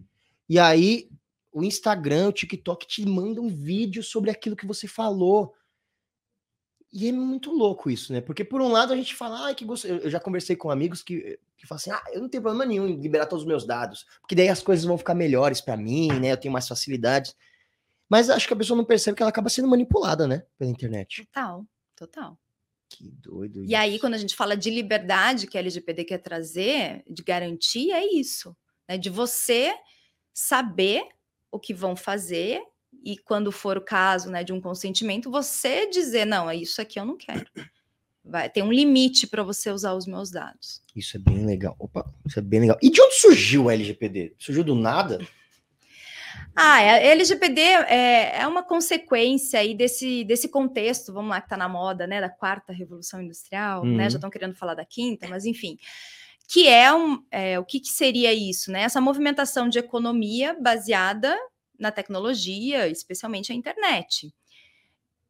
e 0.50 0.60
aí 0.60 1.10
o 1.52 1.64
Instagram, 1.64 2.30
o 2.30 2.34
TikTok 2.34 2.86
te 2.88 3.06
manda 3.06 3.40
um 3.40 3.48
vídeo 3.48 4.04
sobre 4.04 4.30
aquilo 4.30 4.56
que 4.56 4.66
você 4.66 4.88
falou. 4.88 5.54
E 6.94 7.10
é 7.10 7.12
muito 7.12 7.52
louco 7.52 7.90
isso, 7.90 8.14
né? 8.14 8.22
Porque 8.22 8.44
por 8.44 8.62
um 8.62 8.72
lado 8.72 8.94
a 8.94 8.96
gente 8.96 9.16
fala, 9.16 9.50
ah, 9.50 9.56
que 9.56 9.66
gosto. 9.66 9.88
Eu 9.88 10.12
já 10.12 10.20
conversei 10.20 10.56
com 10.56 10.70
amigos 10.70 11.02
que, 11.02 11.40
que 11.58 11.66
falam 11.66 11.78
assim, 11.78 11.90
ah, 11.92 12.04
eu 12.14 12.22
não 12.22 12.30
tenho 12.30 12.44
problema 12.44 12.66
nenhum 12.66 12.88
em 12.88 13.02
liberar 13.02 13.26
todos 13.26 13.42
os 13.42 13.48
meus 13.48 13.66
dados, 13.66 14.06
porque 14.22 14.36
daí 14.36 14.48
as 14.48 14.62
coisas 14.62 14.86
vão 14.86 14.96
ficar 14.96 15.16
melhores 15.16 15.60
para 15.60 15.76
mim, 15.76 16.08
né? 16.20 16.32
Eu 16.32 16.38
tenho 16.38 16.52
mais 16.52 16.68
facilidades. 16.68 17.36
Mas 18.08 18.30
acho 18.30 18.48
que 18.48 18.54
a 18.54 18.58
pessoa 18.58 18.78
não 18.78 18.86
percebe 18.86 19.18
que 19.18 19.24
ela 19.24 19.32
acaba 19.32 19.50
sendo 19.50 19.68
manipulada, 19.68 20.28
né? 20.28 20.46
Pela 20.56 20.70
internet. 20.70 21.26
Total, 21.26 21.66
total. 21.96 22.38
Que 22.88 23.10
doido. 23.10 23.64
E 23.64 23.66
isso. 23.66 23.76
aí, 23.76 23.98
quando 23.98 24.14
a 24.14 24.20
gente 24.20 24.36
fala 24.36 24.56
de 24.56 24.70
liberdade 24.70 25.48
que 25.48 25.58
a 25.58 25.62
LGPD 25.62 26.04
quer 26.04 26.20
trazer, 26.20 27.04
de 27.10 27.24
garantia, 27.24 27.98
é 27.98 28.06
isso. 28.06 28.56
Né? 28.88 29.00
De 29.00 29.10
você 29.10 29.74
saber 30.32 31.08
o 31.52 31.60
que 31.60 31.74
vão 31.74 31.96
fazer 31.96 32.62
e 33.04 33.18
quando 33.18 33.52
for 33.52 33.78
o 33.78 33.82
caso 33.82 34.32
né, 34.32 34.44
de 34.44 34.54
um 34.54 34.62
consentimento, 34.62 35.30
você 35.30 35.90
dizer, 35.90 36.26
não, 36.26 36.50
é 36.50 36.56
isso 36.56 36.82
aqui 36.82 37.00
eu 37.00 37.06
não 37.06 37.18
quero. 37.18 37.46
Vai 38.24 38.50
ter 38.50 38.64
um 38.64 38.72
limite 38.72 39.28
para 39.28 39.44
você 39.44 39.70
usar 39.70 39.94
os 39.94 40.08
meus 40.08 40.32
dados. 40.32 40.82
Isso 40.96 41.18
é 41.18 41.20
bem 41.20 41.46
legal. 41.46 41.76
Opa, 41.78 42.10
isso 42.26 42.40
é 42.40 42.42
bem 42.42 42.62
legal. 42.62 42.78
E 42.82 42.90
de 42.90 43.02
onde 43.02 43.16
surgiu 43.16 43.66
o 43.66 43.70
LGPD? 43.70 44.36
Surgiu 44.40 44.64
do 44.64 44.76
nada? 44.76 45.20
Ah, 46.56 46.76
a 46.76 47.00
LGPD 47.00 47.62
é, 47.62 48.40
é 48.40 48.48
uma 48.48 48.64
consequência 48.64 49.60
aí 49.60 49.76
desse, 49.76 50.24
desse 50.24 50.48
contexto, 50.48 51.12
vamos 51.12 51.32
lá, 51.32 51.42
que 51.42 51.48
está 51.48 51.58
na 51.58 51.68
moda, 51.68 52.06
né, 52.06 52.22
da 52.22 52.30
quarta 52.30 52.72
revolução 52.72 53.22
industrial, 53.22 53.82
uhum. 53.82 53.96
né, 53.96 54.10
já 54.10 54.18
estão 54.18 54.30
querendo 54.30 54.56
falar 54.56 54.76
da 54.76 54.86
quinta, 54.86 55.28
mas 55.28 55.46
enfim, 55.46 55.78
que 56.48 56.68
é, 56.68 56.94
um, 56.94 57.24
é 57.32 57.60
o 57.60 57.66
que, 57.66 57.80
que 57.80 57.90
seria 57.90 58.32
isso, 58.34 58.72
né, 58.72 58.84
essa 58.84 59.02
movimentação 59.02 59.68
de 59.68 59.80
economia 59.80 60.56
baseada 60.60 61.36
na 61.84 61.92
tecnologia, 61.92 62.88
especialmente 62.88 63.52
a 63.52 63.56
internet. 63.56 64.34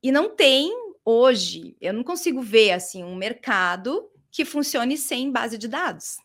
E 0.02 0.12
não 0.12 0.34
tem 0.34 0.72
hoje, 1.04 1.76
eu 1.82 1.92
não 1.92 2.04
consigo 2.04 2.42
ver 2.42 2.72
assim 2.72 3.04
um 3.04 3.16
mercado 3.16 4.10
que 4.32 4.46
funcione 4.46 4.98
sem 4.98 5.32
base 5.32 5.58
de 5.58 5.68
dados. 5.68 6.18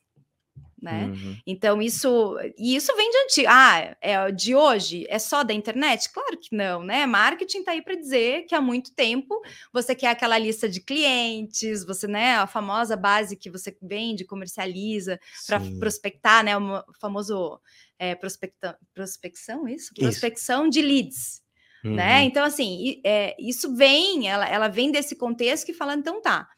Né? 0.80 1.06
Uhum. 1.06 1.36
Então, 1.44 1.82
isso 1.82 2.36
e 2.56 2.76
isso 2.76 2.94
vem 2.94 3.10
de 3.10 3.16
antigo. 3.18 3.48
Ah, 3.50 3.96
é 4.00 4.30
de 4.30 4.54
hoje? 4.54 5.04
É 5.08 5.18
só 5.18 5.42
da 5.42 5.52
internet? 5.52 6.08
Claro 6.12 6.38
que 6.38 6.54
não, 6.54 6.84
né? 6.84 7.04
Marketing 7.04 7.58
está 7.58 7.72
aí 7.72 7.82
para 7.82 7.96
dizer 7.96 8.44
que 8.46 8.54
há 8.54 8.60
muito 8.60 8.94
tempo 8.94 9.40
você 9.72 9.94
quer 9.94 10.10
aquela 10.10 10.38
lista 10.38 10.68
de 10.68 10.80
clientes, 10.80 11.84
você, 11.84 12.06
né, 12.06 12.36
a 12.36 12.46
famosa 12.46 12.96
base 12.96 13.36
que 13.36 13.50
você 13.50 13.76
vende, 13.82 14.24
comercializa 14.24 15.18
para 15.46 15.60
prospectar, 15.80 16.44
né? 16.44 16.56
O 16.56 16.84
famoso 17.00 17.60
é, 17.98 18.14
prospecta, 18.14 18.78
prospecção, 18.94 19.66
isso? 19.66 19.92
Prospecção 19.94 20.62
isso. 20.62 20.70
de 20.70 20.82
leads. 20.82 21.42
Né? 21.82 21.90
Uhum. 21.90 21.96
Né? 21.96 22.24
Então, 22.24 22.44
assim, 22.44 23.00
é, 23.04 23.36
isso 23.38 23.74
vem, 23.74 24.28
ela, 24.28 24.48
ela 24.48 24.68
vem 24.68 24.90
desse 24.90 25.16
contexto 25.16 25.66
que 25.66 25.72
fala, 25.72 25.94
então 25.94 26.20
tá, 26.20 26.48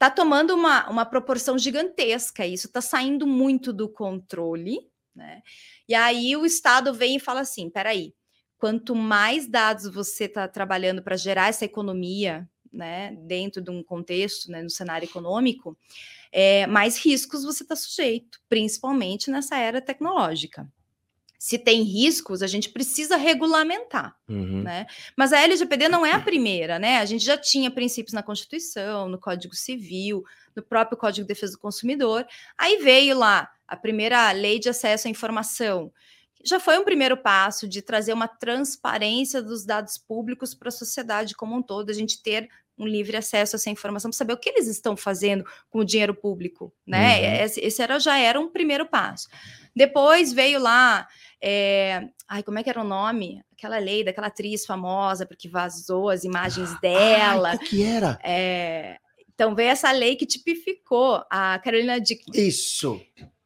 tá 0.00 0.10
tomando 0.10 0.54
uma, 0.54 0.88
uma 0.88 1.04
proporção 1.04 1.58
gigantesca, 1.58 2.46
isso 2.46 2.72
tá 2.72 2.80
saindo 2.80 3.26
muito 3.26 3.70
do 3.70 3.86
controle, 3.86 4.80
né? 5.14 5.42
E 5.86 5.94
aí 5.94 6.34
o 6.34 6.46
Estado 6.46 6.94
vem 6.94 7.16
e 7.16 7.20
fala 7.20 7.40
assim: 7.40 7.68
peraí, 7.68 8.14
quanto 8.56 8.94
mais 8.94 9.46
dados 9.46 9.92
você 9.92 10.24
está 10.24 10.48
trabalhando 10.48 11.02
para 11.02 11.18
gerar 11.18 11.48
essa 11.48 11.66
economia, 11.66 12.48
né, 12.72 13.14
dentro 13.26 13.60
de 13.60 13.70
um 13.70 13.82
contexto, 13.82 14.50
né, 14.50 14.62
no 14.62 14.70
cenário 14.70 15.04
econômico, 15.04 15.76
é, 16.32 16.66
mais 16.66 16.96
riscos 16.96 17.44
você 17.44 17.62
está 17.62 17.76
sujeito, 17.76 18.40
principalmente 18.48 19.30
nessa 19.30 19.58
era 19.58 19.82
tecnológica. 19.82 20.66
Se 21.40 21.56
tem 21.56 21.82
riscos, 21.84 22.42
a 22.42 22.46
gente 22.46 22.68
precisa 22.68 23.16
regulamentar, 23.16 24.14
uhum. 24.28 24.62
né? 24.62 24.86
Mas 25.16 25.32
a 25.32 25.40
LGPD 25.40 25.88
não 25.88 26.04
é 26.04 26.12
a 26.12 26.20
primeira, 26.20 26.78
né? 26.78 26.98
A 26.98 27.06
gente 27.06 27.24
já 27.24 27.38
tinha 27.38 27.70
princípios 27.70 28.12
na 28.12 28.22
Constituição, 28.22 29.08
no 29.08 29.18
Código 29.18 29.54
Civil, 29.54 30.22
no 30.54 30.62
próprio 30.62 30.98
Código 30.98 31.24
de 31.24 31.28
Defesa 31.28 31.52
do 31.52 31.58
Consumidor. 31.58 32.26
Aí 32.58 32.76
veio 32.76 33.16
lá 33.16 33.50
a 33.66 33.74
primeira 33.74 34.30
Lei 34.32 34.58
de 34.58 34.68
Acesso 34.68 35.08
à 35.08 35.10
Informação, 35.10 35.90
já 36.44 36.60
foi 36.60 36.78
um 36.78 36.84
primeiro 36.84 37.16
passo 37.16 37.66
de 37.66 37.82
trazer 37.82 38.12
uma 38.12 38.28
transparência 38.28 39.42
dos 39.42 39.64
dados 39.64 39.96
públicos 39.96 40.54
para 40.54 40.68
a 40.68 40.72
sociedade 40.72 41.34
como 41.34 41.56
um 41.56 41.62
todo, 41.62 41.90
a 41.90 41.94
gente 41.94 42.22
ter 42.22 42.48
um 42.78 42.86
livre 42.86 43.16
acesso 43.16 43.56
a 43.56 43.58
essa 43.58 43.68
informação 43.68 44.10
para 44.10 44.16
saber 44.16 44.32
o 44.32 44.38
que 44.38 44.48
eles 44.48 44.66
estão 44.66 44.96
fazendo 44.96 45.44
com 45.68 45.80
o 45.80 45.84
dinheiro 45.84 46.14
público, 46.14 46.72
né? 46.86 47.18
Uhum. 47.18 47.44
Esse, 47.44 47.60
esse, 47.60 47.82
era, 47.82 47.98
já 47.98 48.18
era 48.18 48.40
um 48.40 48.48
primeiro 48.48 48.86
passo. 48.86 49.28
Depois 49.76 50.32
veio 50.32 50.58
lá, 50.58 51.06
é... 51.42 52.08
ai, 52.28 52.42
como 52.42 52.58
é 52.58 52.62
que 52.62 52.70
era 52.70 52.80
o 52.80 52.84
nome? 52.84 53.42
Aquela 53.52 53.78
lei 53.78 54.04
daquela 54.04 54.28
atriz 54.28 54.66
famosa 54.66 55.26
porque 55.26 55.48
vazou 55.48 56.08
as 56.08 56.24
imagens 56.24 56.78
dela. 56.80 57.50
Ai, 57.50 57.58
qual 57.58 57.68
que 57.68 57.82
era? 57.82 58.18
É... 58.22 58.98
Então 59.34 59.54
veio 59.54 59.70
essa 59.70 59.90
lei 59.90 60.16
que 60.16 60.26
tipificou 60.26 61.24
a 61.30 61.58
Carolina 61.60 61.98
Dickman. 61.98 62.46
Isso. 62.46 63.00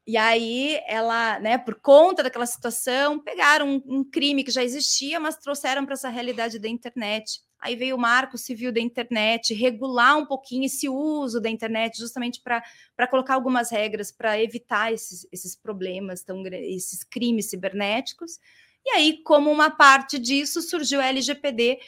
E 0.07 0.17
aí 0.17 0.81
ela, 0.87 1.39
né, 1.39 1.57
por 1.57 1.77
conta 1.77 2.23
daquela 2.23 2.47
situação, 2.47 3.19
pegaram 3.19 3.69
um, 3.69 3.99
um 3.99 4.05
crime 4.05 4.45
que 4.45 4.51
já 4.51 4.63
existia, 4.63 5.19
mas 5.19 5.37
trouxeram 5.37 5.85
para 5.85 5.95
essa 5.95 6.09
realidade 6.09 6.59
da 6.59 6.69
internet. 6.69 7.41
Aí 7.65 7.77
veio 7.77 7.97
o 7.97 7.99
marco 7.99 8.37
civil 8.37 8.71
da 8.71 8.79
internet, 8.79 9.55
regular 9.55 10.19
um 10.19 10.27
pouquinho 10.27 10.67
esse 10.67 10.87
uso 10.87 11.41
da 11.41 11.49
internet, 11.49 11.97
justamente 11.97 12.43
para 12.43 13.07
colocar 13.09 13.33
algumas 13.33 13.71
regras 13.71 14.13
para 14.13 14.39
evitar 14.39 14.93
esses, 14.93 15.27
esses 15.33 15.57
problemas, 15.57 16.23
tão, 16.23 16.47
esses 16.47 17.03
crimes 17.03 17.49
cibernéticos. 17.49 18.39
E 18.85 18.91
aí, 18.91 19.23
como 19.25 19.51
uma 19.51 19.71
parte 19.71 20.19
disso, 20.19 20.61
surgiu 20.61 21.01
a 21.01 21.07
LGPD 21.07 21.79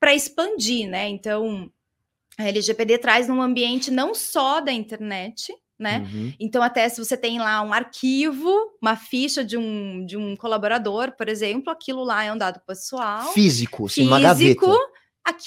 para 0.00 0.14
expandir, 0.14 0.88
né? 0.88 1.06
Então, 1.06 1.70
a 2.38 2.48
LGPD 2.48 2.96
traz 2.96 3.28
um 3.28 3.42
ambiente 3.42 3.90
não 3.90 4.14
só 4.14 4.62
da 4.62 4.72
internet, 4.72 5.54
né? 5.78 5.98
Uhum. 5.98 6.32
Então, 6.40 6.62
até 6.62 6.88
se 6.88 6.98
você 6.98 7.14
tem 7.14 7.38
lá 7.38 7.60
um 7.60 7.74
arquivo, 7.74 8.50
uma 8.80 8.96
ficha 8.96 9.44
de 9.44 9.58
um, 9.58 10.06
de 10.06 10.16
um 10.16 10.34
colaborador, 10.34 11.14
por 11.14 11.28
exemplo, 11.28 11.70
aquilo 11.70 12.04
lá 12.04 12.24
é 12.24 12.32
um 12.32 12.38
dado 12.38 12.58
pessoal. 12.66 13.34
Físico, 13.34 13.86
sim, 13.86 14.06
uma 14.06 14.18
gaveta 14.18 14.66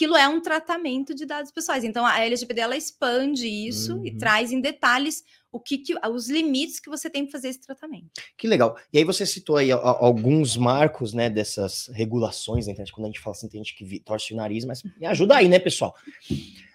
aquilo 0.03 0.17
é 0.17 0.27
um 0.27 0.41
tratamento 0.41 1.15
de 1.15 1.25
dados 1.25 1.51
pessoais. 1.51 1.83
Então 1.83 2.05
a 2.05 2.19
LGPD 2.19 2.61
ela 2.61 2.75
expande 2.75 3.47
isso 3.47 3.95
uhum. 3.95 4.05
e 4.05 4.17
traz 4.17 4.51
em 4.51 4.59
detalhes 4.59 5.23
o 5.51 5.59
que, 5.59 5.77
que, 5.77 5.93
os 6.09 6.29
limites 6.29 6.79
que 6.79 6.89
você 6.89 7.09
tem 7.09 7.23
para 7.23 7.31
fazer 7.33 7.49
esse 7.49 7.61
tratamento. 7.61 8.09
Que 8.35 8.47
legal. 8.47 8.75
E 8.91 8.97
aí 8.97 9.03
você 9.03 9.25
citou 9.25 9.57
aí 9.57 9.71
alguns 9.71 10.57
marcos, 10.57 11.13
né, 11.13 11.29
dessas 11.29 11.89
regulações 11.93 12.65
da 12.65 12.71
internet. 12.71 12.91
Quando 12.91 13.05
a 13.05 13.09
gente 13.09 13.19
fala 13.19 13.35
assim, 13.35 13.47
tem 13.47 13.63
gente 13.63 13.75
que 13.75 13.99
torce 13.99 14.33
o 14.33 14.37
nariz, 14.37 14.65
mas 14.65 14.81
me 14.83 15.05
ajuda 15.05 15.37
aí, 15.37 15.47
né, 15.47 15.59
pessoal? 15.59 15.95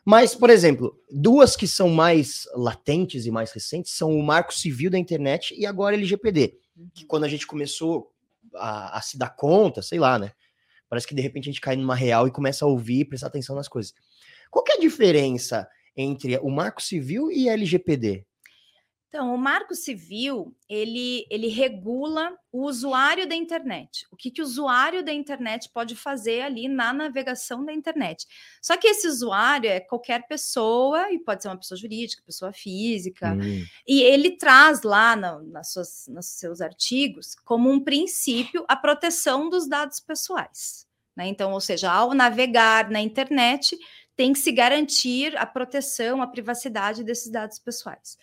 Mas, 0.04 0.34
por 0.34 0.48
exemplo, 0.48 0.96
duas 1.10 1.56
que 1.56 1.66
são 1.66 1.88
mais 1.88 2.48
latentes 2.54 3.26
e 3.26 3.32
mais 3.32 3.50
recentes 3.50 3.92
são 3.92 4.16
o 4.16 4.22
Marco 4.22 4.54
Civil 4.54 4.90
da 4.90 4.98
Internet 4.98 5.54
e 5.58 5.66
agora 5.66 5.96
a 5.96 5.98
LGPD, 5.98 6.56
que 6.94 7.02
uhum. 7.02 7.08
quando 7.08 7.24
a 7.24 7.28
gente 7.28 7.48
começou 7.48 8.12
a, 8.54 8.96
a 8.96 9.02
se 9.02 9.18
dar 9.18 9.30
conta, 9.30 9.82
sei 9.82 9.98
lá, 9.98 10.20
né? 10.20 10.32
Parece 10.88 11.07
que 11.07 11.14
de 11.14 11.22
repente 11.22 11.48
a 11.48 11.53
gente 11.53 11.61
cai 11.61 11.77
numa 11.77 11.94
real 11.94 12.27
e 12.27 12.33
começa 12.33 12.64
a 12.64 12.68
ouvir 12.68 13.01
e 13.01 13.05
prestar 13.05 13.29
atenção 13.29 13.57
nas 13.57 13.68
coisas. 13.68 13.94
Qual 14.51 14.64
que 14.64 14.72
é 14.72 14.77
a 14.77 14.81
diferença 14.81 15.68
entre 15.96 16.38
o 16.38 16.51
Marco 16.51 16.83
Civil 16.83 17.31
e 17.31 17.48
LGPD? 17.48 18.24
Então, 19.08 19.34
o 19.34 19.38
Marco 19.38 19.74
Civil, 19.74 20.54
ele, 20.68 21.26
ele 21.30 21.48
regula 21.48 22.30
o 22.52 22.66
usuário 22.66 23.26
da 23.26 23.34
internet. 23.34 24.06
O 24.12 24.16
que, 24.16 24.30
que 24.30 24.42
o 24.42 24.44
usuário 24.44 25.02
da 25.02 25.10
internet 25.10 25.70
pode 25.72 25.96
fazer 25.96 26.42
ali 26.42 26.68
na 26.68 26.92
navegação 26.92 27.64
da 27.64 27.72
internet. 27.72 28.26
Só 28.60 28.76
que 28.76 28.86
esse 28.86 29.08
usuário 29.08 29.70
é 29.70 29.80
qualquer 29.80 30.26
pessoa, 30.26 31.10
e 31.10 31.18
pode 31.18 31.42
ser 31.42 31.48
uma 31.48 31.56
pessoa 31.56 31.78
jurídica, 31.78 32.22
pessoa 32.26 32.52
física, 32.52 33.32
hum. 33.32 33.64
e 33.86 34.02
ele 34.02 34.32
traz 34.32 34.82
lá 34.82 35.16
no, 35.16 35.42
nas 35.44 35.72
suas, 35.72 36.06
nos 36.08 36.26
seus 36.26 36.60
artigos, 36.60 37.34
como 37.46 37.70
um 37.70 37.80
princípio, 37.80 38.66
a 38.68 38.76
proteção 38.76 39.48
dos 39.48 39.66
dados 39.66 40.00
pessoais. 40.00 40.86
Né? 41.16 41.28
Então, 41.28 41.52
ou 41.52 41.62
seja, 41.62 41.90
ao 41.90 42.12
navegar 42.12 42.90
na 42.90 43.00
internet, 43.00 43.74
tem 44.14 44.34
que 44.34 44.38
se 44.38 44.52
garantir 44.52 45.34
a 45.38 45.46
proteção, 45.46 46.20
a 46.20 46.26
privacidade 46.26 47.02
desses 47.02 47.30
dados 47.32 47.58
pessoais 47.58 48.18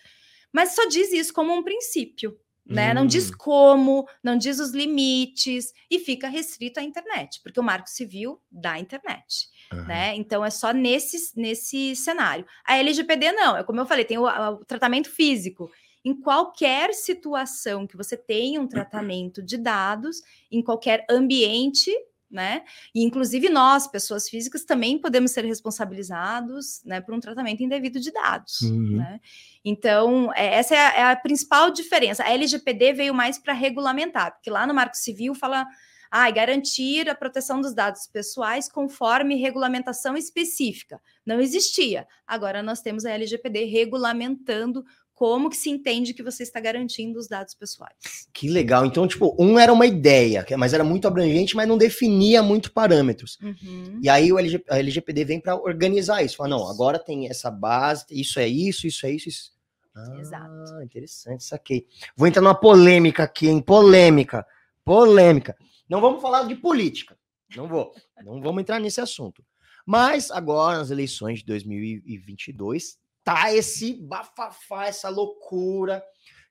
mas 0.56 0.74
só 0.74 0.86
diz 0.86 1.12
isso 1.12 1.32
como 1.32 1.52
um 1.54 1.62
princípio. 1.62 2.30
né? 2.68 2.92
Não 2.92 3.06
diz 3.06 3.30
Hum. 3.30 3.34
como, 3.38 4.08
não 4.24 4.36
diz 4.36 4.58
os 4.58 4.70
limites 4.72 5.72
e 5.88 6.00
fica 6.00 6.26
restrito 6.28 6.80
à 6.80 6.82
internet, 6.82 7.40
porque 7.44 7.60
o 7.60 7.62
Marco 7.62 7.88
Civil 7.88 8.40
da 8.50 8.76
internet, 8.76 9.46
Aham. 9.72 9.84
né? 9.86 10.16
Então 10.16 10.44
é 10.44 10.50
só 10.50 10.72
nesse, 10.72 11.16
nesse 11.40 11.94
cenário. 11.94 12.44
A 12.66 12.76
LGPD 12.78 13.30
não, 13.30 13.56
é 13.56 13.62
como 13.62 13.78
eu 13.80 13.86
falei, 13.86 14.04
tem 14.04 14.18
o, 14.18 14.24
o 14.26 14.64
tratamento 14.64 15.08
físico. 15.08 15.70
Em 16.04 16.12
qualquer 16.20 16.92
situação 16.92 17.86
que 17.86 17.96
você 17.96 18.16
tenha 18.16 18.60
um 18.60 18.66
tratamento 18.66 19.40
de 19.42 19.56
dados, 19.56 20.16
em 20.50 20.60
qualquer 20.60 21.06
ambiente, 21.08 21.92
né? 22.36 22.62
E 22.94 23.02
inclusive 23.02 23.48
nós, 23.48 23.86
pessoas 23.88 24.28
físicas, 24.28 24.62
também 24.62 24.98
podemos 24.98 25.30
ser 25.30 25.44
responsabilizados, 25.46 26.82
né, 26.84 27.00
por 27.00 27.14
um 27.14 27.18
tratamento 27.20 27.62
indevido 27.62 27.98
de 27.98 28.12
dados, 28.12 28.60
Uhum. 28.60 28.98
né? 28.98 29.20
Então, 29.64 30.30
é, 30.34 30.54
essa 30.54 30.74
é 30.74 30.78
a, 30.78 30.92
é 30.92 31.12
a 31.12 31.16
principal 31.16 31.70
diferença. 31.70 32.22
A 32.22 32.30
LGPD 32.30 32.92
veio 32.92 33.14
mais 33.14 33.38
para 33.38 33.54
regulamentar, 33.54 34.32
porque 34.34 34.50
lá 34.50 34.66
no 34.66 34.74
Marco 34.74 34.96
Civil 34.96 35.34
fala 35.34 35.66
ah, 36.10 36.30
garantir 36.30 37.08
a 37.08 37.14
proteção 37.14 37.60
dos 37.60 37.74
dados 37.74 38.06
pessoais 38.06 38.68
conforme 38.68 39.34
regulamentação 39.36 40.16
específica. 40.16 41.00
Não 41.24 41.40
existia. 41.40 42.06
Agora 42.26 42.62
nós 42.62 42.80
temos 42.80 43.04
a 43.04 43.10
LGPD 43.10 43.64
regulamentando 43.64 44.84
como 45.16 45.48
que 45.48 45.56
se 45.56 45.70
entende 45.70 46.12
que 46.12 46.22
você 46.22 46.42
está 46.42 46.60
garantindo 46.60 47.18
os 47.18 47.26
dados 47.26 47.54
pessoais. 47.54 48.28
Que 48.34 48.50
legal. 48.50 48.84
Então, 48.84 49.08
tipo, 49.08 49.34
um 49.38 49.58
era 49.58 49.72
uma 49.72 49.86
ideia, 49.86 50.44
que- 50.44 50.54
mas 50.58 50.74
era 50.74 50.84
muito 50.84 51.08
abrangente, 51.08 51.56
mas 51.56 51.66
não 51.66 51.78
definia 51.78 52.42
muito 52.42 52.70
parâmetros. 52.70 53.38
Uhum. 53.42 53.98
E 54.02 54.10
aí 54.10 54.30
o 54.30 54.38
LG, 54.38 54.62
a 54.68 54.78
LGPD 54.78 55.24
vem 55.24 55.40
para 55.40 55.56
organizar 55.56 56.22
isso. 56.22 56.36
Fala, 56.36 56.50
não, 56.50 56.68
agora 56.68 56.98
tem 56.98 57.30
essa 57.30 57.50
base, 57.50 58.04
isso 58.10 58.38
é 58.38 58.46
isso, 58.46 58.86
isso 58.86 59.06
é 59.06 59.10
isso, 59.10 59.28
isso. 59.30 59.52
Ah, 59.96 60.16
Exato. 60.20 60.82
interessante, 60.82 61.42
saquei. 61.44 61.86
Vou 62.14 62.28
entrar 62.28 62.42
numa 62.42 62.54
polêmica 62.54 63.22
aqui, 63.22 63.48
hein? 63.48 63.62
Polêmica. 63.62 64.46
Polêmica. 64.84 65.56
Não 65.88 66.02
vamos 66.02 66.20
falar 66.20 66.42
de 66.44 66.54
política. 66.56 67.16
Não 67.56 67.66
vou. 67.66 67.94
Não 68.22 68.38
vamos 68.42 68.60
entrar 68.60 68.78
nesse 68.78 69.00
assunto. 69.00 69.42
Mas 69.86 70.30
agora, 70.30 70.76
nas 70.76 70.90
eleições 70.90 71.38
de 71.38 71.46
2022, 71.46 72.98
tá 73.26 73.52
esse 73.52 73.92
bafafá, 73.92 74.86
essa 74.86 75.08
loucura. 75.08 76.00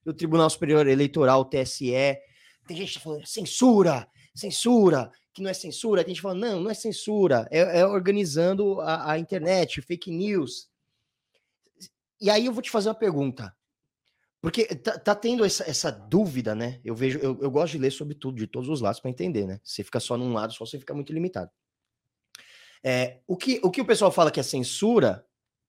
E 0.06 0.10
o 0.10 0.14
Tribunal 0.14 0.50
Superior 0.50 0.86
Eleitoral, 0.86 1.46
TSE, 1.46 1.94
tem 2.68 2.76
gente 2.76 2.96
tá 2.96 3.00
falando 3.00 3.26
censura, 3.26 4.06
censura, 4.36 5.10
que 5.34 5.42
não 5.42 5.50
é 5.50 5.54
censura. 5.54 6.04
Tem 6.04 6.14
gente 6.14 6.22
falando, 6.22 6.42
não, 6.42 6.60
não 6.60 6.70
é 6.70 6.74
censura, 6.74 7.48
é, 7.50 7.80
é 7.80 7.86
organizando 7.88 8.82
a, 8.82 9.14
a 9.14 9.18
internet, 9.18 9.82
fake 9.82 10.12
news. 10.12 10.70
E 12.20 12.30
aí 12.30 12.46
eu 12.46 12.52
vou 12.52 12.62
te 12.62 12.70
fazer 12.70 12.90
uma 12.90 12.96
pergunta. 12.96 13.56
Porque 14.42 14.66
tá, 14.76 15.00
tá 15.00 15.16
tendo 15.16 15.46
essa, 15.46 15.64
essa 15.64 15.90
dúvida, 15.90 16.54
né? 16.54 16.82
Eu 16.84 16.94
vejo, 16.94 17.20
eu, 17.20 17.40
eu 17.42 17.50
gosto 17.50 17.72
de 17.72 17.80
ler 17.80 17.92
sobre 17.92 18.16
tudo, 18.16 18.38
de 18.38 18.48
todos 18.48 18.68
os 18.68 18.82
lados, 18.82 19.00
para 19.00 19.10
entender, 19.10 19.48
né? 19.48 19.62
Se 19.64 19.82
fica 19.82 20.02
só 20.02 20.18
num 20.18 20.34
lado, 20.34 20.54
só 20.54 20.66
você 20.66 20.78
fica 20.78 20.94
muito 20.94 21.14
limitado. 21.14 21.50
É, 22.84 23.22
o, 23.26 23.38
que, 23.38 23.62
o 23.64 23.72
que 23.72 23.82
o 23.82 23.86
pessoal 23.86 24.12
fala 24.12 24.30
que 24.30 24.42
é 24.42 24.44
censura, 24.44 25.26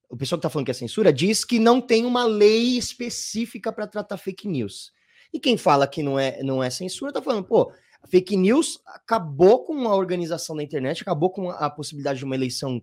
o 0.09 0.15
pessoal 0.15 0.39
que 0.39 0.43
tá 0.43 0.49
falando 0.49 0.65
que 0.65 0.71
é 0.71 0.73
censura, 0.73 1.11
diz 1.11 1.43
que 1.43 1.59
não 1.59 1.81
tem 1.81 2.05
uma 2.05 2.25
lei 2.25 2.77
específica 2.77 3.71
para 3.71 3.87
tratar 3.87 4.17
fake 4.17 4.47
news. 4.47 4.91
E 5.33 5.39
quem 5.39 5.57
fala 5.57 5.87
que 5.87 6.01
não 6.01 6.17
é, 6.17 6.41
não 6.41 6.63
é 6.63 6.69
censura, 6.69 7.11
tá 7.11 7.21
falando, 7.21 7.43
pô, 7.43 7.71
fake 8.07 8.37
news 8.37 8.79
acabou 8.85 9.65
com 9.65 9.87
a 9.87 9.95
organização 9.95 10.55
da 10.55 10.63
internet, 10.63 11.01
acabou 11.01 11.29
com 11.29 11.49
a, 11.49 11.65
a 11.65 11.69
possibilidade 11.69 12.19
de 12.19 12.25
uma 12.25 12.35
eleição 12.35 12.81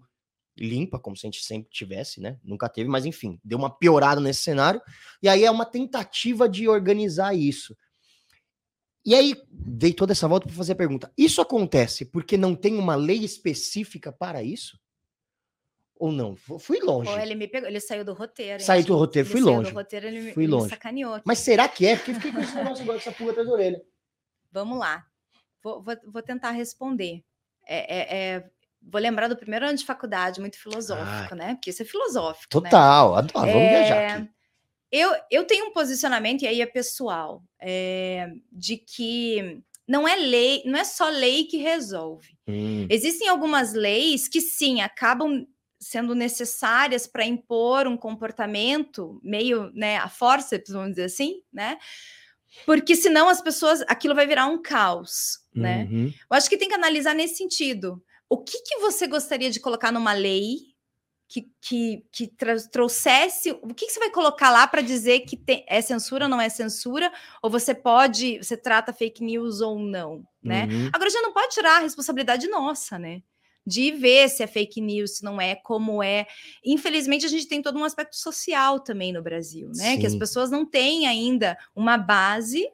limpa, 0.56 0.98
como 0.98 1.16
se 1.16 1.26
a 1.26 1.30
gente 1.30 1.42
sempre 1.42 1.68
tivesse, 1.70 2.20
né? 2.20 2.38
Nunca 2.44 2.68
teve, 2.68 2.88
mas 2.88 3.04
enfim, 3.04 3.40
deu 3.42 3.58
uma 3.58 3.70
piorada 3.70 4.20
nesse 4.20 4.42
cenário. 4.42 4.80
E 5.22 5.28
aí 5.28 5.44
é 5.44 5.50
uma 5.50 5.64
tentativa 5.64 6.48
de 6.48 6.68
organizar 6.68 7.34
isso. 7.34 7.76
E 9.04 9.14
aí 9.14 9.34
dei 9.50 9.92
toda 9.92 10.12
essa 10.12 10.28
volta 10.28 10.46
para 10.46 10.56
fazer 10.56 10.72
a 10.72 10.76
pergunta: 10.76 11.12
isso 11.16 11.40
acontece 11.40 12.04
porque 12.04 12.36
não 12.36 12.54
tem 12.54 12.76
uma 12.76 12.94
lei 12.94 13.24
específica 13.24 14.12
para 14.12 14.42
isso? 14.42 14.78
Ou 16.04 16.12
não? 16.12 16.36
Fu- 16.36 16.58
Fui 16.58 16.78
longe. 16.80 17.10
Ele 17.20 17.34
me 17.34 17.48
pegou, 17.48 17.68
ele 17.68 17.80
saiu 17.80 18.04
do 18.04 18.12
roteiro. 18.12 18.62
Saí 18.62 18.82
do 18.82 18.94
roteiro, 18.96 19.26
Ele 19.26 19.32
fui 19.32 19.40
saiu 19.42 19.54
longe. 19.56 19.70
Do 19.70 19.74
roteiro, 19.74 20.06
ele, 20.06 20.20
me- 20.20 20.32
Fui 20.32 20.44
me 20.44 20.50
longe. 20.50 20.68
sacaneou. 20.68 21.14
aqui. 21.14 21.22
Mas 21.26 21.38
será 21.38 21.66
que 21.68 21.86
é? 21.86 21.96
Porque 21.96 22.12
fiquei 22.14 22.32
com 22.32 22.40
esse 22.40 22.54
negócio 22.54 22.82
agora, 22.82 22.98
essa 22.98 23.12
pulga 23.12 23.30
atrás 23.32 23.48
da 23.48 23.54
orelha. 23.54 23.82
Vamos 24.52 24.78
lá. 24.78 25.04
Vou, 25.62 25.82
vou, 25.82 25.96
vou 26.06 26.22
tentar 26.22 26.50
responder. 26.50 27.22
É, 27.66 27.78
é- 27.96 28.18
é- 28.36 28.50
vou 28.82 29.00
lembrar 29.00 29.28
do 29.28 29.36
primeiro 29.36 29.64
ano 29.66 29.78
de 29.78 29.84
faculdade, 29.86 30.40
muito 30.40 30.58
filosófico, 30.58 31.34
né? 31.34 31.54
Porque 31.54 31.70
isso 31.70 31.80
é 31.82 31.86
filosófico. 31.86 32.60
né? 32.60 32.68
Total, 32.70 33.14
adoro. 33.16 33.46
Vamos 33.46 33.62
É, 33.62 33.68
viajar 33.70 34.16
aqui. 34.16 34.28
Eu, 34.92 35.10
eu 35.30 35.44
tenho 35.46 35.66
um 35.66 35.72
posicionamento, 35.72 36.42
e 36.42 36.46
aí 36.46 36.60
é 36.60 36.66
pessoal, 36.66 37.42
é, 37.58 38.28
de 38.52 38.76
que 38.76 39.60
não 39.88 40.06
é 40.06 40.14
lei, 40.16 40.62
não 40.66 40.78
é 40.78 40.84
só 40.84 41.08
lei 41.08 41.44
que 41.44 41.56
resolve. 41.56 42.28
Hum, 42.46 42.86
Existem 42.88 43.28
algumas 43.28 43.72
leis 43.72 44.28
que 44.28 44.40
sim 44.40 44.82
acabam 44.82 45.46
sendo 45.78 46.14
necessárias 46.14 47.06
para 47.06 47.24
impor 47.24 47.86
um 47.86 47.96
comportamento 47.96 49.20
meio, 49.22 49.70
né, 49.74 49.98
a 49.98 50.08
forceps, 50.08 50.72
vamos 50.72 50.90
dizer 50.90 51.04
assim, 51.04 51.42
né? 51.52 51.78
Porque 52.64 52.94
senão 52.94 53.28
as 53.28 53.40
pessoas, 53.40 53.82
aquilo 53.88 54.14
vai 54.14 54.26
virar 54.26 54.46
um 54.46 54.62
caos, 54.62 55.40
né? 55.54 55.88
uhum. 55.90 56.06
Eu 56.06 56.36
acho 56.36 56.48
que 56.48 56.56
tem 56.56 56.68
que 56.68 56.74
analisar 56.74 57.12
nesse 57.12 57.36
sentido. 57.36 58.02
O 58.28 58.38
que, 58.38 58.62
que 58.62 58.78
você 58.78 59.06
gostaria 59.06 59.50
de 59.50 59.58
colocar 59.60 59.90
numa 59.90 60.12
lei 60.12 60.74
que, 61.28 61.50
que, 61.60 62.06
que 62.12 62.30
trouxesse. 62.70 63.50
O 63.62 63.74
que, 63.74 63.86
que 63.86 63.92
você 63.92 63.98
vai 63.98 64.10
colocar 64.10 64.50
lá 64.50 64.66
para 64.66 64.82
dizer 64.82 65.20
que 65.20 65.36
tem- 65.36 65.64
é 65.68 65.80
censura 65.80 66.26
ou 66.26 66.28
não 66.28 66.40
é 66.40 66.48
censura? 66.48 67.12
Ou 67.42 67.50
você 67.50 67.74
pode. 67.74 68.38
Você 68.38 68.56
trata 68.56 68.92
fake 68.92 69.24
news 69.24 69.60
ou 69.60 69.78
não, 69.78 70.24
né? 70.42 70.68
Uhum. 70.70 70.90
Agora 70.92 71.10
já 71.10 71.20
não 71.22 71.32
pode 71.32 71.52
tirar 71.54 71.78
a 71.78 71.80
responsabilidade 71.80 72.46
nossa, 72.46 72.98
né? 72.98 73.22
De 73.66 73.90
ver 73.92 74.28
se 74.28 74.42
é 74.42 74.46
fake 74.46 74.80
news, 74.80 75.16
se 75.16 75.24
não 75.24 75.40
é, 75.40 75.54
como 75.54 76.02
é. 76.02 76.26
Infelizmente, 76.64 77.24
a 77.24 77.28
gente 77.28 77.48
tem 77.48 77.62
todo 77.62 77.78
um 77.78 77.84
aspecto 77.84 78.16
social 78.16 78.80
também 78.80 79.12
no 79.12 79.22
Brasil, 79.22 79.70
né? 79.74 79.96
Que 79.96 80.06
as 80.06 80.12
Sim. 80.12 80.18
pessoas 80.18 80.50
não 80.50 80.66
têm 80.66 81.06
ainda 81.06 81.56
uma 81.74 81.96
base 81.96 82.68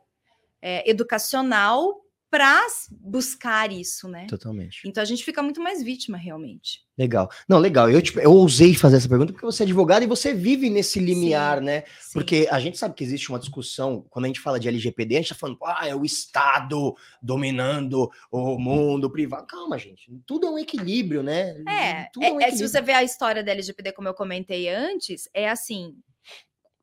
é, 0.61 0.89
educacional 0.91 2.01
para 2.31 2.65
buscar 2.93 3.73
isso, 3.73 4.09
né? 4.09 4.27
Totalmente. 4.29 4.87
Então 4.87 5.03
a 5.03 5.05
gente 5.05 5.25
fica 5.25 5.43
muito 5.43 5.61
mais 5.61 5.83
vítima, 5.83 6.17
realmente. 6.17 6.81
Legal. 6.97 7.29
Não, 7.49 7.59
legal. 7.59 7.91
Eu, 7.91 8.01
tipo, 8.01 8.21
eu 8.21 8.31
ousei 8.33 8.73
fazer 8.75 8.99
essa 8.99 9.09
pergunta 9.09 9.33
porque 9.33 9.45
você 9.45 9.65
é 9.65 9.67
advogado 9.67 10.05
e 10.05 10.07
você 10.07 10.33
vive 10.33 10.71
nesse 10.71 11.01
limiar, 11.01 11.59
Sim, 11.59 11.65
né? 11.65 11.85
Sim. 11.99 12.13
Porque 12.13 12.47
a 12.49 12.61
gente 12.61 12.79
sabe 12.79 12.95
que 12.95 13.03
existe 13.03 13.31
uma 13.31 13.39
discussão, 13.39 14.07
quando 14.09 14.27
a 14.27 14.29
gente 14.29 14.39
fala 14.39 14.61
de 14.61 14.69
LGPD, 14.69 15.17
a 15.17 15.19
gente 15.21 15.31
tá 15.31 15.35
falando, 15.35 15.59
ah, 15.65 15.89
é 15.89 15.95
o 15.95 16.05
Estado 16.05 16.95
dominando 17.21 18.09
o 18.31 18.57
mundo 18.59 19.11
privado. 19.11 19.47
Calma, 19.49 19.77
gente. 19.77 20.09
Tudo 20.25 20.47
é 20.47 20.51
um 20.51 20.59
equilíbrio, 20.59 21.25
né? 21.25 21.57
É, 21.67 22.09
Tudo 22.13 22.23
um 22.23 22.27
é- 22.27 22.29
é, 22.29 22.31
se 22.31 22.43
equilíbrio. 22.45 22.69
você 22.69 22.81
ver 22.81 22.93
a 22.93 23.03
história 23.03 23.43
da 23.43 23.51
LGPD, 23.51 23.93
como 23.93 24.07
eu 24.07 24.15
comentei 24.15 24.69
antes, 24.69 25.29
é 25.35 25.49
assim: 25.51 25.97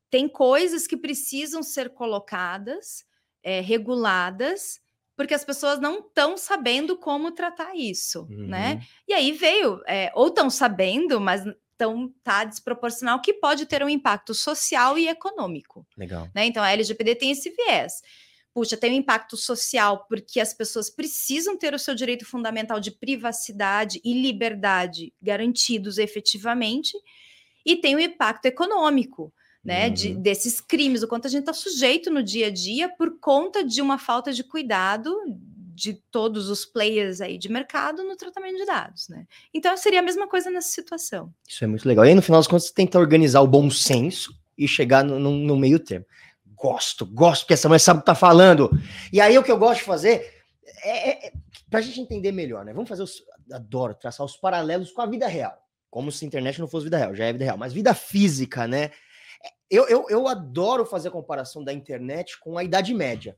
tem 0.10 0.27
coisas 0.27 0.86
que 0.88 0.97
precisam 0.97 1.63
ser 1.63 1.91
colocadas, 1.91 3.05
é, 3.41 3.62
reguladas, 3.62 4.81
porque 5.17 5.34
as 5.34 5.43
pessoas 5.43 5.80
não 5.80 5.97
estão 5.97 6.38
sabendo 6.38 6.95
como 6.95 7.32
tratar 7.32 7.75
isso, 7.75 8.27
né? 8.30 8.75
Uhum. 8.75 8.82
E 9.08 9.13
aí 9.13 9.32
veio, 9.32 9.82
é, 9.88 10.12
ou 10.13 10.27
estão 10.27 10.47
sabendo, 10.47 11.19
mas 11.19 11.43
tão, 11.75 12.13
tá 12.23 12.43
desproporcional, 12.43 13.19
que 13.19 13.34
pode 13.34 13.65
ter 13.65 13.84
um 13.84 13.89
impacto 13.89 14.34
social 14.36 14.97
e 14.97 15.08
econômico. 15.08 15.86
Legal. 15.97 16.30
né? 16.34 16.45
Então 16.45 16.63
a 16.63 16.71
LGPD 16.71 17.15
tem 17.15 17.32
esse 17.32 17.49
viés. 17.49 18.01
Puxa, 18.53 18.77
tem 18.77 18.91
um 18.91 18.95
impacto 18.95 19.36
social 19.36 20.06
porque 20.08 20.39
as 20.39 20.53
pessoas 20.53 20.89
precisam 20.89 21.58
ter 21.58 21.73
o 21.73 21.80
seu 21.80 21.95
direito 21.95 22.25
fundamental 22.25 22.80
de 22.80 22.91
privacidade 22.91 23.99
e 24.03 24.13
liberdade 24.13 25.13
garantidos 25.21 25.97
efetivamente, 25.97 26.95
e 27.65 27.75
tem 27.75 27.95
o 27.95 27.99
impacto 27.99 28.45
econômico, 28.45 29.34
né? 29.67 29.89
De, 29.89 30.13
Uhum. 30.13 30.21
desses 30.21 30.62
crimes, 30.62 31.03
o 31.03 31.08
quanto 31.08 31.27
a 31.27 31.30
gente 31.30 31.41
está 31.41 31.53
sujeito 31.53 32.10
no 32.10 32.23
dia 32.23 32.47
a 32.47 32.49
dia 32.49 32.88
por 32.89 33.19
conta 33.19 33.63
de 33.63 33.82
uma 33.82 33.97
falta 33.99 34.32
de 34.32 34.43
cuidado 34.43 35.13
de 35.75 35.93
todos 36.10 36.49
os 36.49 36.65
players 36.65 37.21
aí 37.21 37.38
de 37.38 37.49
mercado 37.49 38.01
no 38.03 38.15
tratamento 38.15 38.58
de 38.58 38.65
dados, 38.65 39.10
né? 39.10 39.27
Então 39.53 39.75
seria 39.77 39.99
a 39.99 40.01
mesma 40.01 40.27
coisa 40.27 40.49
nessa 40.49 40.69
situação. 40.69 41.32
Isso 41.47 41.63
é 41.63 41.67
muito 41.67 41.88
legal. 41.88 42.03
E 42.06 42.10
aí, 42.10 42.15
no 42.15 42.21
final 42.21 42.39
das 42.39 42.47
contas, 42.47 42.65
você 42.67 42.73
tenta 42.73 42.97
organizar 42.97 43.41
o 43.41 43.47
bom 43.47 43.69
senso 43.69 44.34
e 44.58 44.67
chegar 44.67 45.03
no, 45.03 45.19
no- 45.19 45.32
no 45.38 45.56
meio 45.56 45.77
termo. 45.77 46.06
Gosto, 46.56 47.06
gosto, 47.06 47.41
porque 47.43 47.53
essa 47.53 47.67
mulher 47.67 47.77
sabe 47.80 47.99
o 47.99 48.01
que 48.01 48.08
tá 48.08 48.15
falando. 48.15 48.71
E 49.13 49.21
aí, 49.21 49.38
o 49.38 49.43
que 49.43 49.51
eu 49.51 49.58
gosto 49.60 49.80
de 49.82 49.86
fazer 49.86 50.34
é, 50.82 51.10
é, 51.10 51.27
é 51.27 51.32
pra 51.69 51.82
gente 51.82 51.99
entender 52.01 52.32
melhor, 52.32 52.65
né? 52.65 52.73
Vamos 52.73 52.89
fazer 52.89 53.03
os. 53.03 53.21
Adoro 53.51 53.93
traçar 53.93 54.25
os 54.25 54.36
paralelos 54.36 54.91
com 54.91 55.01
a 55.01 55.06
vida 55.06 55.27
real. 55.27 55.56
Como 55.91 56.12
se 56.12 56.25
a 56.25 56.27
internet 56.27 56.60
não 56.60 56.67
fosse 56.67 56.86
vida 56.86 56.97
real, 56.97 57.13
já 57.15 57.25
é 57.25 57.32
vida 57.34 57.45
real, 57.45 57.58
mas 57.58 57.71
vida 57.71 57.93
física, 57.93 58.67
né? 58.67 58.89
Eu, 59.69 59.88
eu, 59.88 60.06
eu 60.10 60.28
adoro 60.28 60.86
fazer 60.86 61.10
a 61.10 61.12
comparação 61.12 61.63
da 61.63 61.73
internet 61.73 62.39
com 62.39 62.58
a 62.58 62.63
Idade 62.63 62.93
Média. 62.93 63.38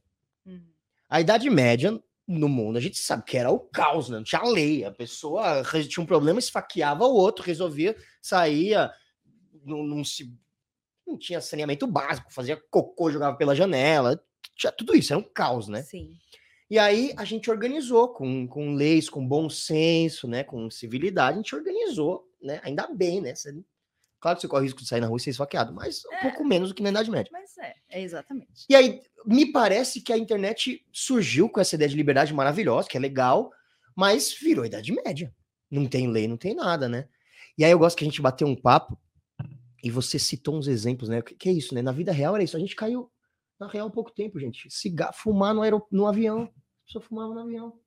A 1.09 1.19
Idade 1.19 1.49
Média 1.49 1.99
no 2.27 2.47
mundo, 2.47 2.77
a 2.77 2.81
gente 2.81 2.99
sabe 2.99 3.23
que 3.25 3.35
era 3.35 3.49
o 3.49 3.59
caos, 3.59 4.09
né? 4.09 4.17
Não 4.17 4.23
tinha 4.23 4.43
lei. 4.43 4.85
A 4.85 4.91
pessoa 4.91 5.63
tinha 5.89 6.03
um 6.03 6.07
problema, 6.07 6.37
esfaqueava 6.37 7.05
o 7.05 7.15
outro, 7.15 7.43
resolvia, 7.43 7.95
saía, 8.21 8.91
não, 9.65 9.83
não 9.83 10.03
se. 10.03 10.31
Não 11.07 11.17
tinha 11.17 11.41
saneamento 11.41 11.87
básico, 11.87 12.31
fazia 12.31 12.61
cocô, 12.69 13.09
jogava 13.09 13.35
pela 13.35 13.55
janela. 13.55 14.23
tinha 14.55 14.71
tudo 14.71 14.95
isso, 14.95 15.11
era 15.11 15.19
um 15.19 15.23
caos, 15.23 15.67
né? 15.67 15.81
Sim. 15.81 16.13
E 16.69 16.77
aí 16.77 17.11
a 17.17 17.25
gente 17.25 17.49
organizou 17.49 18.09
com, 18.09 18.47
com 18.47 18.75
leis, 18.75 19.09
com 19.09 19.27
bom 19.27 19.49
senso, 19.49 20.27
né? 20.27 20.43
Com 20.43 20.69
civilidade, 20.69 21.33
a 21.33 21.41
gente 21.41 21.55
organizou, 21.55 22.29
né? 22.39 22.61
Ainda 22.63 22.87
bem, 22.93 23.21
né? 23.21 23.33
Você, 23.33 23.51
claro 24.19 24.35
que 24.37 24.41
você 24.41 24.47
corre 24.47 24.61
o 24.61 24.63
risco 24.65 24.81
de 24.81 24.87
sair 24.87 25.01
na 25.01 25.07
rua 25.07 25.17
e 25.17 25.19
ser 25.21 25.29
esfaqueado, 25.31 25.73
mas 25.73 26.03
um 26.05 26.13
É. 26.13 26.21
pouco 26.21 26.45
menos 26.45 26.69
do 26.69 26.75
que 26.75 26.83
na 26.83 26.89
Idade 26.89 27.09
Média. 27.11 27.29
Mas 27.31 27.57
é, 27.57 27.73
é 27.89 28.01
exatamente. 28.01 28.65
E 28.69 28.75
aí, 28.75 29.01
me 29.25 29.51
parece 29.51 30.01
que 30.01 30.11
a 30.13 30.17
internet 30.17 30.85
surgiu 30.91 31.49
com 31.49 31.59
essa 31.59 31.75
ideia 31.75 31.89
de 31.89 31.95
liberdade 31.95 32.33
maravilhosa, 32.33 32.87
que 32.87 32.97
é 32.97 32.99
legal, 32.99 33.51
mas 33.95 34.31
virou 34.33 34.65
Idade 34.65 34.91
Média. 34.91 35.33
Não 35.69 35.85
tem 35.85 36.07
lei, 36.07 36.27
não 36.27 36.37
tem 36.37 36.53
nada, 36.55 36.87
né? 36.89 37.07
E 37.57 37.63
aí 37.63 37.71
eu 37.71 37.79
gosto 37.79 37.97
que 37.97 38.03
a 38.03 38.07
gente 38.07 38.21
bateu 38.21 38.47
um 38.47 38.55
papo 38.55 38.97
e 39.83 39.91
você 39.91 40.17
citou 40.17 40.55
uns 40.57 40.67
exemplos, 40.67 41.09
né? 41.09 41.19
O 41.19 41.23
que, 41.23 41.35
que 41.35 41.49
é 41.49 41.51
isso, 41.51 41.73
né? 41.75 41.81
Na 41.81 41.91
vida 41.91 42.11
real 42.11 42.33
era 42.35 42.43
isso. 42.43 42.55
A 42.57 42.59
gente 42.59 42.75
caiu 42.75 43.11
na 43.59 43.67
real 43.67 43.87
há 43.87 43.91
pouco 43.91 44.11
tempo, 44.11 44.39
gente. 44.39 44.69
Cigarro, 44.71 45.13
fumar 45.13 45.53
no, 45.53 45.61
aerop... 45.61 45.85
no 45.91 46.07
avião. 46.07 46.51
Pessoa 46.85 47.03
fumava 47.03 47.33
no 47.33 47.41
avião. 47.41 47.79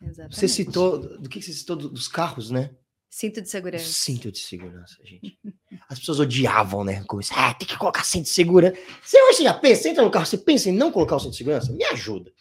exatamente. 0.00 0.36
Você 0.36 0.48
citou, 0.48 0.98
do 1.18 1.28
que 1.28 1.40
você 1.40 1.52
citou? 1.52 1.76
Do- 1.76 1.88
Dos 1.90 2.08
carros, 2.08 2.50
né? 2.50 2.74
Cinto 3.14 3.42
de 3.42 3.50
segurança. 3.50 3.84
cinto 3.84 4.32
de 4.32 4.38
segurança, 4.38 4.96
gente. 5.04 5.38
As 5.86 5.98
pessoas 5.98 6.18
odiavam, 6.18 6.82
né? 6.82 7.04
Isso, 7.20 7.32
ah, 7.36 7.52
tem 7.52 7.68
que 7.68 7.76
colocar 7.76 8.04
cinto 8.04 8.24
de 8.24 8.30
segurança. 8.30 8.74
Você 9.04 9.22
hoje 9.24 9.42
já 9.42 9.52
pensa, 9.52 9.90
entra 9.90 10.02
no 10.02 10.10
carro, 10.10 10.24
você 10.24 10.38
pensa 10.38 10.70
em 10.70 10.72
não 10.72 10.90
colocar 10.90 11.16
o 11.16 11.20
cinto 11.20 11.32
de 11.32 11.36
segurança? 11.36 11.70
Me 11.70 11.84
ajuda. 11.84 12.32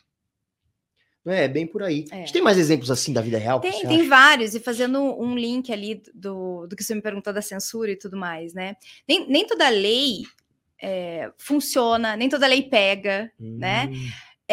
Não 1.26 1.34
é? 1.34 1.44
É 1.44 1.48
bem 1.50 1.68
por 1.68 1.84
aí. 1.84 2.06
É. 2.10 2.16
A 2.16 2.18
gente 2.20 2.32
tem 2.32 2.42
mais 2.42 2.58
exemplos 2.58 2.90
assim 2.90 3.12
da 3.12 3.20
vida 3.20 3.38
real? 3.38 3.60
Tem, 3.60 3.86
tem 3.86 4.00
acha? 4.00 4.10
vários, 4.10 4.56
e 4.56 4.62
fazendo 4.62 5.02
um 5.22 5.36
link 5.36 5.74
ali 5.74 6.02
do, 6.16 6.66
do 6.68 6.76
que 6.78 6.86
você 6.86 6.96
me 6.96 7.02
perguntou 7.02 7.34
da 7.34 7.42
censura 7.42 7.92
e 7.92 7.98
tudo 7.98 8.16
mais, 8.16 8.54
né? 8.54 8.78
Nem, 9.06 9.28
nem 9.30 9.46
toda 9.46 9.68
lei 9.68 10.24
é, 10.82 11.30
funciona, 11.38 12.16
nem 12.16 12.30
toda 12.30 12.48
lei 12.48 12.62
pega, 12.62 13.30
né? 13.38 13.92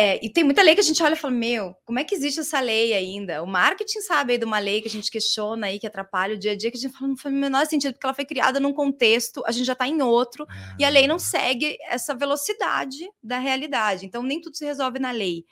É, 0.00 0.24
e 0.24 0.30
tem 0.30 0.44
muita 0.44 0.62
lei 0.62 0.76
que 0.76 0.80
a 0.80 0.84
gente 0.84 1.02
olha 1.02 1.14
e 1.14 1.16
fala, 1.16 1.34
meu, 1.34 1.74
como 1.84 1.98
é 1.98 2.04
que 2.04 2.14
existe 2.14 2.38
essa 2.38 2.60
lei 2.60 2.94
ainda? 2.94 3.42
O 3.42 3.46
marketing 3.48 4.00
sabe 4.00 4.34
aí 4.34 4.38
de 4.38 4.44
uma 4.44 4.60
lei 4.60 4.80
que 4.80 4.86
a 4.86 4.90
gente 4.90 5.10
questiona 5.10 5.66
aí, 5.66 5.80
que 5.80 5.88
atrapalha 5.88 6.36
o 6.36 6.38
dia 6.38 6.52
a 6.52 6.56
dia, 6.56 6.70
que 6.70 6.76
a 6.76 6.80
gente 6.80 6.92
fala, 6.96 7.08
não 7.08 7.16
faz 7.16 7.34
o 7.34 7.36
menor 7.36 7.66
sentido, 7.66 7.94
porque 7.94 8.06
ela 8.06 8.14
foi 8.14 8.24
criada 8.24 8.60
num 8.60 8.72
contexto, 8.72 9.42
a 9.44 9.50
gente 9.50 9.66
já 9.66 9.72
está 9.72 9.88
em 9.88 10.00
outro, 10.00 10.46
e 10.78 10.84
a 10.84 10.88
lei 10.88 11.06
Ah. 11.06 11.08
não 11.08 11.18
segue 11.18 11.76
essa 11.88 12.14
velocidade 12.14 13.10
da 13.20 13.40
realidade. 13.40 14.06
Então, 14.06 14.22
nem 14.22 14.40
tudo 14.40 14.56
se 14.56 14.64
resolve 14.64 15.00
na 15.00 15.10
lei, 15.10 15.44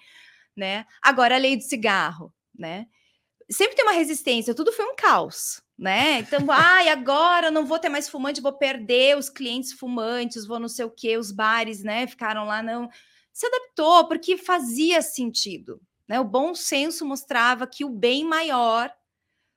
né? 0.56 0.86
Agora, 1.02 1.34
a 1.34 1.38
lei 1.38 1.56
do 1.56 1.64
cigarro, 1.64 2.32
né? 2.56 2.86
Sempre 3.50 3.74
tem 3.74 3.84
uma 3.84 3.94
resistência, 3.94 4.54
tudo 4.54 4.72
foi 4.72 4.84
um 4.84 4.94
caos, 4.94 5.60
né? 5.76 6.20
Então, 6.20 6.38
ai, 6.52 6.88
agora 6.88 7.48
eu 7.48 7.52
não 7.52 7.66
vou 7.66 7.80
ter 7.80 7.88
mais 7.88 8.08
fumante, 8.08 8.40
vou 8.40 8.52
perder 8.52 9.18
os 9.18 9.28
clientes 9.28 9.72
fumantes, 9.72 10.46
vou 10.46 10.60
não 10.60 10.68
sei 10.68 10.84
o 10.84 10.90
quê, 10.90 11.16
os 11.16 11.32
bares, 11.32 11.82
né? 11.82 12.06
Ficaram 12.06 12.44
lá, 12.44 12.62
não. 12.62 12.88
Se 13.36 13.44
adaptou, 13.44 14.08
porque 14.08 14.38
fazia 14.38 15.02
sentido, 15.02 15.78
né? 16.08 16.18
O 16.18 16.24
bom 16.24 16.54
senso 16.54 17.04
mostrava 17.04 17.66
que 17.66 17.84
o 17.84 17.90
bem 17.90 18.24
maior 18.24 18.90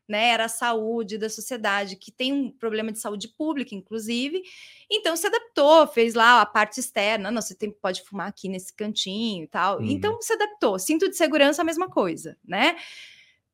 né, 0.05 0.31
era 0.31 0.45
a 0.45 0.49
saúde 0.49 1.17
da 1.17 1.29
sociedade, 1.29 1.95
que 1.95 2.11
tem 2.11 2.33
um 2.33 2.51
problema 2.51 2.91
de 2.91 2.99
saúde 2.99 3.29
pública, 3.29 3.73
inclusive. 3.73 4.43
Então 4.91 5.15
se 5.15 5.27
adaptou, 5.27 5.87
fez 5.87 6.13
lá 6.13 6.41
a 6.41 6.45
parte 6.45 6.81
externa, 6.81 7.31
não, 7.31 7.41
você 7.41 7.55
tem, 7.55 7.71
pode 7.71 8.03
fumar 8.03 8.27
aqui 8.27 8.49
nesse 8.49 8.73
cantinho 8.73 9.45
e 9.45 9.47
tal. 9.47 9.77
Uhum. 9.77 9.85
Então 9.85 10.21
se 10.21 10.33
adaptou. 10.33 10.77
Cinto 10.77 11.07
de 11.07 11.15
segurança, 11.15 11.61
a 11.61 11.65
mesma 11.65 11.87
coisa, 11.89 12.37
né? 12.43 12.75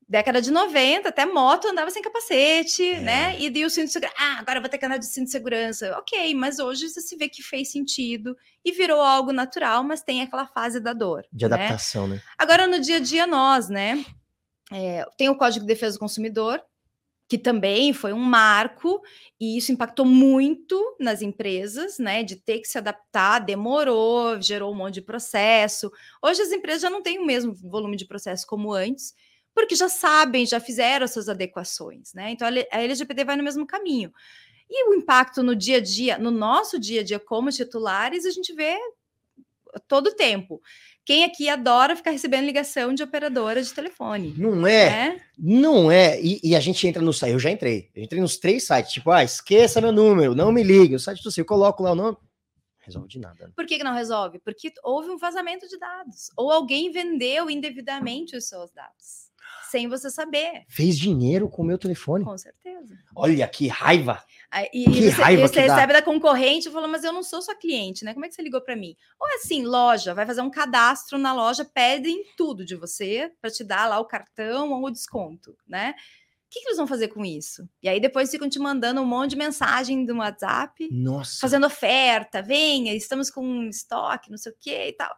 Década 0.08 0.40
de 0.40 0.52
90, 0.52 1.08
até 1.08 1.26
moto 1.26 1.66
andava 1.66 1.90
sem 1.90 2.00
capacete, 2.00 2.84
É. 2.84 3.00
né? 3.00 3.40
E 3.40 3.50
daí 3.50 3.64
o 3.64 3.70
cinto 3.70 3.86
de 3.86 3.92
segurança. 3.92 4.14
Ah, 4.18 4.38
agora 4.38 4.60
vou 4.60 4.68
ter 4.68 4.78
que 4.78 4.86
andar 4.86 4.98
de 4.98 5.06
cinto 5.06 5.24
de 5.24 5.32
segurança. 5.32 5.98
Ok, 5.98 6.32
mas 6.34 6.60
hoje 6.60 6.88
você 6.88 7.00
se 7.00 7.16
vê 7.16 7.28
que 7.28 7.42
fez 7.42 7.72
sentido 7.72 8.36
e 8.64 8.70
virou 8.70 9.00
algo 9.00 9.32
natural, 9.32 9.82
mas 9.82 10.02
tem 10.02 10.22
aquela 10.22 10.46
fase 10.46 10.78
da 10.78 10.92
dor. 10.92 11.24
De 11.32 11.48
né? 11.48 11.54
adaptação, 11.54 12.06
né? 12.06 12.22
Agora, 12.38 12.68
no 12.68 12.78
dia 12.78 12.96
a 12.98 13.00
dia, 13.00 13.26
nós, 13.26 13.68
né? 13.68 14.04
é, 14.72 15.04
tem 15.16 15.28
o 15.28 15.36
Código 15.36 15.64
de 15.64 15.72
Defesa 15.72 15.96
do 15.96 16.00
Consumidor, 16.00 16.62
que 17.28 17.36
também 17.38 17.92
foi 17.92 18.12
um 18.12 18.20
marco, 18.20 19.00
e 19.40 19.58
isso 19.58 19.72
impactou 19.72 20.06
muito 20.06 20.96
nas 21.00 21.22
empresas, 21.22 21.98
né? 21.98 22.22
De 22.22 22.36
ter 22.36 22.60
que 22.60 22.68
se 22.68 22.78
adaptar, 22.78 23.40
demorou, 23.40 24.40
gerou 24.40 24.72
um 24.72 24.76
monte 24.76 24.94
de 24.94 25.02
processo. 25.02 25.90
Hoje 26.22 26.42
as 26.42 26.52
empresas 26.52 26.82
já 26.82 26.90
não 26.90 27.02
têm 27.02 27.18
o 27.18 27.26
mesmo 27.26 27.52
volume 27.52 27.96
de 27.96 28.06
processo 28.06 28.46
como 28.46 28.72
antes, 28.72 29.12
porque 29.56 29.74
já 29.74 29.88
sabem, 29.88 30.44
já 30.44 30.60
fizeram 30.60 31.04
essas 31.04 31.30
adequações, 31.30 32.12
né? 32.12 32.30
Então 32.30 32.46
a 32.46 32.78
LGPD 32.78 33.24
vai 33.24 33.36
no 33.36 33.42
mesmo 33.42 33.66
caminho. 33.66 34.12
E 34.68 34.90
o 34.90 34.94
impacto 34.94 35.42
no 35.42 35.56
dia 35.56 35.78
a 35.78 35.80
dia, 35.80 36.18
no 36.18 36.30
nosso 36.30 36.78
dia 36.78 37.00
a 37.00 37.04
dia 37.04 37.18
como 37.18 37.50
titulares, 37.50 38.26
a 38.26 38.30
gente 38.30 38.52
vê 38.52 38.76
todo 39.88 40.08
o 40.08 40.14
tempo. 40.14 40.60
Quem 41.06 41.24
aqui 41.24 41.48
adora 41.48 41.96
ficar 41.96 42.10
recebendo 42.10 42.44
ligação 42.44 42.92
de 42.92 43.02
operadora 43.02 43.62
de 43.62 43.72
telefone? 43.72 44.34
Não 44.36 44.66
é? 44.66 44.90
né? 44.90 45.22
Não 45.38 45.90
é. 45.90 46.20
E, 46.20 46.38
e 46.44 46.54
a 46.54 46.60
gente 46.60 46.86
entra 46.86 47.00
no 47.00 47.12
site. 47.14 47.32
Eu 47.32 47.38
já 47.38 47.50
entrei. 47.50 47.90
Eu 47.94 48.02
entrei 48.02 48.20
nos 48.20 48.36
três 48.36 48.66
sites. 48.66 48.92
Tipo, 48.92 49.10
ah, 49.10 49.24
esqueça 49.24 49.80
meu 49.80 49.92
número, 49.92 50.34
não 50.34 50.52
me 50.52 50.62
ligue. 50.62 50.96
O 50.96 51.00
site 51.00 51.22
do 51.22 51.30
seu, 51.30 51.42
eu 51.42 51.46
coloco 51.46 51.82
lá 51.82 51.92
o 51.92 51.94
nome. 51.94 52.18
Resolve 52.80 53.08
de 53.08 53.18
nada. 53.18 53.46
né? 53.46 53.52
Por 53.56 53.64
que, 53.64 53.78
que 53.78 53.84
não 53.84 53.94
resolve? 53.94 54.38
Porque 54.40 54.70
houve 54.84 55.08
um 55.08 55.16
vazamento 55.16 55.66
de 55.66 55.78
dados. 55.78 56.30
Ou 56.36 56.52
alguém 56.52 56.90
vendeu 56.90 57.48
indevidamente 57.48 58.36
os 58.36 58.46
seus 58.46 58.70
dados. 58.70 59.25
Sem 59.70 59.88
você 59.88 60.10
saber. 60.10 60.64
Fez 60.68 60.98
dinheiro 60.98 61.48
com 61.48 61.62
o 61.62 61.64
meu 61.64 61.78
telefone. 61.78 62.24
Com 62.24 62.36
certeza. 62.36 62.96
Olha 63.14 63.46
que 63.48 63.68
raiva. 63.68 64.22
Aí, 64.50 64.68
e 64.72 64.84
Que 64.84 65.02
você, 65.02 65.08
raiva 65.10 65.42
e 65.42 65.48
você 65.48 65.62
que 65.62 65.66
dá. 65.66 65.74
recebe 65.74 65.92
da 65.92 66.02
concorrente 66.02 66.68
e 66.68 66.72
fala, 66.72 66.86
mas 66.86 67.02
eu 67.04 67.12
não 67.12 67.22
sou 67.22 67.42
sua 67.42 67.54
cliente, 67.54 68.04
né? 68.04 68.12
Como 68.14 68.24
é 68.24 68.28
que 68.28 68.34
você 68.34 68.42
ligou 68.42 68.60
para 68.60 68.76
mim? 68.76 68.94
Ou 69.20 69.28
é 69.28 69.34
assim, 69.34 69.64
loja, 69.64 70.14
vai 70.14 70.24
fazer 70.24 70.40
um 70.40 70.50
cadastro 70.50 71.18
na 71.18 71.32
loja, 71.32 71.64
pedem 71.64 72.24
tudo 72.36 72.64
de 72.64 72.76
você 72.76 73.32
para 73.40 73.50
te 73.50 73.64
dar 73.64 73.88
lá 73.88 73.98
o 73.98 74.04
cartão 74.04 74.70
ou 74.72 74.84
o 74.84 74.90
desconto, 74.90 75.56
né? 75.66 75.94
O 75.98 76.48
que, 76.48 76.60
que 76.60 76.68
eles 76.68 76.78
vão 76.78 76.86
fazer 76.86 77.08
com 77.08 77.24
isso? 77.24 77.68
E 77.82 77.88
aí 77.88 77.98
depois 78.00 78.30
ficam 78.30 78.48
te 78.48 78.58
mandando 78.58 79.00
um 79.00 79.04
monte 79.04 79.30
de 79.30 79.36
mensagem 79.36 80.06
do 80.06 80.16
WhatsApp, 80.16 80.88
Nossa. 80.92 81.40
fazendo 81.40 81.66
oferta, 81.66 82.40
venha, 82.40 82.94
estamos 82.94 83.30
com 83.30 83.64
estoque, 83.68 84.30
não 84.30 84.38
sei 84.38 84.52
o 84.52 84.56
que 84.58 84.88
e 84.88 84.92
tal. 84.92 85.14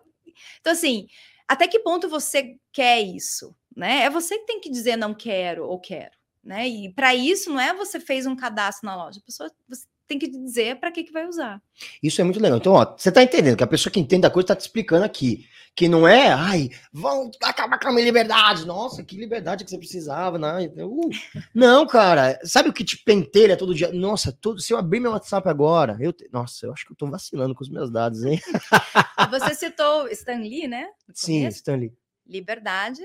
Então, 0.60 0.72
assim, 0.72 1.06
até 1.48 1.66
que 1.66 1.80
ponto 1.80 2.08
você 2.08 2.58
quer 2.72 3.00
isso? 3.00 3.56
Né? 3.74 4.02
É 4.04 4.10
você 4.10 4.38
que 4.38 4.46
tem 4.46 4.60
que 4.60 4.70
dizer 4.70 4.96
não 4.96 5.14
quero 5.14 5.66
ou 5.66 5.80
quero. 5.80 6.16
Né? 6.44 6.68
E 6.68 6.92
para 6.92 7.14
isso 7.14 7.50
não 7.50 7.60
é 7.60 7.74
você 7.74 7.98
fez 7.98 8.26
um 8.26 8.36
cadastro 8.36 8.86
na 8.86 8.96
loja, 8.96 9.20
a 9.20 9.24
pessoa 9.24 9.50
você 9.68 9.86
tem 10.08 10.18
que 10.18 10.26
dizer 10.26 10.80
para 10.80 10.90
que, 10.90 11.04
que 11.04 11.12
vai 11.12 11.28
usar. 11.28 11.62
Isso 12.02 12.20
é 12.20 12.24
muito 12.24 12.40
legal. 12.40 12.58
Então, 12.58 12.72
ó, 12.72 12.96
você 12.96 13.12
tá 13.12 13.22
entendendo 13.22 13.56
que 13.56 13.62
a 13.62 13.68
pessoa 13.68 13.92
que 13.92 14.00
entende 14.00 14.26
a 14.26 14.30
coisa 14.30 14.48
tá 14.48 14.56
te 14.56 14.62
explicando 14.62 15.04
aqui. 15.04 15.46
Que 15.76 15.86
não 15.86 16.08
é, 16.08 16.32
ai, 16.32 16.70
vão 16.92 17.30
acabar 17.40 17.78
com 17.78 17.88
a 17.88 17.92
minha 17.92 18.04
liberdade. 18.04 18.66
Nossa, 18.66 19.04
que 19.04 19.16
liberdade 19.16 19.62
que 19.62 19.70
você 19.70 19.78
precisava. 19.78 20.36
Não, 20.36 20.58
uh. 20.58 21.10
não 21.54 21.86
cara, 21.86 22.36
sabe 22.42 22.70
o 22.70 22.72
que 22.72 22.82
te 22.82 22.96
pentelha 23.04 23.56
todo 23.56 23.74
dia? 23.74 23.92
Nossa, 23.92 24.32
todo, 24.32 24.60
se 24.60 24.72
eu 24.72 24.78
abrir 24.78 24.98
meu 24.98 25.12
WhatsApp 25.12 25.48
agora, 25.48 25.96
eu, 26.00 26.12
te- 26.12 26.28
nossa, 26.32 26.66
eu 26.66 26.72
acho 26.72 26.84
que 26.84 26.92
eu 26.92 26.96
tô 26.96 27.06
vacilando 27.06 27.54
com 27.54 27.62
os 27.62 27.70
meus 27.70 27.92
dados, 27.92 28.24
hein? 28.24 28.40
Você 29.30 29.54
citou 29.54 30.08
Stan 30.08 30.38
Lee, 30.38 30.66
né? 30.66 30.88
Sim, 31.14 31.40
começo. 31.40 31.58
Stanley. 31.58 31.92
Liberdade 32.26 33.02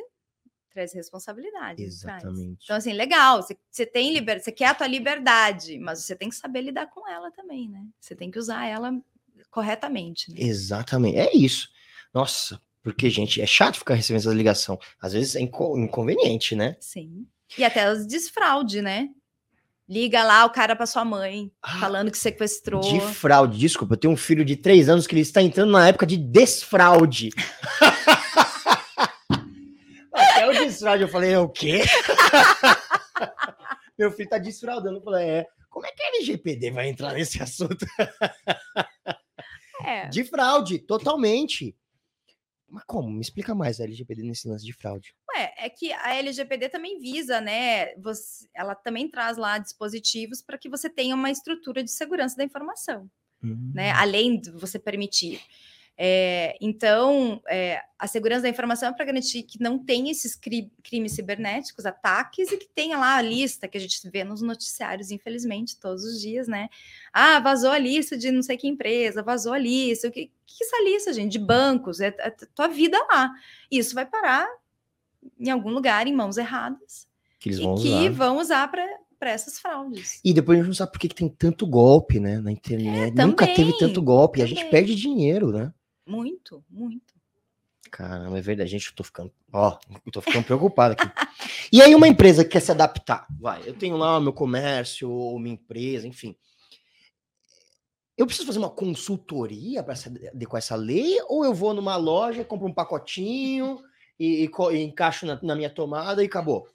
traz 0.73 0.93
responsabilidade. 0.93 1.75
traz. 1.77 1.93
Exatamente. 1.93 2.63
Então, 2.63 2.75
assim, 2.75 2.93
legal, 2.93 3.41
você, 3.41 3.55
você 3.69 3.85
tem 3.85 4.11
liberdade, 4.13 4.43
você 4.45 4.51
quer 4.51 4.67
a 4.67 4.73
tua 4.75 4.87
liberdade, 4.87 5.77
mas 5.79 5.99
você 6.03 6.15
tem 6.15 6.29
que 6.29 6.35
saber 6.35 6.61
lidar 6.61 6.87
com 6.87 7.07
ela 7.07 7.31
também, 7.31 7.69
né? 7.69 7.81
Você 7.99 8.15
tem 8.15 8.31
que 8.31 8.39
usar 8.39 8.65
ela 8.65 8.91
corretamente. 9.51 10.31
né? 10.31 10.37
Exatamente. 10.39 11.17
É 11.17 11.35
isso. 11.35 11.69
Nossa, 12.13 12.59
porque, 12.81 13.09
gente, 13.09 13.41
é 13.41 13.45
chato 13.45 13.77
ficar 13.77 13.93
recebendo 13.93 14.21
essa 14.21 14.33
ligação. 14.33 14.79
Às 15.01 15.13
vezes 15.13 15.35
é 15.35 15.41
inco- 15.41 15.77
inconveniente, 15.77 16.55
né? 16.55 16.75
Sim. 16.79 17.25
E 17.57 17.63
até 17.63 17.91
os 17.91 18.05
desfraude, 18.07 18.81
né? 18.81 19.09
Liga 19.87 20.23
lá 20.23 20.45
o 20.45 20.49
cara 20.49 20.75
para 20.77 20.85
sua 20.85 21.03
mãe, 21.03 21.51
Ah, 21.61 21.77
falando 21.79 22.09
que 22.09 22.17
sequestrou. 22.17 22.81
De 22.81 22.99
fraude, 23.13 23.59
desculpa, 23.59 23.93
eu 23.93 23.97
tenho 23.99 24.13
um 24.13 24.17
filho 24.17 24.43
de 24.45 24.55
três 24.55 24.87
anos 24.87 25.05
que 25.05 25.13
ele 25.13 25.21
está 25.21 25.41
entrando 25.41 25.71
na 25.71 25.87
época 25.87 26.05
de 26.05 26.17
desfraude. 26.17 27.29
Até 30.13 30.47
o 30.47 30.51
desfraude, 30.51 31.03
eu 31.03 31.09
falei, 31.09 31.33
é 31.33 31.39
o 31.39 31.49
quê? 31.49 31.81
Meu 33.97 34.11
filho 34.11 34.29
tá 34.29 34.37
desfraudando. 34.37 34.97
Eu 34.97 35.03
falei, 35.03 35.29
é, 35.29 35.47
como 35.69 35.85
é 35.85 35.91
que 35.91 36.03
a 36.03 36.15
LGPD 36.15 36.71
vai 36.71 36.87
entrar 36.87 37.13
nesse 37.13 37.41
assunto? 37.41 37.85
É. 39.83 40.07
De 40.07 40.23
fraude, 40.23 40.79
totalmente. 40.79 41.75
Mas 42.69 42.83
como? 42.85 43.09
Me 43.09 43.21
explica 43.21 43.53
mais 43.53 43.79
a 43.79 43.83
LGPD 43.83 44.23
nesse 44.23 44.47
lance 44.47 44.65
de 44.65 44.73
fraude. 44.73 45.13
Ué, 45.35 45.53
é 45.57 45.69
que 45.69 45.91
a 45.93 46.15
LGPD 46.15 46.69
também 46.69 46.99
visa, 46.99 47.41
né? 47.41 47.93
Você, 47.95 48.47
ela 48.55 48.73
também 48.73 49.09
traz 49.09 49.37
lá 49.37 49.57
dispositivos 49.57 50.41
para 50.41 50.57
que 50.57 50.69
você 50.69 50.89
tenha 50.89 51.15
uma 51.15 51.29
estrutura 51.29 51.83
de 51.83 51.91
segurança 51.91 52.35
da 52.35 52.43
informação, 52.43 53.09
né? 53.41 53.91
Hum. 53.91 53.97
Além 53.97 54.39
de 54.39 54.51
você 54.51 54.79
permitir 54.79 55.41
É, 55.95 56.57
então, 56.59 57.41
é, 57.47 57.79
a 57.99 58.07
segurança 58.07 58.41
da 58.41 58.49
informação 58.49 58.89
é 58.89 58.93
para 58.93 59.05
garantir 59.05 59.43
que 59.43 59.61
não 59.61 59.77
tenha 59.77 60.11
esses 60.11 60.35
cri 60.35 60.71
crimes 60.83 61.13
cibernéticos, 61.13 61.85
ataques, 61.85 62.51
e 62.51 62.57
que 62.57 62.67
tenha 62.67 62.97
lá 62.97 63.15
a 63.15 63.21
lista 63.21 63.67
que 63.67 63.77
a 63.77 63.81
gente 63.81 64.09
vê 64.09 64.23
nos 64.23 64.41
noticiários, 64.41 65.11
infelizmente, 65.11 65.79
todos 65.79 66.03
os 66.03 66.19
dias, 66.19 66.47
né? 66.47 66.67
Ah, 67.11 67.39
vazou 67.39 67.69
a 67.69 67.77
lista 67.77 68.17
de 68.17 68.31
não 68.31 68.41
sei 68.41 68.57
que 68.57 68.67
empresa, 68.67 69.21
vazou 69.21 69.53
a 69.53 69.57
lista. 69.57 70.07
O 70.07 70.11
que, 70.11 70.31
que 70.45 70.63
é 70.63 70.67
essa 70.67 70.83
lista, 70.83 71.13
gente? 71.13 71.31
De 71.31 71.39
bancos, 71.39 71.99
é, 71.99 72.07
é 72.19 72.31
tua 72.31 72.67
vida 72.67 72.97
lá. 73.11 73.31
Isso 73.69 73.93
vai 73.93 74.05
parar 74.05 74.47
em 75.39 75.49
algum 75.49 75.69
lugar, 75.69 76.07
em 76.07 76.13
mãos 76.13 76.37
erradas. 76.37 77.07
Que 77.39 77.49
eles 77.49 77.59
vão 77.59 77.75
e 77.75 77.75
usar. 77.75 77.99
que 77.99 78.09
vão 78.09 78.37
usar 78.37 78.67
para 78.69 79.31
essas 79.31 79.59
fraudes. 79.59 80.19
E 80.23 80.33
depois 80.33 80.57
a 80.57 80.61
gente 80.61 80.69
não 80.69 80.75
sabe 80.75 80.91
por 80.91 80.99
que, 80.99 81.09
que 81.09 81.15
tem 81.15 81.29
tanto 81.29 81.67
golpe, 81.67 82.19
né? 82.19 82.39
Na 82.39 82.51
internet. 82.51 83.17
É, 83.17 83.25
Nunca 83.25 83.45
teve 83.45 83.71
também, 83.71 83.79
tanto 83.79 84.01
golpe. 84.01 84.39
E 84.39 84.43
a 84.43 84.45
gente 84.45 84.57
também. 84.57 84.71
perde 84.71 84.95
dinheiro, 84.95 85.51
né? 85.51 85.71
Muito, 86.05 86.63
muito. 86.69 87.13
Caramba, 87.91 88.37
é 88.37 88.41
verdade. 88.41 88.71
Gente, 88.71 88.87
eu 88.87 88.95
tô 88.95 89.03
ficando. 89.03 89.31
Ó, 89.51 89.77
eu 90.05 90.11
tô 90.11 90.21
ficando 90.21 90.43
preocupado 90.45 90.95
aqui. 90.97 91.07
E 91.71 91.81
aí, 91.81 91.93
uma 91.93 92.07
empresa 92.07 92.43
que 92.43 92.51
quer 92.51 92.59
se 92.59 92.71
adaptar. 92.71 93.27
Vai, 93.39 93.61
eu 93.67 93.73
tenho 93.73 93.97
lá 93.97 94.17
o 94.17 94.21
meu 94.21 94.33
comércio, 94.33 95.09
ou 95.09 95.39
minha 95.39 95.55
empresa, 95.55 96.07
enfim. 96.07 96.35
Eu 98.17 98.25
preciso 98.25 98.45
fazer 98.45 98.59
uma 98.59 98.69
consultoria 98.69 99.83
para 99.83 99.95
se 99.95 100.07
adequar 100.27 100.59
essa 100.59 100.75
lei? 100.75 101.17
Ou 101.27 101.43
eu 101.43 101.53
vou 101.53 101.73
numa 101.73 101.95
loja, 101.95 102.45
compro 102.45 102.67
um 102.67 102.73
pacotinho 102.73 103.79
e, 104.19 104.45
e 104.45 104.49
e 104.71 104.83
encaixo 104.83 105.25
na, 105.25 105.39
na 105.41 105.55
minha 105.55 105.69
tomada 105.69 106.23
e 106.23 106.27
acabou? 106.27 106.67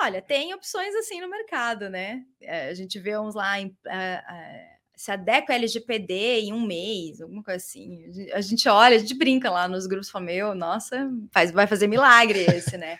Olha, 0.00 0.22
tem 0.22 0.54
opções 0.54 0.94
assim 0.94 1.20
no 1.20 1.28
mercado, 1.28 1.90
né? 1.90 2.24
É, 2.40 2.68
a 2.68 2.74
gente 2.74 3.00
vê 3.00 3.18
uns 3.18 3.34
lá 3.34 3.60
em. 3.60 3.76
ah, 3.88 4.24
ah, 4.26 4.77
se 4.98 5.10
adequa 5.12 5.52
ao 5.52 5.56
LGPD 5.58 6.40
em 6.40 6.52
um 6.52 6.66
mês, 6.66 7.20
alguma 7.20 7.42
coisa 7.42 7.56
assim. 7.64 8.04
A 8.32 8.40
gente- 8.40 8.68
olha, 8.68 8.96
a 8.96 8.98
gente 8.98 9.14
brinca 9.14 9.48
lá 9.50 9.68
nos 9.68 9.86
grupos, 9.86 10.10
fala, 10.10 10.24
meu, 10.24 10.54
nossa, 10.54 11.08
faz, 11.30 11.50
vai 11.52 11.66
fazer 11.66 11.86
milagre 11.86 12.40
esse, 12.40 12.76
né? 12.76 12.98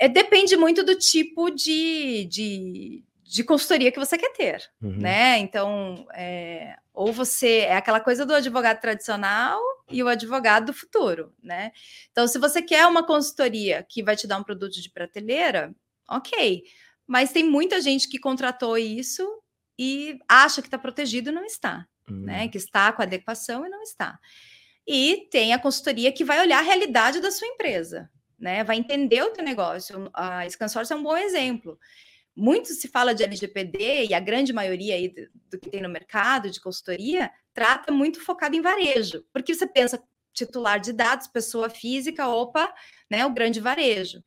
É, 0.00 0.08
depende 0.08 0.56
muito 0.56 0.82
do 0.84 0.94
tipo 0.96 1.50
de, 1.50 2.24
de, 2.26 3.04
de 3.22 3.44
consultoria 3.44 3.90
que 3.92 3.98
você 3.98 4.18
quer 4.18 4.32
ter, 4.32 4.70
Uhum. 4.82 4.98
né? 4.98 5.38
Então, 5.38 6.06
é, 6.14 6.76
ou 6.92 7.12
você 7.12 7.58
é 7.60 7.76
aquela 7.76 8.00
coisa 8.00 8.26
do 8.26 8.34
advogado 8.34 8.80
tradicional 8.80 9.60
e 9.90 10.02
o 10.02 10.08
advogado 10.08 10.66
do 10.66 10.72
futuro, 10.72 11.32
né? 11.42 11.70
Então, 12.10 12.26
se 12.28 12.38
você 12.38 12.60
quer 12.60 12.86
uma 12.86 13.04
consultoria 13.06 13.84
que 13.88 14.02
vai 14.02 14.16
te 14.16 14.26
dar 14.26 14.38
um 14.38 14.44
produto 14.44 14.80
de 14.80 14.90
prateleira, 14.90 15.74
ok. 16.10 16.62
Mas 17.06 17.32
tem 17.32 17.42
muita 17.44 17.80
gente 17.80 18.08
que 18.08 18.18
contratou 18.18 18.76
isso 18.76 19.26
e 19.78 20.18
acha 20.28 20.60
que 20.60 20.68
está 20.68 20.78
protegido 20.78 21.30
e 21.30 21.32
não 21.32 21.44
está, 21.44 21.86
Hum. 22.10 22.24
né? 22.24 22.48
Que 22.48 22.58
está 22.58 22.92
com 22.92 23.02
adequação 23.02 23.64
e 23.66 23.68
não 23.68 23.82
está. 23.82 24.18
E 24.86 25.28
tem 25.30 25.52
a 25.52 25.58
consultoria 25.58 26.10
que 26.10 26.24
vai 26.24 26.40
olhar 26.40 26.58
a 26.58 26.62
realidade 26.62 27.20
da 27.20 27.30
sua 27.30 27.46
empresa, 27.46 28.10
né? 28.38 28.64
Vai 28.64 28.76
entender 28.76 29.22
o 29.22 29.30
teu 29.30 29.44
negócio. 29.44 30.10
A 30.14 30.48
Scansors 30.48 30.90
é 30.90 30.96
um 30.96 31.02
bom 31.02 31.16
exemplo. 31.16 31.78
Muito 32.34 32.68
se 32.68 32.88
fala 32.88 33.14
de 33.14 33.22
LGPD 33.22 34.06
e 34.06 34.14
a 34.14 34.20
grande 34.20 34.52
maioria 34.52 34.94
aí 34.94 35.08
do, 35.08 35.28
do 35.50 35.58
que 35.58 35.68
tem 35.68 35.82
no 35.82 35.88
mercado 35.88 36.50
de 36.50 36.60
consultoria 36.60 37.30
trata 37.52 37.92
muito 37.92 38.20
focado 38.20 38.54
em 38.54 38.60
varejo, 38.62 39.24
porque 39.32 39.52
você 39.54 39.66
pensa 39.66 40.00
titular 40.32 40.78
de 40.78 40.92
dados, 40.92 41.26
pessoa 41.26 41.68
física, 41.68 42.28
opa, 42.28 42.72
né? 43.10 43.26
O 43.26 43.30
grande 43.34 43.60
varejo. 43.60 44.22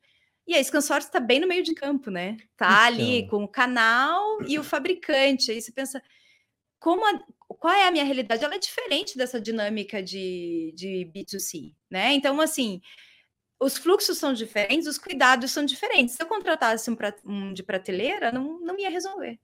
E 0.52 0.56
a 0.56 0.62
Scansors 0.64 1.06
está 1.06 1.18
bem 1.18 1.40
no 1.40 1.46
meio 1.48 1.62
de 1.62 1.74
campo, 1.74 2.10
né? 2.10 2.36
Tá 2.56 2.84
ali 2.84 3.18
Então. 3.20 3.30
com 3.38 3.44
o 3.44 3.48
canal 3.48 4.42
e 4.46 4.58
o 4.58 4.64
fabricante. 4.64 5.50
Aí 5.50 5.60
você 5.62 5.72
pensa, 5.72 6.02
como 6.78 7.04
a- 7.06 7.22
qual 7.48 7.72
é 7.74 7.86
a 7.86 7.90
minha 7.90 8.04
realidade? 8.04 8.44
Ela 8.44 8.56
é 8.56 8.58
diferente 8.58 9.16
dessa 9.16 9.40
dinâmica 9.40 10.02
de, 10.02 10.72
de 10.76 11.10
B2C, 11.14 11.74
né? 11.90 12.12
Então, 12.12 12.40
assim, 12.40 12.80
os 13.60 13.78
fluxos 13.78 14.18
são 14.18 14.32
diferentes, 14.32 14.86
os 14.86 14.98
cuidados 14.98 15.50
são 15.52 15.64
diferentes. 15.64 16.14
Se 16.16 16.22
eu 16.22 16.26
contratasse 16.26 16.90
um, 16.90 16.96
pra- 16.96 17.14
um 17.24 17.52
de 17.52 17.62
prateleira, 17.62 18.30
não, 18.32 18.60
não 18.60 18.78
ia 18.78 18.90
resolver. 18.90 19.38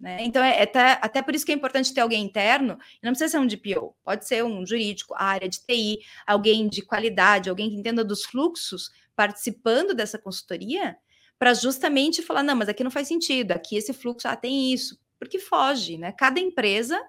Né? 0.00 0.18
Então, 0.22 0.42
é, 0.42 0.58
é 0.58 0.62
até, 0.62 0.98
até 1.02 1.22
por 1.22 1.34
isso 1.34 1.44
que 1.44 1.50
é 1.50 1.54
importante 1.54 1.92
ter 1.92 2.00
alguém 2.00 2.24
interno, 2.24 2.78
não 3.02 3.10
precisa 3.10 3.30
ser 3.30 3.38
um 3.38 3.46
DPO, 3.46 3.96
pode 4.04 4.26
ser 4.26 4.44
um 4.44 4.64
jurídico, 4.64 5.14
a 5.14 5.24
área 5.24 5.48
de 5.48 5.58
TI, 5.58 5.98
alguém 6.26 6.68
de 6.68 6.82
qualidade, 6.82 7.50
alguém 7.50 7.68
que 7.68 7.76
entenda 7.76 8.04
dos 8.04 8.24
fluxos, 8.24 8.90
participando 9.16 9.94
dessa 9.94 10.18
consultoria, 10.18 10.96
para 11.38 11.52
justamente 11.54 12.22
falar: 12.22 12.42
não, 12.42 12.54
mas 12.54 12.68
aqui 12.68 12.84
não 12.84 12.90
faz 12.90 13.08
sentido, 13.08 13.52
aqui 13.52 13.76
esse 13.76 13.92
fluxo, 13.92 14.28
ah, 14.28 14.36
tem 14.36 14.72
isso, 14.72 14.98
porque 15.18 15.38
foge, 15.38 15.98
né? 15.98 16.12
Cada 16.12 16.38
empresa 16.38 17.00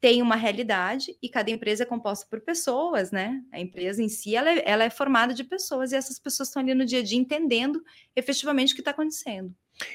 tem 0.00 0.22
uma 0.22 0.36
realidade 0.36 1.16
e 1.20 1.28
cada 1.28 1.50
empresa 1.50 1.82
é 1.82 1.86
composta 1.86 2.26
por 2.30 2.40
pessoas, 2.40 3.10
né? 3.10 3.40
A 3.52 3.58
empresa 3.58 4.02
em 4.02 4.08
si, 4.08 4.36
ela 4.36 4.50
é, 4.50 4.62
ela 4.64 4.84
é 4.84 4.90
formada 4.90 5.34
de 5.34 5.42
pessoas 5.42 5.92
e 5.92 5.96
essas 5.96 6.18
pessoas 6.18 6.48
estão 6.48 6.62
ali 6.62 6.74
no 6.74 6.84
dia 6.84 7.00
a 7.00 7.02
dia 7.02 7.18
entendendo 7.18 7.82
efetivamente 8.14 8.72
o 8.72 8.74
que 8.76 8.80
está 8.80 8.92
acontecendo. 8.92 9.52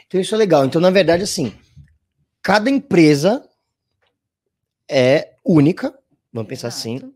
Então 0.08 0.20
isso 0.20 0.36
é 0.36 0.38
legal. 0.38 0.66
Então, 0.66 0.82
na 0.82 0.90
verdade, 0.90 1.24
assim, 1.24 1.54
cada 2.44 2.70
empresa 2.70 3.50
é 4.88 5.36
única, 5.44 5.98
vamos 6.32 6.50
pensar 6.50 6.68
assim. 6.68 6.98
Exato. 6.98 7.14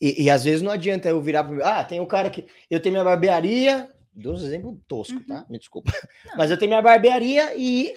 E, 0.00 0.22
e 0.22 0.30
às 0.30 0.44
vezes 0.44 0.62
não 0.62 0.70
adianta 0.70 1.08
eu 1.08 1.20
virar 1.20 1.42
pro. 1.42 1.62
Ah, 1.64 1.82
tem 1.84 2.00
um 2.00 2.06
cara 2.06 2.30
que. 2.30 2.46
Eu 2.70 2.80
tenho 2.80 2.92
minha 2.92 3.04
barbearia. 3.04 3.90
Dou 4.14 4.34
um 4.34 4.36
exemplo 4.36 4.80
tosco, 4.88 5.20
tá? 5.26 5.44
Me 5.48 5.58
desculpa. 5.58 5.92
Não. 6.24 6.36
Mas 6.36 6.50
eu 6.50 6.56
tenho 6.56 6.70
minha 6.70 6.82
barbearia 6.82 7.56
e 7.56 7.96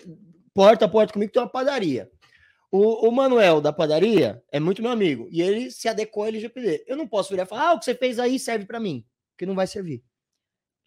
porta 0.53 0.85
a 0.85 0.89
porta 0.89 1.13
comigo 1.13 1.31
tem 1.31 1.41
uma 1.41 1.47
padaria. 1.49 2.09
O, 2.71 3.07
o 3.07 3.11
Manuel 3.11 3.59
da 3.59 3.73
padaria 3.73 4.41
é 4.51 4.59
muito 4.59 4.81
meu 4.81 4.91
amigo. 4.91 5.27
E 5.31 5.41
ele 5.41 5.69
se 5.69 5.87
adequou 5.87 6.23
ao 6.23 6.29
LGPD. 6.29 6.85
Eu 6.87 6.95
não 6.95 7.07
posso 7.07 7.29
virar 7.29 7.43
e 7.43 7.45
falar, 7.45 7.69
ah, 7.69 7.73
o 7.73 7.79
que 7.79 7.85
você 7.85 7.93
fez 7.93 8.17
aí 8.17 8.39
serve 8.39 8.65
para 8.65 8.79
mim. 8.79 9.05
Porque 9.31 9.45
não 9.45 9.55
vai 9.55 9.67
servir. 9.67 10.03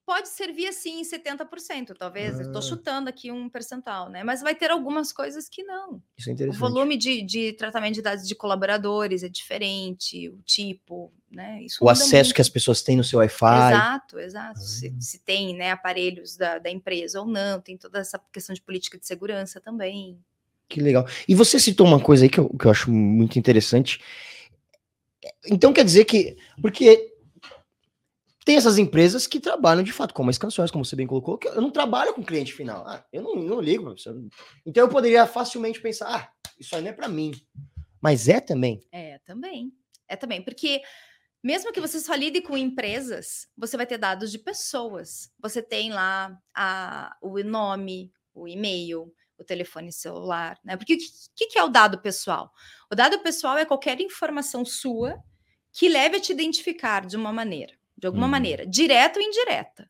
Pode 0.06 0.28
servir 0.28 0.66
assim 0.66 1.00
em 1.00 1.02
70%, 1.02 1.94
talvez. 1.98 2.34
Eu 2.34 2.40
Ah. 2.40 2.48
estou 2.48 2.60
chutando 2.60 3.08
aqui 3.08 3.32
um 3.32 3.48
percentual, 3.48 4.10
né? 4.10 4.22
Mas 4.22 4.42
vai 4.42 4.54
ter 4.54 4.70
algumas 4.70 5.12
coisas 5.12 5.48
que 5.48 5.62
não. 5.64 6.02
Isso 6.16 6.28
é 6.28 6.32
O 6.32 6.34
interessante. 6.34 6.60
volume 6.60 6.96
de, 6.98 7.22
de 7.22 7.52
tratamento 7.54 7.94
de 7.94 8.02
dados 8.02 8.28
de 8.28 8.34
colaboradores 8.34 9.22
é 9.22 9.28
diferente, 9.30 10.28
o 10.28 10.42
tipo, 10.44 11.10
né? 11.30 11.62
Isso 11.62 11.82
O 11.82 11.88
acesso 11.88 12.12
muito. 12.26 12.34
que 12.34 12.40
as 12.42 12.50
pessoas 12.50 12.82
têm 12.82 12.96
no 12.98 13.04
seu 13.04 13.18
Wi-Fi. 13.20 13.72
Exato, 13.72 14.18
exato. 14.18 14.60
Se, 14.60 14.88
Ah. 14.88 15.00
se 15.00 15.18
tem 15.20 15.54
né, 15.56 15.70
aparelhos 15.70 16.36
da, 16.36 16.58
da 16.58 16.70
empresa 16.70 17.20
ou 17.20 17.26
não, 17.26 17.58
tem 17.60 17.78
toda 17.78 17.98
essa 17.98 18.20
questão 18.30 18.54
de 18.54 18.60
política 18.60 18.98
de 18.98 19.06
segurança 19.06 19.58
também. 19.58 20.18
Que 20.68 20.80
legal. 20.80 21.06
E 21.26 21.34
você 21.34 21.58
citou 21.58 21.86
uma 21.86 22.00
coisa 22.00 22.24
aí 22.24 22.28
que 22.28 22.40
eu, 22.40 22.50
que 22.50 22.66
eu 22.66 22.70
acho 22.70 22.90
muito 22.90 23.38
interessante. 23.38 24.00
Então 25.46 25.72
quer 25.72 25.84
dizer 25.84 26.04
que. 26.04 26.36
Porque 26.60 27.13
tem 28.44 28.56
essas 28.56 28.76
empresas 28.78 29.26
que 29.26 29.40
trabalham 29.40 29.82
de 29.82 29.92
fato, 29.92 30.12
como 30.12 30.30
as 30.30 30.38
canções, 30.38 30.70
como 30.70 30.84
você 30.84 30.94
bem 30.94 31.06
colocou, 31.06 31.38
que 31.38 31.48
eu 31.48 31.60
não 31.60 31.70
trabalho 31.70 32.12
com 32.12 32.22
cliente 32.22 32.52
final. 32.52 32.86
Ah, 32.86 33.04
eu 33.12 33.22
não, 33.22 33.36
não 33.36 33.60
ligo, 33.60 33.84
professor. 33.84 34.14
Então 34.66 34.84
eu 34.84 34.88
poderia 34.88 35.26
facilmente 35.26 35.80
pensar, 35.80 36.14
ah, 36.14 36.50
isso 36.58 36.76
aí 36.76 36.82
não 36.82 36.90
é 36.90 36.92
para 36.92 37.08
mim. 37.08 37.32
Mas 38.00 38.28
é 38.28 38.40
também. 38.40 38.82
É, 38.92 39.18
também. 39.20 39.72
É 40.06 40.14
também, 40.14 40.42
porque 40.42 40.82
mesmo 41.42 41.72
que 41.72 41.80
você 41.80 41.98
só 42.00 42.14
lide 42.14 42.42
com 42.42 42.56
empresas, 42.56 43.48
você 43.56 43.76
vai 43.76 43.86
ter 43.86 43.98
dados 43.98 44.30
de 44.30 44.38
pessoas. 44.38 45.30
Você 45.38 45.62
tem 45.62 45.90
lá 45.92 46.38
a, 46.54 47.16
o 47.22 47.42
nome, 47.42 48.12
o 48.34 48.48
e-mail, 48.48 49.12
o 49.38 49.44
telefone 49.44 49.92
celular, 49.92 50.58
né? 50.64 50.76
Porque 50.76 50.94
o 50.94 50.98
que, 51.34 51.46
que 51.48 51.58
é 51.58 51.64
o 51.64 51.68
dado 51.68 52.00
pessoal? 52.00 52.50
O 52.90 52.94
dado 52.94 53.18
pessoal 53.20 53.56
é 53.56 53.64
qualquer 53.64 54.00
informação 54.00 54.64
sua 54.64 55.18
que 55.72 55.88
leve 55.88 56.16
a 56.16 56.20
te 56.20 56.32
identificar 56.32 57.04
de 57.04 57.16
uma 57.16 57.32
maneira, 57.32 57.74
de 57.96 58.06
alguma 58.06 58.26
Uhum. 58.26 58.30
maneira, 58.30 58.66
direta 58.66 59.18
ou 59.18 59.24
indireta. 59.26 59.88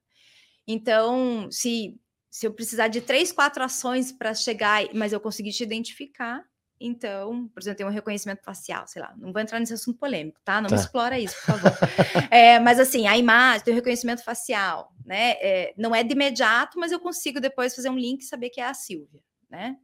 Então, 0.67 1.49
se, 1.51 1.99
se 2.31 2.47
eu 2.47 2.53
precisar 2.53 2.89
de 2.89 3.01
três, 3.01 3.31
quatro 3.33 3.63
ações 3.63 4.11
para 4.13 4.33
chegar, 4.35 4.83
mas 4.95 5.13
eu 5.13 5.21
conseguir 5.21 5.53
te 5.53 5.63
identificar, 5.63 6.45
então, 6.81 7.49
por 7.49 7.61
exemplo, 7.63 7.79
tem 7.79 7.87
um 7.87 7.91
reconhecimento 7.91 8.43
facial, 8.43 8.87
sei 8.89 9.01
lá, 9.01 9.15
não 9.17 9.33
vou 9.33 9.41
entrar 9.41 9.61
nesse 9.61 9.73
assunto 9.75 9.99
polêmico, 9.99 10.41
tá? 10.45 10.61
Não 10.61 10.69
Tá. 10.69 10.75
me 10.77 10.81
explora 10.83 11.19
isso, 11.19 11.35
por 11.37 11.59
favor. 11.59 11.73
É, 12.35 12.59
mas 12.59 12.81
assim, 12.81 13.07
a 13.07 13.17
imagem, 13.17 13.65
tem 13.65 13.73
o 13.73 13.77
reconhecimento 13.77 14.25
facial, 14.25 14.93
né? 15.05 15.33
É, 15.41 15.75
não 15.77 15.95
é 15.95 16.03
de 16.03 16.13
imediato, 16.13 16.79
mas 16.79 16.91
eu 16.93 16.99
consigo 16.99 17.41
depois 17.41 17.75
fazer 17.75 17.89
um 17.91 17.97
link 17.99 18.23
e 18.23 18.25
saber 18.25 18.51
que 18.51 18.61
é 18.61 18.65
a 18.67 18.75
Silvia, 18.75 19.21
né? 19.49 19.77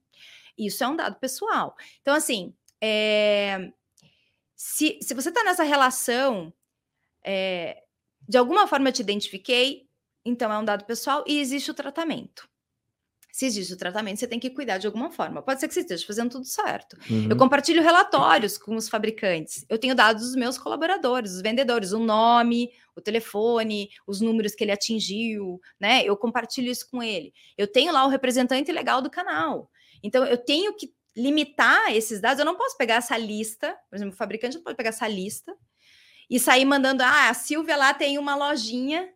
Isso 0.58 0.82
é 0.82 0.88
um 0.88 0.96
dado 0.96 1.16
pessoal. 1.18 1.74
Então, 2.02 2.14
assim, 2.14 2.52
é, 2.82 3.70
se, 4.56 4.98
se 5.00 5.14
você 5.14 5.28
está 5.28 5.44
nessa 5.44 5.62
relação, 5.62 6.52
é, 7.24 7.82
de 8.30 8.38
alguma 8.38 8.68
forma 8.68 8.88
eu 8.88 8.92
te 8.92 9.02
identifiquei, 9.02 9.88
então 10.24 10.52
é 10.52 10.56
um 10.56 10.64
dado 10.64 10.84
pessoal 10.84 11.24
e 11.26 11.40
existe 11.40 11.68
o 11.68 11.74
tratamento. 11.74 12.48
Se 13.32 13.44
existe 13.44 13.72
o 13.72 13.76
tratamento, 13.76 14.20
você 14.20 14.26
tem 14.28 14.38
que 14.38 14.50
cuidar 14.50 14.78
de 14.78 14.86
alguma 14.86 15.10
forma. 15.10 15.42
Pode 15.42 15.58
ser 15.58 15.66
que 15.66 15.74
você 15.74 15.80
esteja 15.80 16.06
fazendo 16.06 16.30
tudo 16.30 16.44
certo. 16.44 16.96
Uhum. 17.10 17.26
Eu 17.28 17.36
compartilho 17.36 17.82
relatórios 17.82 18.56
com 18.56 18.76
os 18.76 18.88
fabricantes. 18.88 19.64
Eu 19.68 19.78
tenho 19.78 19.96
dados 19.96 20.22
dos 20.22 20.36
meus 20.36 20.56
colaboradores, 20.56 21.32
dos 21.32 21.42
vendedores, 21.42 21.90
o 21.90 21.98
nome, 21.98 22.70
o 22.94 23.00
telefone, 23.00 23.90
os 24.06 24.20
números 24.20 24.54
que 24.54 24.62
ele 24.62 24.72
atingiu, 24.72 25.60
né? 25.80 26.04
Eu 26.04 26.16
compartilho 26.16 26.70
isso 26.70 26.88
com 26.88 27.02
ele. 27.02 27.32
Eu 27.58 27.66
tenho 27.66 27.92
lá 27.92 28.06
o 28.06 28.10
representante 28.10 28.70
legal 28.70 29.02
do 29.02 29.10
canal. 29.10 29.68
Então, 30.04 30.24
eu 30.24 30.38
tenho 30.38 30.72
que 30.76 30.94
limitar 31.16 31.92
esses 31.92 32.20
dados. 32.20 32.38
Eu 32.38 32.46
não 32.46 32.56
posso 32.56 32.76
pegar 32.76 32.96
essa 32.96 33.18
lista, 33.18 33.76
por 33.88 33.96
exemplo, 33.96 34.14
o 34.14 34.16
fabricante 34.16 34.56
não 34.56 34.62
pode 34.62 34.76
pegar 34.76 34.90
essa 34.90 35.08
lista 35.08 35.52
e 36.30 36.38
sair 36.38 36.64
mandando, 36.64 37.02
ah, 37.02 37.28
a 37.28 37.34
Silvia 37.34 37.76
lá 37.76 37.92
tem 37.92 38.16
uma 38.16 38.36
lojinha, 38.36 39.12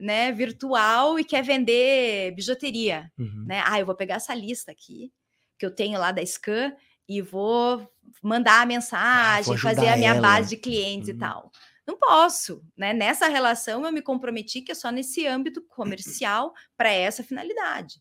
né, 0.00 0.32
virtual 0.32 1.18
e 1.18 1.24
quer 1.24 1.42
vender 1.42 2.34
bijuteria, 2.34 3.12
uhum. 3.18 3.44
né? 3.46 3.62
Ah, 3.64 3.78
eu 3.78 3.86
vou 3.86 3.94
pegar 3.94 4.16
essa 4.16 4.34
lista 4.34 4.72
aqui 4.72 5.12
que 5.58 5.64
eu 5.64 5.72
tenho 5.72 6.00
lá 6.00 6.10
da 6.10 6.24
Scan 6.24 6.74
e 7.08 7.20
vou 7.20 7.88
mandar 8.22 8.58
a 8.58 8.62
ah, 8.62 8.66
mensagem, 8.66 9.54
ah, 9.54 9.58
fazer 9.58 9.88
a 9.88 9.96
minha 9.96 10.10
ela. 10.10 10.20
base 10.20 10.48
de 10.48 10.56
clientes 10.56 11.08
uhum. 11.08 11.14
e 11.14 11.18
tal. 11.18 11.52
Não 11.86 11.98
posso, 11.98 12.64
né? 12.76 12.94
Nessa 12.94 13.28
relação 13.28 13.84
eu 13.84 13.92
me 13.92 14.00
comprometi 14.00 14.62
que 14.62 14.72
é 14.72 14.74
só 14.74 14.90
nesse 14.90 15.26
âmbito 15.26 15.62
comercial 15.68 16.52
para 16.76 16.90
essa 16.90 17.22
finalidade. 17.22 18.00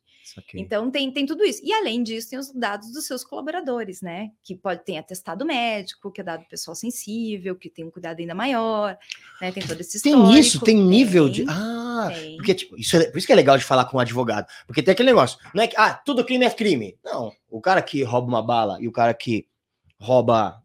Então 0.54 0.90
tem, 0.90 1.12
tem 1.12 1.26
tudo 1.26 1.44
isso. 1.44 1.62
E 1.64 1.72
além 1.74 2.02
disso, 2.02 2.30
tem 2.30 2.40
os 2.40 2.52
dados 2.52 2.92
dos 2.92 3.06
seus 3.06 3.24
colaboradores, 3.24 4.02
né? 4.02 4.32
Que 4.44 4.56
pode 4.56 4.84
ter 4.84 4.98
atestado 4.98 5.46
médico, 5.46 6.12
que 6.12 6.22
é 6.22 6.24
dado 6.24 6.46
pessoal 6.46 6.76
sensível, 6.76 7.56
que 7.56 7.70
tem 7.70 7.86
um 7.86 7.92
cuidado 7.92 8.20
ainda 8.20 8.34
maior, 8.34 8.98
né? 9.42 9.52
Tem 9.52 9.66
todo 9.66 9.80
esse 9.82 10.02
Tem 10.02 10.40
isso, 10.40 10.60
tem 10.62 10.78
nível 10.78 11.26
tem, 11.26 11.46
de. 11.46 11.46
Ah, 11.50 12.12
tem. 12.14 12.38
porque 12.38 12.56
tipo, 12.56 12.78
isso 12.78 12.96
é, 12.96 13.06
por 13.06 13.18
isso 13.18 13.28
que 13.28 13.34
é 13.34 13.36
legal 13.36 13.58
de 13.58 13.64
falar 13.64 13.86
com 13.86 13.98
um 13.98 14.00
advogado. 14.00 14.48
Porque 14.66 14.82
tem 14.82 14.92
aquele 14.92 15.10
negócio, 15.10 15.38
não 15.54 15.64
é 15.64 15.68
que 15.68 15.76
ah, 15.78 15.94
tudo 15.94 16.26
crime 16.26 16.46
é 16.46 16.50
crime. 16.50 16.98
Não, 17.04 17.32
o 17.50 17.62
cara 17.62 17.82
que 17.82 18.04
rouba 18.04 18.28
uma 18.28 18.42
bala 18.42 18.78
e 18.82 18.88
o 18.88 18.92
cara 18.92 19.14
que 19.14 19.48
rouba 20.00 20.62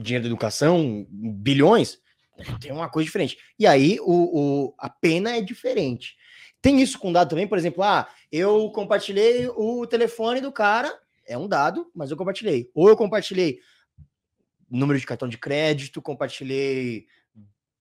dinheiro 0.00 0.24
da 0.24 0.28
educação, 0.28 1.06
bilhões, 1.10 1.98
tem 2.60 2.72
uma 2.72 2.88
coisa 2.88 3.06
diferente. 3.06 3.38
E 3.58 3.66
aí 3.66 3.98
o, 4.00 4.04
o, 4.66 4.74
a 4.78 4.88
pena 4.88 5.36
é 5.36 5.40
diferente. 5.40 6.16
Tem 6.60 6.80
isso 6.80 6.98
com 6.98 7.12
dado 7.12 7.30
também, 7.30 7.46
por 7.46 7.58
exemplo, 7.58 7.82
ah, 7.82 8.08
eu 8.30 8.70
compartilhei 8.72 9.48
o 9.48 9.86
telefone 9.86 10.40
do 10.40 10.52
cara, 10.52 10.92
é 11.26 11.38
um 11.38 11.46
dado, 11.46 11.90
mas 11.94 12.10
eu 12.10 12.16
compartilhei. 12.16 12.70
Ou 12.74 12.88
eu 12.88 12.96
compartilhei 12.96 13.60
número 14.70 14.98
de 14.98 15.06
cartão 15.06 15.28
de 15.28 15.38
crédito, 15.38 16.02
compartilhei 16.02 17.06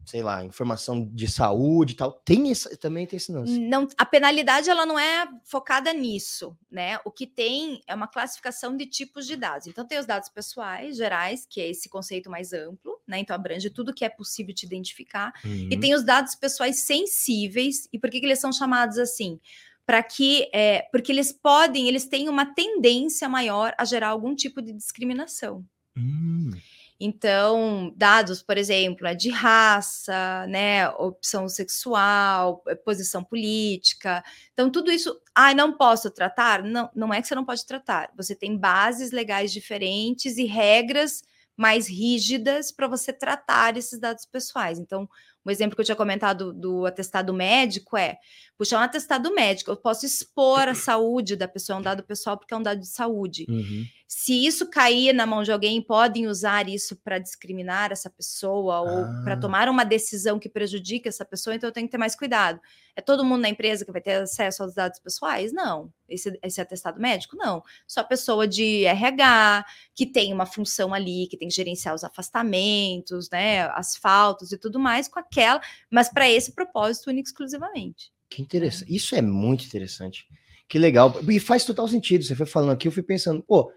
sei 0.07 0.23
lá, 0.23 0.41
informação 0.45 1.05
de 1.05 1.27
saúde 1.27 1.91
e 1.91 1.95
tal. 1.97 2.13
Tem 2.13 2.49
esse, 2.49 2.77
também 2.77 3.05
tem 3.05 3.17
esse 3.17 3.29
lance. 3.29 3.59
Não, 3.59 3.85
a 3.97 4.05
penalidade 4.05 4.69
ela 4.69 4.85
não 4.85 4.97
é 4.97 5.27
focada 5.43 5.91
nisso, 5.91 6.57
né? 6.71 6.97
O 7.03 7.11
que 7.11 7.27
tem 7.27 7.81
é 7.85 7.93
uma 7.93 8.07
classificação 8.07 8.77
de 8.77 8.85
tipos 8.85 9.27
de 9.27 9.35
dados. 9.35 9.67
Então 9.67 9.85
tem 9.85 9.99
os 9.99 10.05
dados 10.05 10.29
pessoais 10.29 10.95
gerais, 10.95 11.45
que 11.45 11.59
é 11.59 11.69
esse 11.69 11.89
conceito 11.89 12.29
mais 12.29 12.53
amplo, 12.53 12.96
né? 13.07 13.19
Então 13.19 13.35
abrange 13.35 13.69
tudo 13.69 13.93
que 13.93 14.05
é 14.05 14.09
possível 14.09 14.53
te 14.53 14.65
identificar. 14.65 15.33
Uhum. 15.43 15.69
E 15.71 15.79
tem 15.79 15.93
os 15.93 16.03
dados 16.03 16.35
pessoais 16.35 16.83
sensíveis. 16.83 17.87
E 17.91 17.99
por 17.99 18.09
que, 18.09 18.19
que 18.19 18.25
eles 18.25 18.39
são 18.39 18.51
chamados 18.51 18.97
assim? 18.97 19.39
Para 19.85 20.03
que, 20.03 20.49
é, 20.53 20.81
porque 20.91 21.11
eles 21.11 21.31
podem, 21.31 21.87
eles 21.87 22.05
têm 22.05 22.27
uma 22.27 22.45
tendência 22.45 23.29
maior 23.29 23.73
a 23.77 23.85
gerar 23.85 24.09
algum 24.09 24.35
tipo 24.35 24.61
de 24.61 24.73
discriminação. 24.73 25.65
Uhum. 25.95 26.51
Então, 26.99 27.93
dados, 27.95 28.41
por 28.41 28.57
exemplo, 28.57 29.05
é 29.05 29.13
de 29.13 29.29
raça, 29.29 30.47
né, 30.47 30.89
opção 30.89 31.47
sexual, 31.47 32.63
eh, 32.67 32.73
posição 32.73 33.23
política. 33.23 34.23
Então, 34.51 34.71
tudo 34.71 34.91
isso, 34.91 35.15
ah, 35.35 35.53
não 35.53 35.77
posso 35.77 36.09
tratar? 36.09 36.63
Não, 36.63 36.89
não 36.95 37.13
é 37.13 37.21
que 37.21 37.27
você 37.27 37.35
não 37.35 37.45
pode 37.45 37.65
tratar. 37.67 38.09
Você 38.15 38.35
tem 38.35 38.57
bases 38.57 39.11
legais 39.11 39.53
diferentes 39.53 40.37
e 40.37 40.45
regras 40.45 41.21
mais 41.57 41.89
rígidas 41.89 42.71
para 42.71 42.87
você 42.87 43.11
tratar 43.11 43.75
esses 43.75 43.99
dados 43.99 44.25
pessoais. 44.25 44.77
Então, 44.77 45.09
um 45.43 45.49
exemplo 45.49 45.75
que 45.75 45.81
eu 45.81 45.85
tinha 45.85 45.95
comentado 45.95 46.53
do 46.53 46.85
atestado 46.85 47.33
médico 47.33 47.97
é 47.97 48.17
puxar 48.57 48.79
um 48.79 48.83
atestado 48.83 49.33
médico, 49.33 49.71
eu 49.71 49.77
posso 49.77 50.05
expor 50.05 50.67
a 50.67 50.75
saúde 50.75 51.35
da 51.35 51.47
pessoa, 51.47 51.77
é 51.77 51.79
um 51.79 51.83
dado 51.83 52.03
pessoal, 52.03 52.37
porque 52.37 52.53
é 52.53 52.57
um 52.57 52.61
dado 52.61 52.79
de 52.79 52.87
saúde. 52.87 53.45
Uhum. 53.49 53.85
Se 54.07 54.45
isso 54.45 54.69
cair 54.69 55.11
na 55.11 55.25
mão 55.25 55.43
de 55.43 55.51
alguém, 55.51 55.81
podem 55.81 56.27
usar 56.27 56.69
isso 56.69 56.95
para 56.95 57.19
discriminar 57.19 57.91
essa 57.91 58.09
pessoa 58.09 58.79
ou 58.79 58.99
ah. 58.99 59.21
para 59.21 59.35
tomar 59.35 59.67
uma 59.67 59.83
decisão 59.83 60.39
que 60.39 60.47
prejudique 60.47 61.09
essa 61.09 61.25
pessoa, 61.25 61.53
então 61.53 61.67
eu 61.67 61.73
tenho 61.73 61.87
que 61.87 61.91
ter 61.91 61.97
mais 61.97 62.15
cuidado. 62.15 62.61
É 62.95 63.01
todo 63.01 63.25
mundo 63.25 63.41
na 63.41 63.49
empresa 63.49 63.83
que 63.83 63.91
vai 63.91 63.99
ter 63.99 64.13
acesso 64.13 64.63
aos 64.63 64.73
dados 64.73 64.97
pessoais? 64.99 65.51
Não. 65.51 65.91
Esse, 66.07 66.39
esse 66.41 66.61
atestado 66.61 67.01
médico? 67.01 67.35
Não. 67.35 67.61
Só 67.85 68.01
pessoa 68.01 68.47
de 68.47 68.85
RH, 68.85 69.65
que 69.93 70.05
tem 70.05 70.31
uma 70.31 70.45
função 70.45 70.93
ali, 70.93 71.27
que 71.27 71.35
tem 71.35 71.49
que 71.49 71.55
gerenciar 71.55 71.93
os 71.93 72.05
afastamentos, 72.05 73.29
né, 73.29 73.63
as 73.71 73.97
faltas 73.97 74.53
e 74.53 74.57
tudo 74.57 74.79
mais, 74.79 75.09
com 75.09 75.19
aquela, 75.19 75.59
mas 75.91 76.07
para 76.07 76.29
esse 76.29 76.53
propósito 76.53 77.09
único 77.09 77.27
exclusivamente. 77.27 78.09
Que 78.29 78.41
interessante. 78.41 78.95
Isso 78.95 79.15
é 79.15 79.21
muito 79.21 79.65
interessante. 79.65 80.25
Que 80.69 80.79
legal. 80.79 81.13
E 81.29 81.39
faz 81.41 81.65
total 81.65 81.89
sentido. 81.89 82.23
Você 82.23 82.35
foi 82.35 82.45
falando 82.45 82.71
aqui, 82.71 82.87
eu 82.87 82.91
fui 82.91 83.03
pensando, 83.03 83.43
pô, 83.43 83.71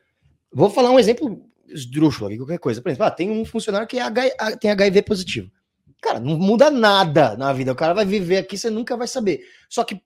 Vou 0.52 0.70
falar 0.70 0.90
um 0.90 0.98
exemplo 0.98 1.44
esdrúxulo 1.68 2.26
aqui, 2.26 2.36
qualquer 2.36 2.58
coisa. 2.58 2.82
Por 2.82 2.88
exemplo, 2.88 3.06
ah, 3.06 3.10
tem 3.10 3.30
um 3.30 3.44
funcionário 3.44 3.86
que 3.86 3.98
é 3.98 4.02
H, 4.02 4.56
tem 4.56 4.70
HIV 4.70 5.02
positivo. 5.02 5.50
Cara, 6.00 6.18
não 6.18 6.38
muda 6.38 6.70
nada 6.70 7.36
na 7.36 7.52
vida. 7.52 7.72
O 7.72 7.76
cara 7.76 7.92
vai 7.92 8.04
viver 8.04 8.38
aqui, 8.38 8.56
você 8.56 8.70
nunca 8.70 8.96
vai 8.96 9.06
saber. 9.06 9.44
Só 9.68 9.84
que 9.84 10.02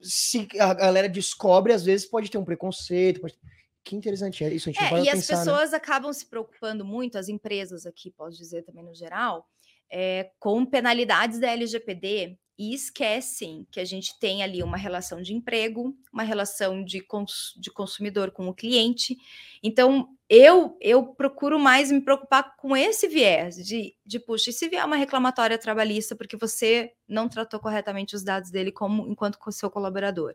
se 0.00 0.48
a 0.58 0.74
galera 0.74 1.08
descobre, 1.08 1.72
às 1.72 1.84
vezes 1.84 2.06
pode 2.06 2.30
ter 2.30 2.38
um 2.38 2.44
preconceito. 2.44 3.20
Pode... 3.20 3.34
Que 3.82 3.96
interessante 3.96 4.44
é 4.44 4.52
isso. 4.52 4.68
A 4.68 4.72
gente 4.72 4.82
é, 4.82 4.86
e 4.86 4.90
pensar, 4.90 5.12
as 5.12 5.28
né? 5.28 5.36
pessoas 5.36 5.70
né? 5.70 5.76
acabam 5.76 6.12
se 6.12 6.26
preocupando 6.26 6.84
muito, 6.84 7.18
as 7.18 7.28
empresas 7.28 7.86
aqui, 7.86 8.10
posso 8.10 8.36
dizer 8.36 8.62
também 8.62 8.84
no 8.84 8.94
geral, 8.94 9.48
é, 9.90 10.30
com 10.38 10.64
penalidades 10.64 11.40
da 11.40 11.50
LGPD 11.50 12.38
e 12.58 12.74
esquecem 12.74 13.66
que 13.70 13.80
a 13.80 13.84
gente 13.84 14.18
tem 14.18 14.42
ali 14.42 14.62
uma 14.62 14.76
relação 14.76 15.22
de 15.22 15.34
emprego, 15.34 15.96
uma 16.12 16.22
relação 16.22 16.84
de, 16.84 17.00
cons 17.00 17.54
de 17.56 17.70
consumidor 17.70 18.30
com 18.30 18.48
o 18.48 18.54
cliente. 18.54 19.16
Então, 19.62 20.08
eu 20.28 20.76
eu 20.80 21.06
procuro 21.06 21.58
mais 21.58 21.90
me 21.90 22.00
preocupar 22.00 22.56
com 22.56 22.76
esse 22.76 23.08
viés 23.08 23.56
de, 23.56 23.94
de 24.04 24.18
puxa, 24.18 24.50
e 24.50 24.52
se 24.52 24.68
vier 24.68 24.84
uma 24.84 24.96
reclamatória 24.96 25.58
trabalhista 25.58 26.14
porque 26.14 26.36
você 26.36 26.92
não 27.08 27.28
tratou 27.28 27.58
corretamente 27.60 28.14
os 28.14 28.22
dados 28.22 28.50
dele 28.50 28.72
como 28.72 29.10
enquanto 29.10 29.38
seu 29.50 29.70
colaborador. 29.70 30.34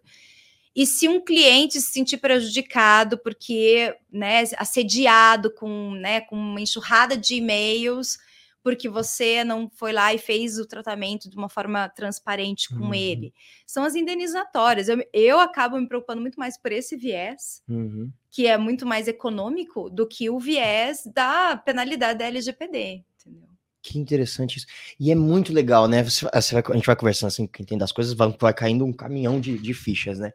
E 0.76 0.86
se 0.86 1.07
um 1.07 1.20
cliente 1.20 1.82
se 1.82 1.91
sentir 1.91 2.18
prejudicado 2.18 3.18
porque, 3.18 3.95
né, 4.11 4.43
assediado 4.57 5.51
com, 5.51 5.91
né, 5.95 6.22
com 6.22 6.36
uma 6.36 6.61
enxurrada 6.61 7.18
de 7.18 7.34
e-mails, 7.36 8.20
porque 8.68 8.89
você 8.89 9.45
não 9.45 9.72
foi 9.74 9.93
lá 9.93 10.13
e 10.13 10.18
fez 10.18 10.59
o 10.59 10.65
tratamento 10.65 11.30
de 11.30 11.38
uma 11.38 11.47
forma 11.47 11.88
transparente 11.88 12.68
com 12.68 12.88
uhum. 12.88 12.93
ele. 12.93 13.34
São 13.65 13.86
as 13.86 13.95
indenizatórias. 13.95 14.89
Eu, 14.89 15.01
eu 15.13 15.39
acabo 15.39 15.80
me 15.80 15.88
preocupando 15.88 16.20
muito 16.20 16.38
mais 16.38 16.57
por 16.57 16.74
esse 16.74 16.97
viés, 16.97 17.63
uhum. 17.70 18.11
que 18.30 18.45
é 18.45 18.57
muito 18.57 18.86
mais 18.86 19.07
econômico, 19.07 19.89
do 19.89 20.05
que 20.05 20.30
o 20.30 20.38
viés 20.38 21.09
da 21.15 21.55
penalidade 21.55 22.20
da 22.20 22.26
LGPD. 22.26 23.05
Entendeu? 23.22 23.47
Que 23.82 23.97
interessante 23.97 24.57
isso. 24.57 24.68
E 24.99 25.13
é 25.13 25.15
muito 25.15 25.53
legal, 25.53 25.88
né? 25.88 26.03
Você, 26.03 26.28
você 26.30 26.53
vai, 26.55 26.63
a 26.70 26.76
gente 26.76 26.88
vai 26.88 26.95
conversando 26.97 27.30
assim, 27.30 27.47
quem 27.47 27.63
entende 27.63 27.86
as 27.86 27.93
coisas, 27.93 28.13
vai, 28.13 28.36
vai 28.38 28.53
caindo 28.53 28.84
um 28.84 28.91
caminhão 28.91 29.39
de, 29.39 29.57
de 29.57 29.74
fichas, 29.74 30.20
né? 30.20 30.34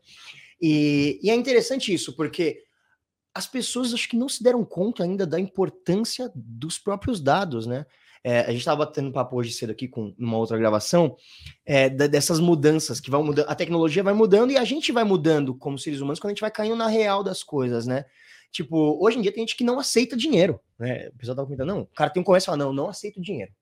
E, 0.59 1.21
e 1.23 1.29
é 1.29 1.35
interessante 1.35 1.93
isso, 1.93 2.17
porque 2.17 2.63
as 3.35 3.47
pessoas 3.47 3.93
acho 3.93 4.09
que 4.09 4.17
não 4.17 4.31
se 4.31 4.43
deram 4.43 4.65
conta 4.65 5.05
ainda 5.05 5.27
da 5.27 5.39
importância 5.39 6.33
dos 6.35 6.79
próprios 6.79 7.21
dados, 7.21 7.67
né? 7.67 7.85
É, 8.25 8.41
a 8.41 8.51
gente 8.51 8.59
estava 8.59 8.87
tendo 8.87 9.11
papo 9.11 9.37
hoje 9.37 9.53
cedo 9.53 9.71
aqui 9.71 9.89
com 9.89 10.15
uma 10.17 10.39
outra 10.39 10.57
gravação 10.57 11.17
é, 11.67 11.89
dessas 11.89 12.39
mudanças 12.39 13.01
que 13.01 13.11
vão 13.11 13.25
mudando, 13.25 13.49
a 13.49 13.55
tecnologia 13.55 14.03
vai 14.03 14.15
mudando 14.15 14.53
e 14.53 14.57
a 14.57 14.65
gente 14.65 14.93
vai 14.93 15.03
mudando 15.03 15.55
como 15.57 15.77
seres 15.77 16.01
humanos 16.01 16.21
quando 16.21 16.31
a 16.31 16.35
gente 16.35 16.41
vai 16.41 16.51
caindo 16.51 16.77
na 16.77 16.87
real 16.87 17.25
das 17.25 17.43
coisas, 17.43 17.85
né? 17.85 18.05
Tipo, 18.53 19.03
hoje 19.05 19.19
em 19.19 19.23
dia 19.23 19.33
tem 19.33 19.43
gente 19.43 19.57
que 19.57 19.65
não 19.65 19.81
aceita 19.81 20.17
dinheiro, 20.17 20.61
né? 20.79 21.09
O 21.09 21.19
pessoal 21.19 21.35
tava 21.35 21.47
comentando, 21.47 21.69
não, 21.69 21.81
o 21.81 21.87
cara 21.87 22.11
tem 22.11 22.21
um 22.21 22.25
comércio 22.25 22.47
e 22.47 22.51
fala, 22.53 22.59
não, 22.59 22.73
não 22.73 22.89
aceito 22.89 23.21
dinheiro. 23.21 23.53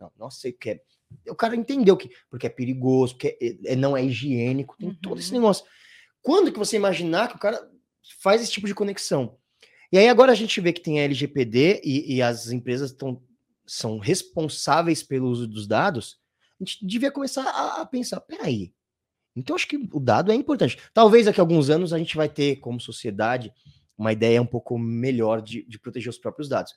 Não, 0.00 0.12
não 0.16 0.26
aceito, 0.28 0.58
que 0.58 0.70
é... 0.70 0.80
O 1.28 1.34
cara 1.34 1.56
entendeu 1.56 1.96
que, 1.96 2.10
porque 2.30 2.46
é 2.46 2.50
perigoso, 2.50 3.14
porque 3.14 3.38
é, 3.40 3.72
é 3.72 3.76
não 3.76 3.96
é 3.96 4.04
higiênico, 4.04 4.76
tem 4.78 4.88
uhum. 4.88 4.96
todo 5.02 5.18
esse 5.18 5.30
uhum. 5.30 5.40
negócio. 5.40 5.64
Quando 6.22 6.52
que 6.52 6.58
você 6.58 6.76
imaginar 6.76 7.28
que 7.28 7.36
o 7.36 7.40
cara 7.40 7.68
faz 8.20 8.42
esse 8.42 8.52
tipo 8.52 8.66
de 8.66 8.74
conexão? 8.74 9.36
E 9.90 9.98
aí 9.98 10.08
agora 10.08 10.32
a 10.32 10.34
gente 10.34 10.60
vê 10.60 10.72
que 10.72 10.82
tem 10.82 11.00
a 11.00 11.04
LGPD 11.04 11.80
e, 11.82 12.16
e 12.16 12.22
as 12.22 12.50
empresas 12.50 12.90
estão 12.90 13.22
são 13.66 13.98
responsáveis 13.98 15.02
pelo 15.02 15.28
uso 15.28 15.46
dos 15.46 15.66
dados, 15.66 16.18
a 16.60 16.64
gente 16.64 16.86
devia 16.86 17.10
começar 17.10 17.42
a, 17.42 17.82
a 17.82 17.86
pensar, 17.86 18.20
peraí, 18.20 18.72
então 19.36 19.54
acho 19.54 19.68
que 19.68 19.76
o 19.92 20.00
dado 20.00 20.32
é 20.32 20.34
importante. 20.34 20.78
Talvez 20.94 21.26
daqui 21.26 21.38
a 21.38 21.42
alguns 21.42 21.68
anos 21.68 21.92
a 21.92 21.98
gente 21.98 22.16
vai 22.16 22.28
ter, 22.28 22.56
como 22.56 22.80
sociedade, 22.80 23.52
uma 23.96 24.12
ideia 24.12 24.40
um 24.40 24.46
pouco 24.46 24.78
melhor 24.78 25.42
de, 25.42 25.62
de 25.68 25.78
proteger 25.78 26.08
os 26.08 26.18
próprios 26.18 26.48
dados. 26.48 26.74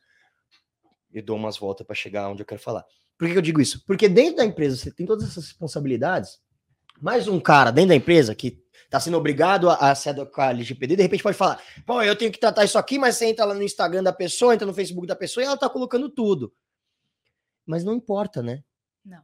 Eu 1.12 1.24
dou 1.24 1.38
umas 1.38 1.58
voltas 1.58 1.88
para 1.88 1.96
chegar 1.96 2.30
onde 2.30 2.42
eu 2.42 2.46
quero 2.46 2.62
falar. 2.62 2.86
Por 3.18 3.28
que, 3.28 3.38
eu 3.38 3.42
digo 3.42 3.62
isso? 3.62 3.84
Porque 3.86 4.08
dentro 4.08 4.38
da 4.38 4.46
empresa 4.46 4.76
você 4.76 4.92
tem 4.92 5.06
todas 5.06 5.30
essas 5.30 5.46
responsabilidades, 5.46 6.40
mais 7.02 7.28
um 7.28 7.40
cara 7.40 7.72
dentro 7.72 7.90
da 7.90 7.96
empresa 7.96 8.36
que 8.36 8.62
está 8.86 9.00
sendo 9.00 9.18
obrigado 9.18 9.70
a, 9.70 9.92
a 9.92 9.96
se 9.96 10.10
adequar 10.10 10.50
a 10.50 10.52
LGPD, 10.52 10.96
de 10.96 11.04
repente 11.04 11.24
pode 11.24 11.38
falar, 11.38 11.62
pô, 11.86 12.02
eu 12.02 12.16
tenho 12.16 12.32
que 12.32 12.40
tratar 12.40 12.66
isso 12.66 12.78
aqui, 12.78 12.98
mas 12.98 13.16
você 13.16 13.26
entra 13.26 13.46
lá 13.46 13.54
no 13.54 13.64
Instagram 13.64 14.04
da 14.04 14.12
pessoa, 14.12 14.54
entra 14.54 14.66
no 14.66 14.74
Facebook 14.74 15.08
da 15.08 15.16
pessoa 15.16 15.44
e 15.44 15.46
ela 15.46 15.56
está 15.56 15.70
colocando 15.70 16.10
tudo. 16.10 16.54
Mas 17.70 17.84
não 17.84 17.94
importa, 17.94 18.42
né? 18.42 18.64
Não. 19.06 19.24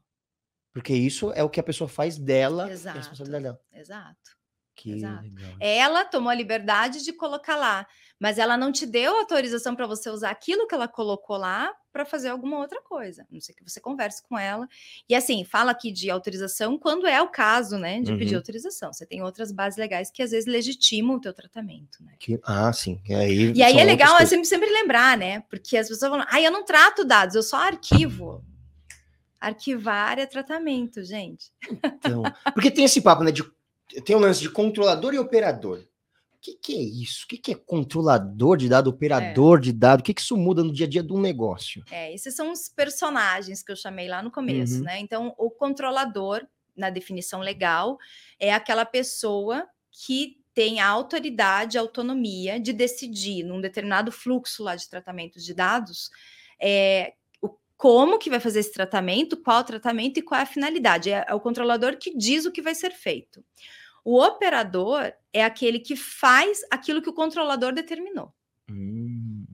Porque 0.72 0.94
isso 0.94 1.32
é 1.32 1.44
o 1.44 1.50
que 1.50 1.60
a 1.60 1.64
pessoa 1.64 1.88
faz 1.88 2.20
dela, 2.20 2.70
exato, 2.70 2.96
a 2.96 3.02
responsabilidade 3.02 3.44
dela. 3.44 3.60
Exato. 3.72 4.38
Que 4.76 4.92
Exato. 4.92 5.24
legal. 5.24 5.54
Ela 5.60 6.04
tomou 6.04 6.30
a 6.30 6.36
liberdade 6.36 7.02
de 7.04 7.14
colocar 7.14 7.56
lá, 7.56 7.88
mas 8.20 8.38
ela 8.38 8.58
não 8.58 8.72
te 8.74 8.86
deu 8.86 9.16
autorização 9.18 9.74
para 9.76 9.88
você 9.88 10.10
usar 10.10 10.32
aquilo 10.32 10.68
que 10.68 10.76
ela 10.76 10.88
colocou 10.88 11.38
lá 11.38 11.74
para 11.94 12.04
fazer 12.06 12.28
alguma 12.28 12.58
outra 12.60 12.82
coisa. 12.82 13.22
A 13.24 13.26
não 13.32 13.40
sei 13.40 13.56
que 13.56 13.64
você 13.64 13.80
converse 13.80 14.22
com 14.28 14.38
ela. 14.38 14.68
E 15.08 15.16
assim, 15.16 15.46
fala 15.46 15.72
aqui 15.72 15.92
de 15.94 16.10
autorização 16.12 16.78
quando 16.78 17.08
é 17.08 17.22
o 17.22 17.30
caso, 17.30 17.78
né, 17.78 18.02
de 18.02 18.14
pedir 18.18 18.34
Uhum. 18.34 18.40
autorização. 18.40 18.92
Você 18.92 19.06
tem 19.06 19.24
outras 19.24 19.50
bases 19.52 19.78
legais 19.80 20.12
que 20.12 20.22
às 20.22 20.32
vezes 20.32 20.46
legitimam 20.46 21.16
o 21.16 21.22
teu 21.22 21.34
tratamento, 21.34 22.04
né? 22.04 22.14
Que- 22.20 22.40
ah, 22.44 22.72
sim. 22.74 23.00
E 23.08 23.14
aí, 23.16 23.54
E 23.56 23.64
aí 23.64 23.78
é 23.80 23.84
legal 23.86 24.18
é 24.20 24.26
sempre, 24.26 24.46
sempre 24.46 24.70
lembrar, 24.70 25.18
né? 25.18 25.40
Porque 25.50 25.78
as 25.78 25.88
pessoas 25.88 26.10
falam, 26.12 26.26
ah, 26.30 26.42
eu 26.42 26.52
não 26.52 26.66
trato 26.66 27.06
dados, 27.06 27.34
eu 27.36 27.44
só 27.44 27.58
arquivo. 27.58 28.44
Arquivar 29.40 30.18
é 30.18 30.26
tratamento, 30.26 31.04
gente. 31.04 31.52
Então, 31.72 32.24
porque 32.54 32.72
tem 32.72 32.84
esse 32.86 33.00
papo, 33.02 33.24
né? 33.24 33.32
De, 33.32 33.44
tem 34.04 34.16
um 34.16 34.20
lance 34.20 34.42
de 34.42 34.50
controlador 34.50 35.14
e 35.14 35.20
operador. 35.20 35.80
O 36.34 36.40
que, 36.46 36.54
que 36.56 36.76
é 36.76 36.82
isso? 36.82 37.26
O 37.26 37.28
que, 37.28 37.38
que 37.40 37.52
é 37.54 37.56
controlador 37.56 38.56
de 38.58 38.70
dado, 38.70 38.88
operador 38.90 39.60
de 39.60 39.74
dado? 39.74 40.02
O 40.02 40.04
que, 40.04 40.14
que 40.14 40.22
isso 40.22 40.38
muda 40.38 40.64
no 40.64 40.72
dia 40.72 40.86
a 40.86 40.90
dia 40.90 41.02
de 41.02 41.12
um 41.12 41.20
negócio? 41.20 41.84
É, 41.90 42.14
esses 42.14 42.36
são 42.36 42.52
os 42.52 42.70
personagens 42.70 43.64
que 43.64 43.72
eu 43.72 43.76
chamei 43.76 44.08
lá 44.08 44.22
no 44.22 44.30
começo, 44.30 44.76
Uhum. 44.78 44.84
né? 44.84 45.00
Então, 45.00 45.34
o 45.40 45.50
controlador, 45.50 46.46
na 46.76 46.92
definição 46.92 47.40
legal, 47.40 47.98
é 48.40 48.54
aquela 48.54 48.86
pessoa 48.86 49.68
que 49.92 50.38
tem 50.54 50.80
a 50.80 50.88
autoridade, 50.88 51.78
a 51.78 51.82
autonomia 51.82 52.60
de 52.60 52.72
decidir 52.72 53.44
num 53.44 53.60
determinado 53.60 54.12
fluxo 54.12 54.64
lá 54.64 54.76
de 54.76 54.88
tratamento 54.88 55.40
de 55.40 55.54
dados, 55.54 56.10
é, 56.62 57.14
o, 57.14 57.25
como 57.78 58.18
que 58.18 58.30
vai 58.30 58.40
fazer 58.40 58.60
esse 58.60 58.72
tratamento, 58.72 59.38
qual 59.38 59.62
o 59.62 59.64
tratamento 59.64 60.18
e 60.18 60.22
qual 60.22 60.40
é 60.40 60.44
a 60.44 60.48
finalidade. 60.48 61.12
É, 61.12 61.26
é 61.28 61.34
o 61.34 61.40
controlador 61.40 61.98
que 61.98 62.16
diz 62.16 62.46
o 62.46 62.52
que 62.52 62.62
vai 62.62 62.76
ser 62.76 62.92
feito. 62.92 63.44
O 64.04 64.22
operador 64.22 65.12
é 65.34 65.44
aquele 65.44 65.80
que 65.80 65.96
faz 65.96 66.62
aquilo 66.72 67.02
que 67.02 67.10
o 67.10 67.14
controlador 67.14 67.74
determinou. 67.74 68.32
Hum, 68.70 69.46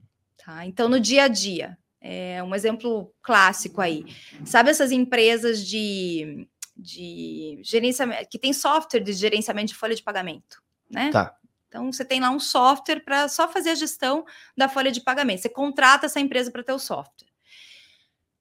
Tá? 0.44 0.66
Então, 0.66 0.88
no 0.88 0.98
dia 0.98 1.24
a 1.24 1.28
dia, 1.28 1.78
é 2.00 2.42
um 2.42 2.54
exemplo 2.54 3.14
clássico 3.22 3.80
aí. 3.80 4.04
Sabe 4.44 4.70
essas 4.70 4.90
empresas 4.90 5.64
de, 5.64 6.48
de 6.76 7.60
gerenciamento, 7.62 8.28
que 8.28 8.38
tem 8.38 8.52
software 8.52 9.00
de 9.00 9.12
gerenciamento 9.12 9.68
de 9.68 9.78
folha 9.78 9.94
de 9.94 10.02
pagamento, 10.02 10.60
né? 10.90 11.10
Tá. 11.10 11.36
Então, 11.68 11.90
você 11.92 12.04
tem 12.04 12.20
lá 12.20 12.30
um 12.30 12.40
software 12.40 13.00
para 13.00 13.28
só 13.28 13.48
fazer 13.48 13.70
a 13.70 13.74
gestão 13.74 14.26
da 14.56 14.68
folha 14.68 14.90
de 14.90 15.00
pagamento. 15.00 15.40
Você 15.40 15.48
contrata 15.48 16.06
essa 16.06 16.20
empresa 16.20 16.50
para 16.50 16.62
ter 16.62 16.72
o 16.72 16.78
software. 16.78 17.31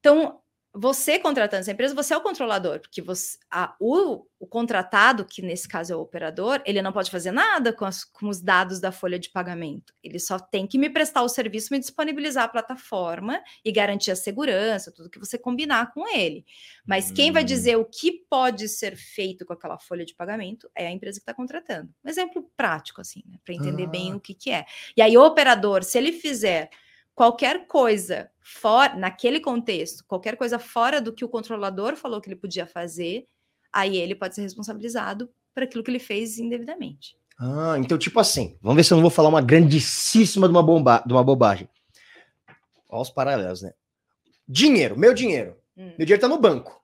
Então, 0.01 0.39
você 0.73 1.19
contratando 1.19 1.59
essa 1.59 1.71
empresa, 1.73 1.93
você 1.93 2.13
é 2.13 2.17
o 2.17 2.21
controlador, 2.21 2.79
porque 2.79 3.01
você, 3.01 3.37
a- 3.51 3.75
o, 3.77 4.25
o 4.39 4.47
contratado, 4.47 5.25
que 5.25 5.41
nesse 5.41 5.67
caso 5.67 5.91
é 5.91 5.95
o 5.97 5.99
operador, 5.99 6.61
ele 6.65 6.81
não 6.81 6.93
pode 6.93 7.11
fazer 7.11 7.29
nada 7.31 7.73
com, 7.73 7.83
as- 7.83 8.05
com 8.05 8.29
os 8.29 8.41
dados 8.41 8.79
da 8.79 8.89
folha 8.89 9.19
de 9.19 9.29
pagamento. 9.29 9.93
Ele 10.01 10.17
só 10.17 10.39
tem 10.39 10.65
que 10.65 10.77
me 10.77 10.89
prestar 10.89 11.23
o 11.23 11.27
serviço, 11.29 11.73
me 11.73 11.77
disponibilizar 11.79 12.45
a 12.45 12.47
plataforma 12.47 13.43
e 13.65 13.71
garantir 13.71 14.11
a 14.11 14.15
segurança, 14.15 14.93
tudo 14.93 15.09
que 15.09 15.19
você 15.19 15.37
combinar 15.37 15.91
com 15.93 16.07
ele. 16.07 16.45
Mas 16.85 17.11
quem 17.11 17.33
vai 17.33 17.43
Hum. 17.43 17.47
dizer 17.47 17.75
o 17.75 17.83
que 17.83 18.25
pode 18.29 18.69
ser 18.69 18.95
feito 18.95 19.45
com 19.45 19.51
aquela 19.51 19.77
folha 19.77 20.05
de 20.05 20.15
pagamento 20.15 20.71
é 20.73 20.87
a 20.87 20.91
empresa 20.91 21.19
que 21.19 21.23
está 21.23 21.33
contratando. 21.33 21.93
Um 22.03 22.09
exemplo 22.09 22.49
prático, 22.55 23.01
assim, 23.01 23.21
né, 23.27 23.37
para 23.43 23.53
entender 23.53 23.87
bem 23.87 24.13
Ah. 24.13 24.15
o 24.15 24.21
que, 24.21 24.33
que 24.33 24.49
é. 24.49 24.65
E 24.95 25.01
aí, 25.01 25.17
o 25.17 25.25
operador, 25.25 25.83
se 25.83 25.97
ele 25.97 26.13
fizer 26.13 26.69
qualquer 27.15 27.67
coisa 27.67 28.29
fora, 28.41 28.95
naquele 28.95 29.39
contexto, 29.39 30.03
qualquer 30.07 30.35
coisa 30.35 30.57
fora 30.57 30.99
do 30.99 31.13
que 31.13 31.25
o 31.25 31.29
controlador 31.29 31.95
falou 31.95 32.21
que 32.21 32.29
ele 32.29 32.35
podia 32.35 32.65
fazer, 32.65 33.27
aí 33.71 33.97
ele 33.97 34.15
pode 34.15 34.35
ser 34.35 34.41
responsabilizado 34.41 35.29
por 35.53 35.63
aquilo 35.63 35.83
que 35.83 35.91
ele 35.91 35.99
fez 35.99 36.37
indevidamente. 36.37 37.17
Ah, 37.39 37.75
então, 37.79 37.97
tipo 37.97 38.19
assim, 38.19 38.57
vamos 38.61 38.75
ver 38.75 38.83
se 38.83 38.93
eu 38.93 38.97
não 38.97 39.01
vou 39.01 39.11
falar 39.11 39.29
uma 39.29 39.41
grandíssima 39.41 40.47
de 40.47 40.51
uma, 40.51 40.61
bomba, 40.61 41.03
de 41.05 41.13
uma 41.13 41.23
bobagem. 41.23 41.67
Olha 42.87 43.01
os 43.01 43.09
paralelos, 43.09 43.61
né? 43.61 43.73
Dinheiro, 44.47 44.97
meu 44.97 45.13
dinheiro. 45.13 45.55
Hum. 45.77 45.93
Meu 45.97 46.05
dinheiro 46.05 46.21
tá 46.21 46.27
no 46.27 46.37
banco. 46.37 46.81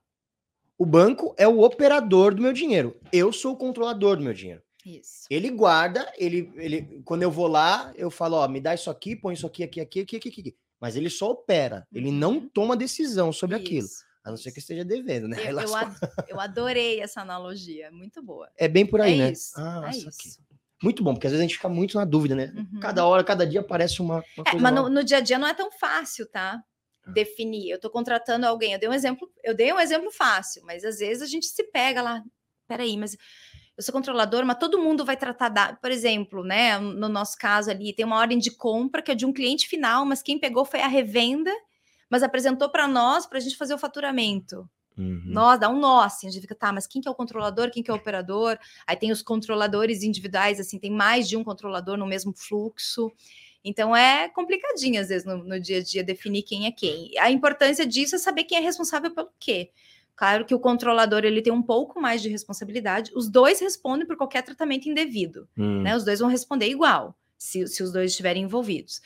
O 0.76 0.86
banco 0.86 1.34
é 1.36 1.46
o 1.46 1.60
operador 1.60 2.34
do 2.34 2.42
meu 2.42 2.52
dinheiro. 2.52 2.96
Eu 3.12 3.32
sou 3.32 3.52
o 3.52 3.56
controlador 3.56 4.16
do 4.16 4.22
meu 4.22 4.32
dinheiro. 4.32 4.62
Isso. 4.96 5.26
Ele 5.30 5.50
guarda, 5.50 6.10
ele, 6.16 6.50
ele, 6.56 7.02
quando 7.04 7.22
eu 7.22 7.30
vou 7.30 7.46
lá, 7.46 7.92
eu 7.96 8.10
falo, 8.10 8.36
ó, 8.36 8.48
me 8.48 8.60
dá 8.60 8.74
isso 8.74 8.90
aqui, 8.90 9.14
põe 9.14 9.34
isso 9.34 9.46
aqui, 9.46 9.62
aqui, 9.64 9.80
aqui, 9.80 10.00
aqui, 10.00 10.16
aqui, 10.16 10.28
aqui. 10.28 10.56
Mas 10.80 10.96
ele 10.96 11.10
só 11.10 11.30
opera, 11.30 11.86
ele 11.92 12.10
não 12.12 12.34
Uhum. 12.34 12.48
toma 12.48 12.76
decisão 12.76 13.32
sobre 13.32 13.56
aquilo. 13.56 13.86
Isso, 13.86 14.04
A 14.24 14.30
não 14.30 14.36
ser 14.36 14.52
que 14.52 14.58
esteja 14.60 14.84
devendo, 14.84 15.26
né? 15.28 15.36
Eu, 15.50 15.58
eu, 15.60 15.74
ad- 15.76 15.96
eu 16.28 16.40
adorei 16.40 17.00
essa 17.00 17.20
analogia, 17.20 17.90
muito 17.90 18.22
boa. 18.22 18.48
É 18.56 18.68
bem 18.68 18.86
por 18.86 19.00
aí, 19.00 19.14
é 19.14 19.24
né? 19.24 19.32
isso, 19.32 19.52
Ah, 19.56 19.90
é 19.92 19.96
isso. 19.96 20.38
Muito 20.82 21.02
bom, 21.02 21.12
porque 21.14 21.26
às 21.26 21.32
vezes 21.32 21.44
a 21.44 21.48
gente 21.48 21.56
fica 21.56 21.68
muito 21.68 21.96
na 21.98 22.04
dúvida, 22.04 22.36
né? 22.36 22.52
Uhum. 22.56 22.78
Cada 22.80 23.04
hora, 23.04 23.24
cada 23.24 23.44
dia 23.44 23.60
aparece 23.60 24.00
uma, 24.00 24.22
uma 24.36 24.44
É, 24.46 24.54
mas 24.54 24.74
no, 24.74 24.88
no 24.88 25.02
dia 25.02 25.16
a 25.16 25.20
dia 25.20 25.36
não 25.38 25.48
é 25.48 25.54
tão 25.54 25.72
fácil, 25.72 26.24
tá? 26.30 26.62
Ah. 27.04 27.10
Definir. 27.10 27.70
Eu 27.70 27.76
estou 27.76 27.90
contratando 27.90 28.46
alguém. 28.46 28.74
Eu 28.74 28.78
dei 28.78 28.88
um 28.88 28.92
exemplo, 28.92 29.28
eu 29.42 29.56
dei 29.56 29.72
um 29.72 29.80
exemplo 29.80 30.08
fácil, 30.12 30.62
mas 30.64 30.84
às 30.84 30.98
vezes 30.98 31.20
a 31.22 31.26
gente 31.26 31.46
se 31.46 31.64
pega 31.64 32.00
lá. 32.00 32.22
Peraí, 32.68 32.96
mas 32.96 33.16
eu 33.78 33.84
sou 33.84 33.92
controlador, 33.92 34.44
mas 34.44 34.58
todo 34.58 34.76
mundo 34.76 35.04
vai 35.04 35.16
tratar 35.16 35.48
da, 35.48 35.72
por 35.72 35.92
exemplo, 35.92 36.42
né? 36.42 36.80
No 36.80 37.08
nosso 37.08 37.38
caso 37.38 37.70
ali, 37.70 37.92
tem 37.92 38.04
uma 38.04 38.18
ordem 38.18 38.36
de 38.36 38.50
compra 38.50 39.00
que 39.00 39.12
é 39.12 39.14
de 39.14 39.24
um 39.24 39.32
cliente 39.32 39.68
final, 39.68 40.04
mas 40.04 40.20
quem 40.20 40.36
pegou 40.36 40.64
foi 40.64 40.80
a 40.80 40.88
revenda, 40.88 41.52
mas 42.10 42.24
apresentou 42.24 42.68
para 42.68 42.88
nós 42.88 43.24
para 43.24 43.38
a 43.38 43.40
gente 43.40 43.56
fazer 43.56 43.74
o 43.74 43.78
faturamento. 43.78 44.68
Uhum. 44.98 45.22
Nós, 45.26 45.60
dá 45.60 45.68
um 45.68 45.78
nó, 45.78 46.00
assim, 46.00 46.26
a 46.26 46.30
gente 46.30 46.42
fica, 46.42 46.56
tá, 46.56 46.72
mas 46.72 46.88
quem 46.88 47.00
que 47.00 47.06
é 47.06 47.10
o 47.10 47.14
controlador, 47.14 47.70
quem 47.70 47.80
que 47.80 47.88
é 47.88 47.94
o 47.94 47.96
operador? 47.96 48.58
Aí 48.84 48.96
tem 48.96 49.12
os 49.12 49.22
controladores 49.22 50.02
individuais, 50.02 50.58
assim, 50.58 50.76
tem 50.76 50.90
mais 50.90 51.28
de 51.28 51.36
um 51.36 51.44
controlador 51.44 51.96
no 51.96 52.04
mesmo 52.04 52.34
fluxo. 52.36 53.12
Então 53.62 53.94
é 53.94 54.28
complicadinho, 54.28 55.00
às 55.00 55.08
vezes, 55.08 55.24
no, 55.24 55.44
no 55.44 55.60
dia 55.60 55.78
a 55.78 55.82
dia, 55.84 56.02
definir 56.02 56.42
quem 56.42 56.66
é 56.66 56.72
quem. 56.72 57.16
A 57.16 57.30
importância 57.30 57.86
disso 57.86 58.16
é 58.16 58.18
saber 58.18 58.42
quem 58.42 58.58
é 58.58 58.60
responsável 58.60 59.14
pelo 59.14 59.30
quê. 59.38 59.70
Claro 60.18 60.44
que 60.44 60.52
o 60.54 60.58
controlador 60.58 61.24
ele 61.24 61.40
tem 61.40 61.52
um 61.52 61.62
pouco 61.62 62.00
mais 62.00 62.20
de 62.20 62.28
responsabilidade. 62.28 63.12
Os 63.14 63.30
dois 63.30 63.60
respondem 63.60 64.04
por 64.04 64.16
qualquer 64.16 64.42
tratamento 64.42 64.88
indevido, 64.88 65.46
Hum. 65.56 65.82
né? 65.82 65.94
Os 65.96 66.04
dois 66.04 66.18
vão 66.18 66.28
responder 66.28 66.68
igual, 66.68 67.14
se, 67.38 67.68
se 67.68 67.84
os 67.84 67.92
dois 67.92 68.10
estiverem 68.10 68.42
envolvidos. 68.42 69.00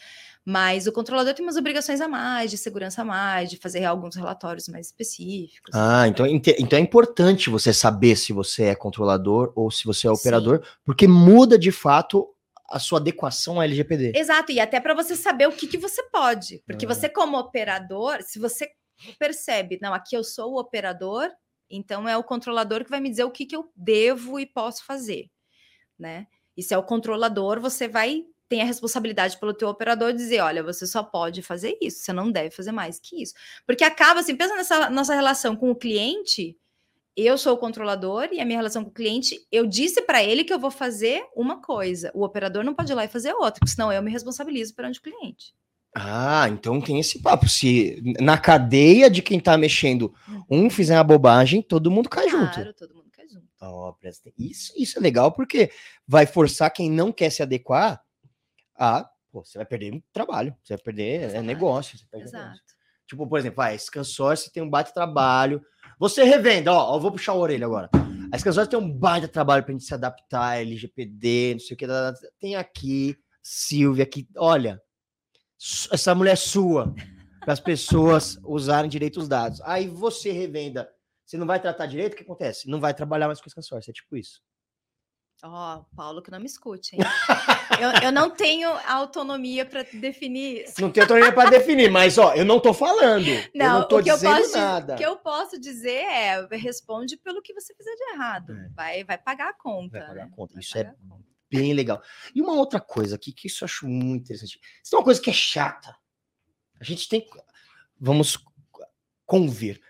Mas 0.45 0.87
o 0.87 0.93
controlador 0.93 1.35
tem 1.35 1.45
umas 1.45 1.57
obrigações 1.59 2.01
a 2.01 2.09
mais, 2.09 2.51
de 2.51 2.57
segurança 2.57 3.03
a 3.03 3.05
mais, 3.05 3.51
de 3.51 3.59
fazer 3.59 3.85
alguns 3.85 4.17
relatórios 4.17 4.67
mais 4.69 4.87
específicos. 4.87 5.71
Ah, 5.75 6.09
então, 6.09 6.27
inte- 6.27 6.57
então 6.59 6.79
é 6.79 6.83
importante 6.83 7.51
você 7.51 7.73
saber 7.75 8.17
se 8.17 8.33
você 8.33 8.65
é 8.65 8.75
controlador 8.75 9.53
ou 9.55 9.71
se 9.71 9.85
você 9.85 10.09
é 10.09 10.15
Sim. 10.15 10.19
operador, 10.19 10.63
porque 10.85 11.07
muda 11.07 11.59
de 11.59 11.71
fato 11.71 12.27
a 12.71 12.79
sua 12.79 12.99
adequação 12.99 13.61
à 13.61 13.65
LGPD. 13.65 14.13
Exato, 14.17 14.51
e 14.51 14.59
até 14.59 14.81
para 14.81 14.95
você 14.95 15.15
saber 15.15 15.47
o 15.47 15.53
que, 15.53 15.67
que 15.67 15.77
você 15.77 16.03
pode. 16.05 16.63
Porque 16.67 16.87
Ah. 16.87 16.89
você, 16.89 17.07
como 17.09 17.39
operador, 17.39 18.23
se 18.23 18.39
você 18.39 18.67
percebe, 19.18 19.78
não, 19.80 19.94
aqui 19.94 20.16
eu 20.16 20.24
sou 20.24 20.53
o 20.53 20.59
operador, 20.59 21.30
então 21.68 22.09
é 22.09 22.16
o 22.16 22.24
controlador 22.24 22.84
que 22.84 22.90
vai 22.90 23.00
me 23.00 23.11
dizer 23.11 23.24
o 23.24 23.30
que, 23.30 23.46
que 23.46 23.57
eu 23.57 23.70
devo 23.74 24.38
e 24.38 24.46
posso 24.46 24.84
fazer, 24.84 25.30
né? 25.98 26.26
E 26.57 26.62
se 26.62 26.74
é 26.74 26.78
o 26.78 26.82
controlador, 26.82 27.61
você 27.61 27.88
vai 27.88 28.24
ter 28.48 28.61
a 28.61 28.64
responsabilidade 28.64 29.38
pelo 29.38 29.55
teu 29.55 29.68
operador 29.68 30.12
dizer, 30.12 30.40
olha, 30.40 30.62
você 30.62 30.86
só 30.86 31.03
pode 31.03 31.40
fazer 31.40 31.78
isso, 31.80 32.00
você 32.00 32.12
não 32.12 32.30
deve 32.30 32.50
fazer 32.50 32.70
mais 32.70 33.00
que 33.00 33.22
isso. 33.22 33.32
Porque 33.66 33.82
acaba 33.82 34.20
assim, 34.20 34.36
pensa 34.36 34.55
nessa 34.55 34.90
nossa 34.90 35.14
relação 35.14 35.57
com 35.57 35.70
o 35.70 35.74
cliente, 35.74 36.55
eu 37.16 37.38
sou 37.38 37.55
o 37.55 37.59
controlador 37.59 38.28
e 38.30 38.40
a 38.40 38.44
minha 38.44 38.59
relação 38.59 38.84
com 38.84 38.90
o 38.90 38.92
cliente, 38.92 39.46
eu 39.50 39.66
disse 39.66 40.03
para 40.03 40.22
ele 40.22 40.44
que 40.44 40.53
eu 40.53 40.59
vou 40.59 40.70
fazer 40.70 41.24
uma 41.34 41.62
coisa. 41.62 42.11
O 42.14 42.22
operador 42.22 42.62
não 42.62 42.74
pode 42.74 42.92
ir 42.92 42.94
lá 42.94 43.05
e 43.05 43.09
fazer 43.09 43.32
outra, 43.32 43.61
porque 43.61 43.70
senão 43.70 43.90
eu 43.90 44.03
me 44.03 44.11
responsabilizo 44.11 44.74
perante 44.74 44.98
o 44.98 45.03
cliente. 45.03 45.55
Ah, 45.95 46.49
então 46.49 46.80
tem 46.80 46.99
esse 46.99 47.20
papo. 47.20 47.49
Se 47.49 48.03
na 48.20 48.38
cadeia 48.38 49.11
de 49.11 49.20
quem 49.20 49.38
tá 49.38 49.57
mexendo, 49.59 50.14
um 50.51 50.70
fizer 50.70 50.97
uma 50.97 51.05
bobagem, 51.05 51.61
todo 51.61 51.90
mundo 51.90 52.09
cai 52.09 52.28
junto. 52.28 52.55
Claro, 52.55 52.72
todo 52.74 52.95
mundo 52.95 53.11
quer 53.12 53.28
junto. 53.28 53.47
Ó, 53.61 53.93
presta- 53.93 54.32
Isso, 54.38 54.72
isso 54.76 54.99
é 54.99 55.03
legal 55.03 55.32
porque 55.32 55.70
vai 56.09 56.24
forçar 56.26 56.72
quem 56.72 56.90
não 56.90 57.12
quer 57.12 57.30
se 57.30 57.43
adequar 57.43 58.03
a. 58.74 59.07
Pô, 59.30 59.45
você 59.45 59.59
vai 59.59 59.66
perder 59.66 59.93
um 59.95 60.03
trabalho, 60.12 60.55
você 60.62 60.74
vai 60.74 60.82
perder 60.82 61.03
é, 61.03 61.24
Exato. 61.26 61.43
negócio. 61.43 61.97
Exato. 62.14 62.36
negócio. 62.36 62.62
Tipo, 63.07 63.26
por 63.26 63.38
exemplo, 63.38 63.57
vai, 63.57 63.74
esse 63.74 63.90
consórcio 63.90 64.51
tem 64.51 64.62
um 64.62 64.70
baita 64.70 64.93
trabalho. 64.93 65.62
Você 65.99 66.24
revenda, 66.24 66.72
ó, 66.72 66.95
ó, 66.95 66.99
vou 66.99 67.12
puxar 67.12 67.32
a 67.32 67.36
orelha 67.36 67.66
agora. 67.66 67.90
A 68.32 68.36
consórcio 68.43 68.66
tem 68.66 68.78
um 68.78 68.90
baita 68.90 69.28
trabalho 69.28 69.62
pra 69.62 69.72
gente 69.72 69.84
se 69.84 69.93
adaptar, 69.93 70.59
LGPD, 70.61 71.53
não 71.55 71.61
sei 71.61 71.74
o 71.74 71.76
que. 71.78 71.86
Tem 72.40 72.57
aqui, 72.57 73.14
Silvia, 73.43 74.07
que, 74.07 74.26
olha, 74.38 74.80
essa 75.93 76.15
mulher 76.15 76.33
é 76.33 76.37
sua, 76.37 76.93
para 77.41 77.53
as 77.53 77.61
pessoas 77.61 78.39
usarem 78.45 78.91
direito 78.91 79.21
os 79.21 79.29
dados. 79.29 79.61
Aí 79.63 79.87
você 79.87 80.33
revenda, 80.33 80.91
você 81.25 81.37
não 81.37 81.47
vai 81.47 81.61
tratar 81.61 81.87
direito, 81.87 82.15
o 82.15 82.17
que 82.17 82.25
acontece? 82.25 82.69
Não 82.69 82.81
vai 82.81 82.93
trabalhar 82.93 83.27
mais 83.27 83.41
com 83.41 83.47
esse 83.47 83.55
consórcio, 83.55 83.91
é 83.91 83.95
tipo 83.95 84.17
isso. 84.17 84.41
Ó, 85.45 85.77
oh, 85.77 85.97
Paulo 85.97 86.23
que 86.23 86.31
não 86.31 86.39
me 86.39 86.47
escute, 86.47 86.95
hein? 86.95 87.03
eu, 87.81 87.91
eu, 88.05 88.13
não 88.13 88.31
tenho 88.31 88.69
autonomia 88.87 89.65
para 89.67 89.83
definir 89.83 90.63
isso. 90.63 90.81
Não 90.81 90.91
tenho 90.91 91.05
autonomia 91.05 91.33
para 91.33 91.51
definir, 91.51 91.91
mas 91.91 92.17
ó, 92.17 92.33
eu 92.35 92.45
não 92.45 92.61
tô 92.61 92.73
falando. 92.73 93.27
Não, 93.53 93.67
eu 93.67 93.73
não 93.73 93.89
tô 93.89 93.99
o 93.99 94.03
que 94.05 94.13
dizendo 94.13 94.37
eu 94.37 94.43
posso, 94.43 94.59
nada. 94.59 94.95
O 94.95 94.97
que 94.97 95.03
eu 95.03 95.17
posso 95.17 95.61
dizer 95.61 96.05
é, 96.05 96.47
responde 96.53 97.17
pelo 97.17 97.43
que 97.43 97.53
você 97.53 97.75
fizer 97.75 97.93
de 97.93 98.13
errado. 98.15 98.53
É. 98.53 98.69
Vai, 98.69 99.05
vai 99.05 99.19
pagar 99.19 99.49
a 99.49 99.53
conta. 99.53 99.99
Vai 99.99 100.09
pagar 100.09 100.27
né? 100.27 100.31
a 100.33 100.37
conta. 100.37 100.55
Vai 100.55 100.63
isso 100.63 100.79
é 100.79 100.95
bem 101.53 101.74
legal. 101.74 102.03
E 102.34 102.40
uma 102.40 102.55
outra 102.55 102.80
coisa 102.80 103.16
aqui 103.16 103.32
que 103.32 103.46
isso 103.46 103.62
eu 103.62 103.66
acho 103.66 103.86
muito 103.86 104.22
interessante. 104.22 104.59
Isso 104.82 104.94
é 104.94 104.98
uma 104.98 105.05
coisa 105.05 105.20
que 105.20 105.30
é 105.30 105.34
chata. 105.34 105.94
A 106.80 106.84
gente 106.84 107.09
tem 107.09 107.28
vamos 108.00 108.38
convir. 109.26 109.80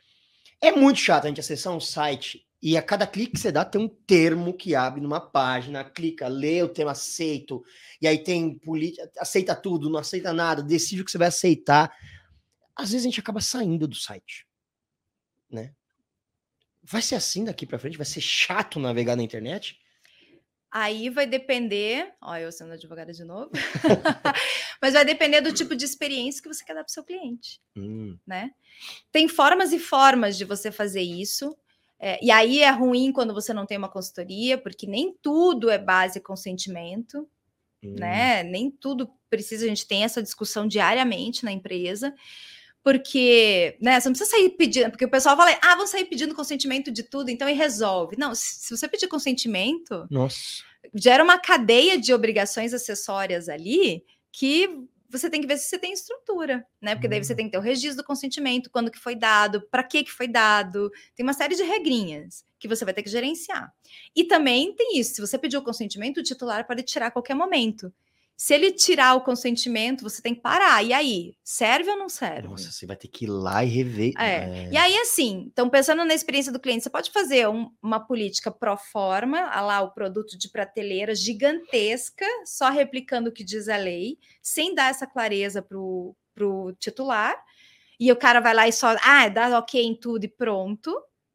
É 0.60 0.72
muito 0.72 0.98
chato 0.98 1.24
a 1.24 1.28
gente 1.28 1.40
acessar 1.40 1.72
um 1.72 1.80
site 1.80 2.46
e 2.62 2.76
a 2.76 2.82
cada 2.82 3.08
clique 3.08 3.32
que 3.32 3.40
você 3.40 3.50
dá, 3.50 3.64
tem 3.64 3.80
um 3.80 3.88
termo 3.88 4.54
que 4.54 4.76
abre 4.76 5.00
numa 5.00 5.20
página, 5.20 5.82
clica, 5.82 6.28
lê 6.28 6.62
o 6.62 6.68
termo 6.68 6.92
aceito, 6.92 7.64
e 8.00 8.06
aí 8.06 8.22
tem 8.22 8.56
política, 8.56 9.10
aceita 9.18 9.56
tudo, 9.56 9.90
não 9.90 9.98
aceita 9.98 10.32
nada, 10.32 10.62
decide 10.62 11.02
o 11.02 11.04
que 11.04 11.10
você 11.10 11.18
vai 11.18 11.26
aceitar. 11.26 11.92
Às 12.76 12.92
vezes 12.92 13.04
a 13.04 13.08
gente 13.08 13.18
acaba 13.18 13.40
saindo 13.40 13.88
do 13.88 13.96
site, 13.96 14.46
né? 15.50 15.74
Vai 16.84 17.02
ser 17.02 17.16
assim 17.16 17.44
daqui 17.44 17.66
para 17.66 17.80
frente? 17.80 17.96
Vai 17.96 18.06
ser 18.06 18.20
chato 18.20 18.78
navegar 18.78 19.16
na 19.16 19.24
internet? 19.24 19.81
Aí 20.74 21.10
vai 21.10 21.26
depender, 21.26 22.14
ó, 22.18 22.34
eu 22.36 22.50
sendo 22.50 22.72
advogada 22.72 23.12
de 23.12 23.22
novo, 23.24 23.50
mas 24.80 24.94
vai 24.94 25.04
depender 25.04 25.42
do 25.42 25.52
tipo 25.52 25.76
de 25.76 25.84
experiência 25.84 26.42
que 26.42 26.48
você 26.48 26.64
quer 26.64 26.72
dar 26.72 26.82
para 26.82 26.88
o 26.88 26.92
seu 26.92 27.04
cliente, 27.04 27.60
hum. 27.76 28.16
né? 28.26 28.52
Tem 29.12 29.28
formas 29.28 29.70
e 29.74 29.78
formas 29.78 30.34
de 30.34 30.46
você 30.46 30.72
fazer 30.72 31.02
isso. 31.02 31.54
É, 32.00 32.18
e 32.24 32.30
aí 32.30 32.60
é 32.60 32.70
ruim 32.70 33.12
quando 33.12 33.34
você 33.34 33.52
não 33.52 33.66
tem 33.66 33.76
uma 33.76 33.90
consultoria, 33.90 34.56
porque 34.56 34.86
nem 34.86 35.14
tudo 35.20 35.68
é 35.68 35.76
base 35.76 36.20
consentimento, 36.20 37.28
hum. 37.84 37.94
né? 37.98 38.42
Nem 38.42 38.70
tudo 38.70 39.12
precisa, 39.28 39.66
a 39.66 39.68
gente 39.68 39.86
tem 39.86 40.04
essa 40.04 40.22
discussão 40.22 40.66
diariamente 40.66 41.44
na 41.44 41.52
empresa, 41.52 42.14
porque, 42.82 43.76
né, 43.80 44.00
você 44.00 44.08
não 44.08 44.14
precisa 44.14 44.30
sair 44.30 44.50
pedindo, 44.50 44.90
porque 44.90 45.04
o 45.04 45.10
pessoal 45.10 45.36
fala, 45.36 45.56
ah, 45.62 45.76
vou 45.76 45.86
sair 45.86 46.04
pedindo 46.04 46.34
consentimento 46.34 46.90
de 46.90 47.02
tudo, 47.02 47.30
então 47.30 47.48
e 47.48 47.52
resolve. 47.52 48.16
Não, 48.18 48.34
se 48.34 48.76
você 48.76 48.88
pedir 48.88 49.06
consentimento, 49.08 50.06
Nossa. 50.10 50.64
gera 50.94 51.22
uma 51.22 51.38
cadeia 51.38 51.96
de 51.96 52.12
obrigações 52.12 52.74
acessórias 52.74 53.48
ali 53.48 54.04
que 54.32 54.68
você 55.08 55.28
tem 55.28 55.42
que 55.42 55.46
ver 55.46 55.58
se 55.58 55.68
você 55.68 55.78
tem 55.78 55.92
estrutura, 55.92 56.66
né? 56.80 56.94
Porque 56.94 57.06
daí 57.06 57.22
você 57.22 57.34
uhum. 57.34 57.36
tem 57.36 57.46
que 57.46 57.52
ter 57.52 57.58
o 57.58 57.60
registro 57.60 58.02
do 58.02 58.06
consentimento, 58.06 58.70
quando 58.70 58.90
que 58.90 58.98
foi 58.98 59.14
dado, 59.14 59.60
para 59.70 59.84
que 59.84 60.04
que 60.04 60.10
foi 60.10 60.26
dado. 60.26 60.90
Tem 61.14 61.22
uma 61.22 61.34
série 61.34 61.54
de 61.54 61.62
regrinhas 61.62 62.46
que 62.58 62.66
você 62.66 62.82
vai 62.82 62.94
ter 62.94 63.02
que 63.02 63.10
gerenciar. 63.10 63.70
E 64.16 64.24
também 64.24 64.74
tem 64.74 64.98
isso, 64.98 65.16
se 65.16 65.20
você 65.20 65.38
pediu 65.38 65.60
o 65.60 65.64
consentimento, 65.64 66.18
o 66.18 66.22
titular 66.22 66.66
pode 66.66 66.82
tirar 66.82 67.08
a 67.08 67.10
qualquer 67.10 67.34
momento. 67.34 67.92
Se 68.36 68.54
ele 68.54 68.72
tirar 68.72 69.14
o 69.14 69.20
consentimento, 69.20 70.02
você 70.02 70.20
tem 70.20 70.34
que 70.34 70.40
parar. 70.40 70.82
E 70.82 70.92
aí, 70.92 71.34
serve 71.44 71.90
ou 71.90 71.96
não 71.96 72.08
serve? 72.08 72.48
Nossa, 72.48 72.72
você 72.72 72.86
vai 72.86 72.96
ter 72.96 73.08
que 73.08 73.24
ir 73.24 73.28
lá 73.28 73.64
e 73.64 73.68
rever. 73.68 74.12
É. 74.18 74.66
é. 74.66 74.70
E 74.72 74.76
aí, 74.76 74.96
assim, 74.98 75.48
então 75.52 75.70
pensando 75.70 76.04
na 76.04 76.14
experiência 76.14 76.52
do 76.52 76.58
cliente, 76.58 76.82
você 76.82 76.90
pode 76.90 77.10
fazer 77.12 77.48
um, 77.48 77.70
uma 77.80 78.00
política 78.00 78.50
pro 78.50 78.76
forma, 78.76 79.38
lá 79.60 79.80
o 79.82 79.92
produto 79.92 80.36
de 80.36 80.48
prateleira 80.48 81.14
gigantesca, 81.14 82.26
só 82.44 82.68
replicando 82.68 83.30
o 83.30 83.32
que 83.32 83.44
diz 83.44 83.68
a 83.68 83.76
lei, 83.76 84.18
sem 84.42 84.74
dar 84.74 84.90
essa 84.90 85.06
clareza 85.06 85.62
pro, 85.62 86.16
pro 86.34 86.74
titular. 86.78 87.36
E 88.00 88.10
o 88.10 88.16
cara 88.16 88.40
vai 88.40 88.54
lá 88.54 88.66
e 88.66 88.72
só, 88.72 88.96
ah, 89.02 89.28
dá 89.28 89.56
ok 89.58 89.80
em 89.80 89.94
tudo 89.94 90.24
e 90.24 90.28
pronto, 90.28 90.92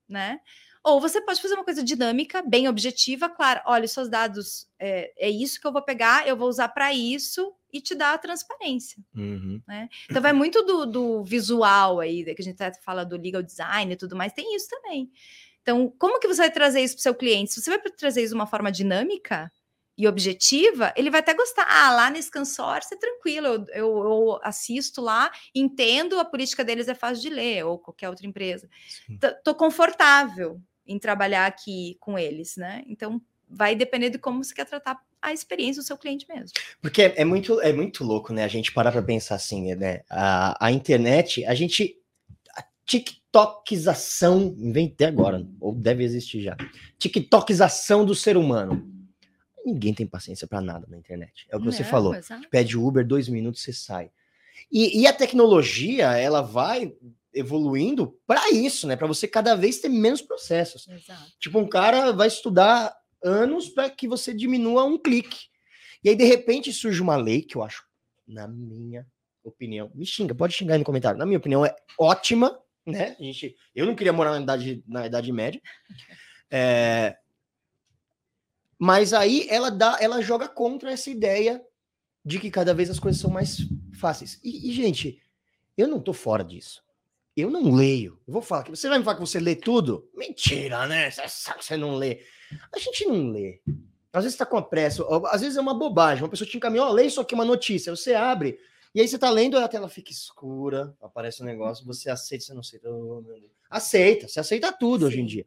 né? 0.09 0.41
Ou 0.87 1.01
você 1.01 1.19
pode 1.19 1.41
fazer 1.41 1.55
uma 1.55 1.65
coisa 1.65 1.83
dinâmica, 1.83 2.41
bem 2.41 2.69
objetiva, 2.69 3.27
claro. 3.27 3.59
Olha, 3.65 3.85
seus 3.89 4.07
dados 4.07 4.65
é, 4.79 5.11
é 5.17 5.29
isso 5.29 5.59
que 5.59 5.67
eu 5.67 5.73
vou 5.73 5.81
pegar, 5.81 6.25
eu 6.25 6.37
vou 6.37 6.47
usar 6.47 6.69
para 6.69 6.93
isso 6.93 7.53
e 7.73 7.81
te 7.81 7.93
dar 7.93 8.13
a 8.13 8.17
transparência. 8.17 8.97
Uhum. 9.13 9.61
Né? 9.67 9.89
Então 10.09 10.21
vai 10.21 10.31
muito 10.31 10.63
do, 10.63 10.85
do, 10.85 11.23
visual 11.25 11.99
aí, 11.99 12.23
que 12.23 12.41
a 12.41 12.43
gente 12.43 12.57
fala 12.85 13.03
do 13.03 13.17
legal 13.17 13.43
design 13.43 13.91
e 13.91 13.97
tudo 13.97 14.15
mais, 14.15 14.31
tem 14.31 14.55
isso 14.55 14.69
também. 14.69 15.11
Então, 15.61 15.93
como 15.99 16.21
que 16.21 16.27
você 16.29 16.43
vai 16.43 16.51
trazer 16.51 16.79
isso 16.79 16.95
para 16.95 17.01
o 17.01 17.03
seu 17.03 17.15
cliente? 17.15 17.51
Se 17.51 17.61
você 17.61 17.69
vai 17.69 17.79
trazer 17.91 18.21
isso 18.21 18.29
de 18.33 18.35
uma 18.35 18.47
forma 18.47 18.71
dinâmica, 18.71 19.51
e 19.97 20.07
objetiva, 20.07 20.93
ele 20.95 21.09
vai 21.09 21.21
até 21.21 21.33
gostar. 21.33 21.65
Ah, 21.67 21.91
lá 21.91 22.11
nesse 22.11 22.31
consórcio 22.31 22.93
é 22.93 22.99
tranquilo, 22.99 23.47
eu, 23.47 23.65
eu, 23.73 24.03
eu, 24.03 24.39
assisto 24.43 25.01
lá, 25.01 25.31
entendo, 25.55 26.19
a 26.19 26.23
política 26.23 26.63
deles 26.63 26.87
é 26.87 26.93
fácil 26.93 27.23
de 27.23 27.29
ler, 27.29 27.65
ou 27.65 27.79
qualquer 27.79 28.07
outra 28.07 28.27
empresa. 28.27 28.69
Tô 29.43 29.55
confortável 29.55 30.61
em 30.87 30.97
trabalhar 30.97 31.45
aqui 31.45 31.97
com 31.99 32.17
eles, 32.17 32.55
né? 32.55 32.83
Então 32.87 33.21
vai 33.49 33.75
depender 33.75 34.09
de 34.09 34.17
como 34.17 34.43
você 34.43 34.53
quer 34.53 34.65
tratar 34.65 34.99
a 35.21 35.33
experiência 35.33 35.81
do 35.81 35.85
seu 35.85 35.97
cliente 35.97 36.25
mesmo. 36.29 36.49
Porque 36.81 37.01
é, 37.01 37.13
é 37.17 37.25
muito, 37.25 37.59
é 37.61 37.73
muito 37.73 38.03
louco, 38.03 38.33
né? 38.33 38.43
A 38.43 38.47
gente 38.47 38.71
parar 38.71 38.91
para 38.91 39.01
pensar 39.01 39.35
assim, 39.35 39.73
né? 39.75 40.01
A, 40.09 40.67
a 40.67 40.71
internet, 40.71 41.45
a 41.45 41.53
gente. 41.53 41.97
A 42.55 42.63
TikTokização, 42.85 44.55
inventei 44.57 45.07
agora, 45.07 45.45
ou 45.59 45.73
deve 45.73 46.03
existir 46.03 46.41
já. 46.41 46.55
TikTokização 46.97 48.05
do 48.05 48.15
ser 48.15 48.37
humano. 48.37 48.93
Ninguém 49.65 49.93
tem 49.93 50.07
paciência 50.07 50.47
para 50.47 50.61
nada 50.61 50.87
na 50.89 50.97
internet. 50.97 51.45
É 51.49 51.57
o 51.57 51.59
que 51.59 51.65
Não, 51.65 51.73
você 51.73 51.83
falou. 51.83 52.15
Exato. 52.15 52.47
Pede 52.49 52.77
Uber, 52.77 53.05
dois 53.05 53.27
minutos, 53.27 53.61
você 53.61 53.73
sai. 53.73 54.09
E, 54.71 55.01
e 55.01 55.07
a 55.07 55.13
tecnologia, 55.13 56.17
ela 56.17 56.41
vai 56.41 56.93
evoluindo 57.37 58.19
para 58.25 58.49
isso, 58.51 58.87
né? 58.87 58.95
Para 58.95 59.07
você 59.07 59.27
cada 59.27 59.55
vez 59.55 59.79
ter 59.79 59.89
menos 59.89 60.21
processos. 60.21 60.87
Exato. 60.87 61.31
Tipo, 61.39 61.59
um 61.59 61.67
cara 61.67 62.11
vai 62.11 62.27
estudar 62.27 62.95
anos 63.23 63.69
para 63.69 63.89
que 63.89 64.07
você 64.07 64.33
diminua 64.33 64.83
um 64.83 64.97
clique. 64.97 65.47
E 66.03 66.09
aí, 66.09 66.15
de 66.15 66.25
repente, 66.25 66.71
surge 66.71 67.01
uma 67.01 67.15
lei 67.15 67.41
que 67.41 67.55
eu 67.55 67.63
acho, 67.63 67.83
na 68.27 68.47
minha 68.47 69.05
opinião, 69.43 69.91
me 69.95 70.05
xinga, 70.05 70.35
pode 70.35 70.53
xingar 70.53 70.75
aí 70.75 70.79
no 70.79 70.85
comentário. 70.85 71.17
Na 71.17 71.25
minha 71.25 71.37
opinião, 71.37 71.65
é 71.65 71.75
ótima, 71.99 72.59
né? 72.85 73.15
A 73.19 73.23
gente, 73.23 73.55
eu 73.75 73.85
não 73.85 73.95
queria 73.95 74.13
morar 74.13 74.31
na 74.31 74.41
idade, 74.41 74.83
na 74.87 75.05
idade 75.05 75.31
média. 75.31 75.61
É, 76.49 77.17
mas 78.79 79.11
aí 79.13 79.47
ela 79.49 79.69
dá, 79.69 79.97
ela 79.99 80.21
joga 80.21 80.47
contra 80.47 80.91
essa 80.91 81.09
ideia 81.09 81.61
de 82.23 82.39
que 82.39 82.51
cada 82.51 82.73
vez 82.73 82.89
as 82.89 82.99
coisas 82.99 83.19
são 83.19 83.29
mais 83.29 83.57
fáceis. 83.99 84.39
E, 84.43 84.69
e 84.69 84.73
gente, 84.73 85.21
eu 85.75 85.87
não 85.87 85.99
tô 85.99 86.13
fora 86.13 86.43
disso. 86.43 86.83
Eu 87.37 87.51
não 87.51 87.71
leio. 87.71 88.19
Eu 88.27 88.33
vou 88.33 88.41
falar 88.41 88.63
que 88.63 88.71
você 88.71 88.89
vai 88.89 88.97
me 88.97 89.03
falar 89.03 89.17
que 89.17 89.21
você 89.21 89.39
lê 89.39 89.55
tudo? 89.55 90.09
Mentira, 90.15 90.87
né? 90.87 91.11
Você 91.11 91.21
sabe 91.27 91.59
que 91.59 91.65
você 91.65 91.77
não 91.77 91.95
lê. 91.95 92.21
A 92.73 92.79
gente 92.79 93.05
não 93.05 93.29
lê. 93.29 93.61
Às 94.11 94.23
vezes 94.23 94.35
tá 94.35 94.43
com 94.43 94.57
a 94.57 94.61
pressa, 94.63 95.05
às 95.27 95.41
vezes 95.41 95.55
é 95.55 95.61
uma 95.61 95.77
bobagem. 95.77 96.23
Uma 96.23 96.29
pessoa 96.29 96.49
te 96.49 96.57
encaminhou, 96.57 96.87
oh, 96.89 96.91
lê 96.91 97.05
isso 97.05 97.21
aqui, 97.21 97.35
uma 97.35 97.45
notícia. 97.45 97.95
Você 97.95 98.15
abre, 98.15 98.57
e 98.95 98.99
aí 98.99 99.07
você 99.07 99.19
tá 99.19 99.29
lendo, 99.29 99.55
a 99.59 99.67
tela 99.67 99.87
fica 99.87 100.11
escura, 100.11 100.95
aparece 100.99 101.43
um 101.43 101.45
negócio, 101.45 101.85
você 101.85 102.09
aceita, 102.09 102.45
você 102.45 102.53
não 102.55 102.61
aceita. 102.61 102.89
Aceita, 103.69 104.27
você 104.27 104.39
aceita 104.39 104.71
tudo 104.71 105.01
Sim. 105.01 105.05
hoje 105.05 105.21
em 105.21 105.25
dia. 105.27 105.45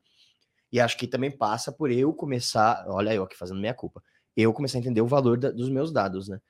E 0.71 0.79
acho 0.79 0.97
que 0.97 1.09
também 1.09 1.33
passa 1.33 1.73
por 1.73 1.91
eu 1.91 2.15
começar, 2.15 2.85
olha 2.87 3.13
eu 3.13 3.25
aqui 3.25 3.37
fazendo 3.37 3.59
minha 3.59 3.75
culpa, 3.75 4.01
eu 4.37 4.53
começar 4.53 4.79
a 4.79 4.81
entender 4.81 5.01
o 5.01 5.09
valor 5.09 5.37
da, 5.37 5.51
dos 5.51 5.69
meus 5.69 5.91
dados, 5.91 6.29
né? 6.29 6.41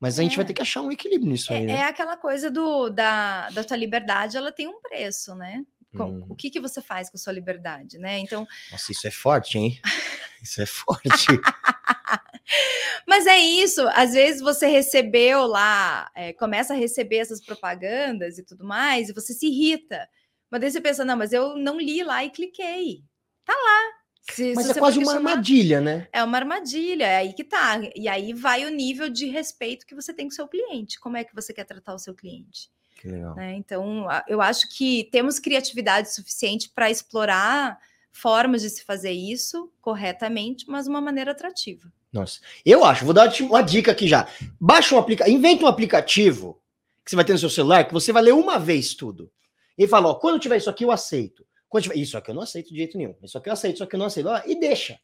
Mas 0.00 0.18
a 0.18 0.22
é. 0.22 0.24
gente 0.24 0.36
vai 0.36 0.44
é. 0.44 0.48
ter 0.48 0.54
que 0.54 0.62
achar 0.62 0.80
um 0.80 0.90
equilíbrio 0.90 1.30
nisso 1.30 1.52
é, 1.52 1.58
aí, 1.58 1.66
né? 1.66 1.72
É 1.74 1.84
aquela 1.84 2.16
coisa 2.16 2.50
do, 2.50 2.88
da, 2.88 3.50
da 3.50 3.62
tua 3.62 3.76
liberdade, 3.76 4.36
ela 4.36 4.50
tem 4.50 4.66
um 4.66 4.80
preço, 4.80 5.34
né? 5.34 5.62
Hum. 5.94 6.24
O 6.28 6.36
que, 6.36 6.50
que 6.50 6.60
você 6.60 6.80
faz 6.80 7.10
com 7.10 7.16
a 7.16 7.20
sua 7.20 7.32
liberdade, 7.32 7.98
né? 7.98 8.18
Então. 8.18 8.46
Nossa, 8.70 8.92
isso 8.92 9.06
é 9.06 9.10
forte, 9.10 9.58
hein? 9.58 9.80
Isso 10.42 10.62
é 10.62 10.64
forte. 10.64 11.26
Mas 13.06 13.26
é 13.26 13.38
isso, 13.38 13.86
às 13.88 14.12
vezes 14.12 14.40
você 14.40 14.66
recebeu 14.66 15.46
lá, 15.46 16.10
é, 16.14 16.32
começa 16.32 16.72
a 16.72 16.76
receber 16.76 17.18
essas 17.18 17.44
propagandas 17.44 18.38
e 18.38 18.42
tudo 18.42 18.64
mais, 18.64 19.08
e 19.08 19.12
você 19.12 19.34
se 19.34 19.46
irrita. 19.46 20.08
Mas 20.50 20.60
daí 20.62 20.70
você 20.70 20.80
pensa, 20.80 21.04
não, 21.04 21.16
mas 21.16 21.32
eu 21.32 21.56
não 21.56 21.78
li 21.78 22.02
lá 22.02 22.24
e 22.24 22.30
cliquei. 22.30 23.04
Tá 23.44 23.52
lá. 23.52 23.99
Se, 24.32 24.54
Mas 24.54 24.66
se 24.66 24.72
é 24.72 24.74
quase 24.74 24.98
uma 24.98 25.14
armadilha, 25.14 25.80
né? 25.80 26.08
É 26.12 26.22
uma 26.22 26.38
armadilha, 26.38 27.04
é 27.04 27.16
aí 27.16 27.32
que 27.32 27.44
tá. 27.44 27.80
E 27.94 28.08
aí 28.08 28.32
vai 28.32 28.64
o 28.64 28.70
nível 28.70 29.08
de 29.08 29.26
respeito 29.26 29.86
que 29.86 29.94
você 29.94 30.12
tem 30.12 30.26
com 30.26 30.32
o 30.32 30.34
seu 30.34 30.48
cliente. 30.48 31.00
Como 31.00 31.16
é 31.16 31.24
que 31.24 31.34
você 31.34 31.52
quer 31.52 31.64
tratar 31.64 31.94
o 31.94 31.98
seu 31.98 32.14
cliente? 32.14 32.70
Que 33.00 33.08
legal. 33.08 33.34
Né? 33.34 33.54
Então, 33.54 34.06
eu 34.28 34.42
acho 34.42 34.68
que 34.68 35.08
temos 35.10 35.38
criatividade 35.38 36.14
suficiente 36.14 36.68
para 36.68 36.90
explorar 36.90 37.78
formas 38.12 38.62
de 38.62 38.70
se 38.70 38.84
fazer 38.84 39.12
isso 39.12 39.72
corretamente, 39.80 40.66
mas 40.68 40.84
de 40.84 40.90
uma 40.90 41.00
maneira 41.00 41.30
atrativa. 41.30 41.90
Nossa, 42.12 42.40
eu 42.66 42.84
acho, 42.84 43.04
vou 43.04 43.14
dar 43.14 43.32
uma 43.42 43.62
dica 43.62 43.92
aqui 43.92 44.08
já. 44.08 44.28
Baixa 44.60 44.94
um 44.94 44.98
aplicativo, 44.98 45.36
inventa 45.36 45.64
um 45.64 45.68
aplicativo 45.68 46.60
que 47.04 47.10
você 47.10 47.16
vai 47.16 47.24
ter 47.24 47.32
no 47.32 47.38
seu 47.38 47.50
celular, 47.50 47.84
que 47.84 47.92
você 47.92 48.12
vai 48.12 48.22
ler 48.22 48.34
uma 48.34 48.58
vez 48.58 48.94
tudo. 48.94 49.30
E 49.78 49.86
fala, 49.86 50.08
ó, 50.08 50.14
quando 50.14 50.38
tiver 50.38 50.56
isso 50.56 50.68
aqui, 50.68 50.84
eu 50.84 50.90
aceito. 50.90 51.46
Isso 51.94 52.18
aqui 52.18 52.30
eu 52.30 52.34
não 52.34 52.42
aceito 52.42 52.70
de 52.70 52.76
jeito 52.76 52.98
nenhum. 52.98 53.14
Isso 53.22 53.38
aqui 53.38 53.48
eu 53.48 53.52
aceito, 53.52 53.76
isso 53.76 53.84
aqui 53.84 53.94
eu 53.94 53.98
não 53.98 54.06
aceito. 54.06 54.28
e 54.46 54.58
deixa. 54.58 54.98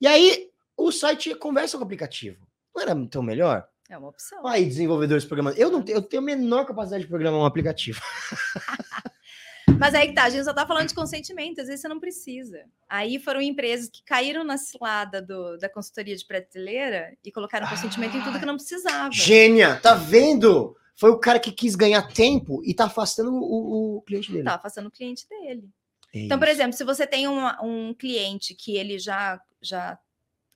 E 0.00 0.06
aí 0.06 0.50
o 0.76 0.90
site 0.90 1.34
conversa 1.34 1.76
com 1.76 1.82
o 1.82 1.86
aplicativo. 1.86 2.46
Não 2.74 2.82
era 2.82 3.06
tão 3.06 3.22
melhor? 3.22 3.68
É 3.88 3.96
uma 3.96 4.08
opção. 4.08 4.46
Aí, 4.46 4.64
desenvolvedores 4.64 5.24
programando. 5.24 5.58
Eu 5.58 5.70
não 5.70 5.82
tenho, 5.82 5.98
eu 5.98 6.02
tenho 6.02 6.22
a 6.22 6.26
menor 6.26 6.64
capacidade 6.64 7.04
de 7.04 7.08
programar 7.08 7.40
um 7.40 7.44
aplicativo. 7.44 8.00
Mas 9.78 9.94
aí 9.94 10.08
que 10.08 10.14
tá, 10.14 10.24
a 10.24 10.30
gente 10.30 10.44
só 10.44 10.52
tá 10.52 10.66
falando 10.66 10.88
de 10.88 10.94
consentimento, 10.94 11.60
às 11.60 11.66
vezes 11.66 11.80
você 11.80 11.88
não 11.88 11.98
precisa. 11.98 12.64
Aí 12.88 13.18
foram 13.18 13.40
empresas 13.40 13.88
que 13.88 14.02
caíram 14.04 14.44
na 14.44 14.56
cilada 14.56 15.20
do, 15.20 15.56
da 15.58 15.68
consultoria 15.68 16.16
de 16.16 16.24
prateleira 16.24 17.16
e 17.24 17.32
colocaram 17.32 17.68
consentimento 17.68 18.14
ah, 18.14 18.18
em 18.18 18.22
tudo 18.22 18.38
que 18.38 18.46
não 18.46 18.56
precisava. 18.56 19.12
Gênia, 19.12 19.76
tá 19.76 19.94
vendo? 19.94 20.76
Foi 20.96 21.10
o 21.10 21.18
cara 21.18 21.40
que 21.40 21.50
quis 21.50 21.74
ganhar 21.74 22.02
tempo 22.02 22.62
e 22.64 22.72
tá 22.72 22.84
afastando 22.84 23.32
o, 23.34 23.96
o 23.96 24.02
cliente 24.02 24.30
dele. 24.30 24.44
Tá 24.44 24.54
afastando 24.54 24.88
o 24.88 24.92
cliente 24.92 25.28
dele. 25.28 25.68
É 26.14 26.20
então, 26.20 26.38
por 26.38 26.48
exemplo, 26.48 26.72
se 26.72 26.84
você 26.84 27.06
tem 27.06 27.26
uma, 27.26 27.60
um 27.62 27.92
cliente 27.92 28.54
que 28.54 28.76
ele 28.76 28.98
já, 28.98 29.40
já 29.60 29.98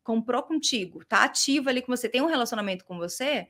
comprou 0.05 0.43
contigo, 0.43 1.05
tá 1.05 1.25
ativo 1.25 1.69
ali 1.69 1.83
com 1.83 1.95
você, 1.95 2.09
tem 2.09 2.23
um 2.23 2.27
relacionamento 2.27 2.85
com 2.85 2.97
você, 2.97 3.49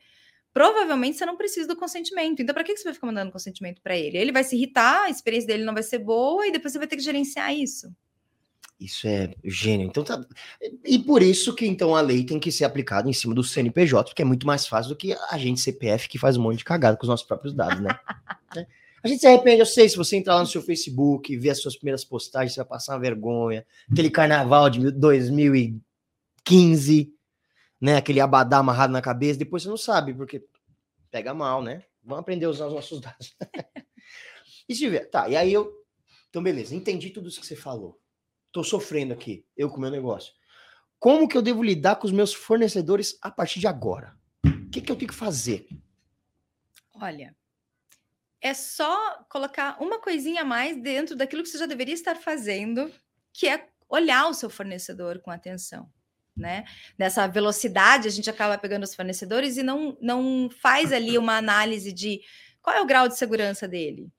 provavelmente 0.53 1.19
você 1.19 1.27
não 1.27 1.37
precisa 1.37 1.69
do 1.69 1.77
consentimento. 1.77 2.41
Então, 2.41 2.55
para 2.55 2.65
que 2.65 2.77
você 2.77 2.85
vai 2.85 2.95
ficar 2.95 3.07
mandando 3.07 3.31
consentimento 3.31 3.83
para 3.83 3.97
ele? 3.97 4.17
Ele 4.17 4.33
vai 4.33 4.43
se 4.43 4.57
irritar, 4.57 5.05
a 5.05 5.11
experiência 5.11 5.47
dele 5.47 5.65
não 5.65 5.75
vai 5.75 5.83
ser 5.83 5.99
boa 5.99 6.47
e 6.47 6.51
depois 6.51 6.73
você 6.73 6.79
vai 6.79 6.89
ter 6.89 6.97
que 6.97 7.03
gerenciar 7.03 7.55
isso. 7.55 7.93
Isso 8.81 9.09
é 9.09 9.35
gênio. 9.45 9.89
Então 9.89 10.05
tá. 10.05 10.25
E 10.85 10.99
por 11.01 11.21
isso 11.21 11.55
que 11.55 11.67
então 11.67 11.97
a 11.97 12.01
lei 12.01 12.25
tem 12.25 12.39
que 12.39 12.53
ser 12.53 12.65
aplicada 12.65 13.11
em 13.11 13.13
cima 13.13 13.35
do 13.35 13.43
CNPJ, 13.43 14.11
porque 14.11 14.23
é 14.23 14.25
muito 14.25 14.47
mais 14.47 14.67
fácil 14.67 14.91
do 14.91 14.97
que 14.97 15.13
a 15.31 15.37
gente 15.37 15.61
CPF 15.61 16.09
que 16.09 16.19
faz 16.19 16.37
um 16.37 16.43
monte 16.43 16.59
de 16.59 16.65
cagada 16.65 16.97
com 16.97 17.03
os 17.03 17.09
nossos 17.09 17.27
próprios 17.27 17.53
dados, 17.53 17.81
né? 17.81 17.99
A 19.03 19.09
gente 19.09 19.21
se 19.21 19.27
arrepende, 19.27 19.61
eu 19.61 19.67
sei, 19.67 19.89
se 19.89 19.97
você 19.97 20.17
entrar 20.17 20.35
lá 20.35 20.41
no 20.41 20.47
seu 20.47 20.61
Facebook 20.61 21.37
ver 21.37 21.51
as 21.51 21.61
suas 21.61 21.77
primeiras 21.77 22.05
postagens, 22.05 22.55
você 22.55 22.61
vai 22.61 22.69
passar 22.69 22.95
uma 22.95 23.01
vergonha. 23.01 23.65
Aquele 23.91 24.11
carnaval 24.11 24.69
de 24.69 24.91
2015, 24.91 27.15
né? 27.81 27.97
Aquele 27.97 28.21
abadá 28.21 28.59
amarrado 28.59 28.93
na 28.93 29.01
cabeça, 29.01 29.39
depois 29.39 29.63
você 29.63 29.69
não 29.69 29.77
sabe, 29.77 30.13
porque 30.15 30.45
pega 31.11 31.33
mal, 31.33 31.63
né? 31.63 31.85
Vamos 32.03 32.21
aprender 32.21 32.47
a 32.47 32.51
usar 32.51 32.67
os 32.67 32.75
nossos 32.75 33.01
dados. 33.01 33.37
e 34.69 34.75
se 34.75 35.01
tá, 35.07 35.29
e 35.29 35.37
aí 35.37 35.53
eu. 35.53 35.73
Então, 36.29 36.43
beleza, 36.43 36.75
entendi 36.75 37.11
tudo 37.11 37.29
isso 37.29 37.41
que 37.41 37.47
você 37.47 37.57
falou. 37.57 37.99
Tô 38.51 38.65
sofrendo 38.65 39.15
aqui, 39.15 39.45
eu 39.57 39.71
com 39.71 39.77
o 39.77 39.81
meu 39.81 39.91
negócio. 39.91 40.33
Como 40.99 41.29
que 41.29 41.37
eu 41.37 41.43
devo 41.43 41.63
lidar 41.63 41.97
com 41.97 42.07
os 42.07 42.13
meus 42.13 42.35
fornecedores 42.35 43.17
a 43.23 43.31
partir 43.31 43.61
de 43.61 43.69
agora? 43.69 44.17
O 44.45 44.71
que, 44.71 44.81
que 44.81 44.91
eu 44.91 44.97
tenho 44.97 45.09
que 45.09 45.15
fazer? 45.15 45.69
Olha, 46.95 47.37
é 48.49 48.55
só 48.55 49.25
colocar 49.29 49.77
uma 49.81 50.01
coisinha 50.01 50.43
a 50.43 50.45
mais 50.45 50.81
dentro 50.81 51.15
daquilo 51.15 51.43
que 51.43 51.49
você 51.49 51.59
já 51.59 51.67
deveria 51.67 51.95
estar 51.95 52.17
fazendo, 52.17 52.93
que 53.33 53.47
é 53.49 53.69
olhar 53.89 54.29
o 54.29 54.35
seu 54.35 54.51
fornecedor 54.51 55.21
com 55.21 55.31
atenção. 55.31 55.89
Né? 56.37 56.65
Nessa 56.97 57.27
velocidade, 57.27 58.07
a 58.07 58.11
gente 58.11 58.31
acaba 58.31 58.57
pegando 58.57 58.85
os 58.85 58.95
fornecedores 58.95 59.57
e 59.57 59.63
não, 59.63 59.97
não 60.01 60.49
faz 60.51 60.93
ali 60.93 61.19
uma 61.19 61.37
análise 61.37 61.93
de 61.93 62.21
qual 62.63 62.77
é 62.77 62.81
o 62.81 62.87
grau 62.87 63.09
de 63.09 63.17
segurança 63.17 63.67
dele. 63.67 64.11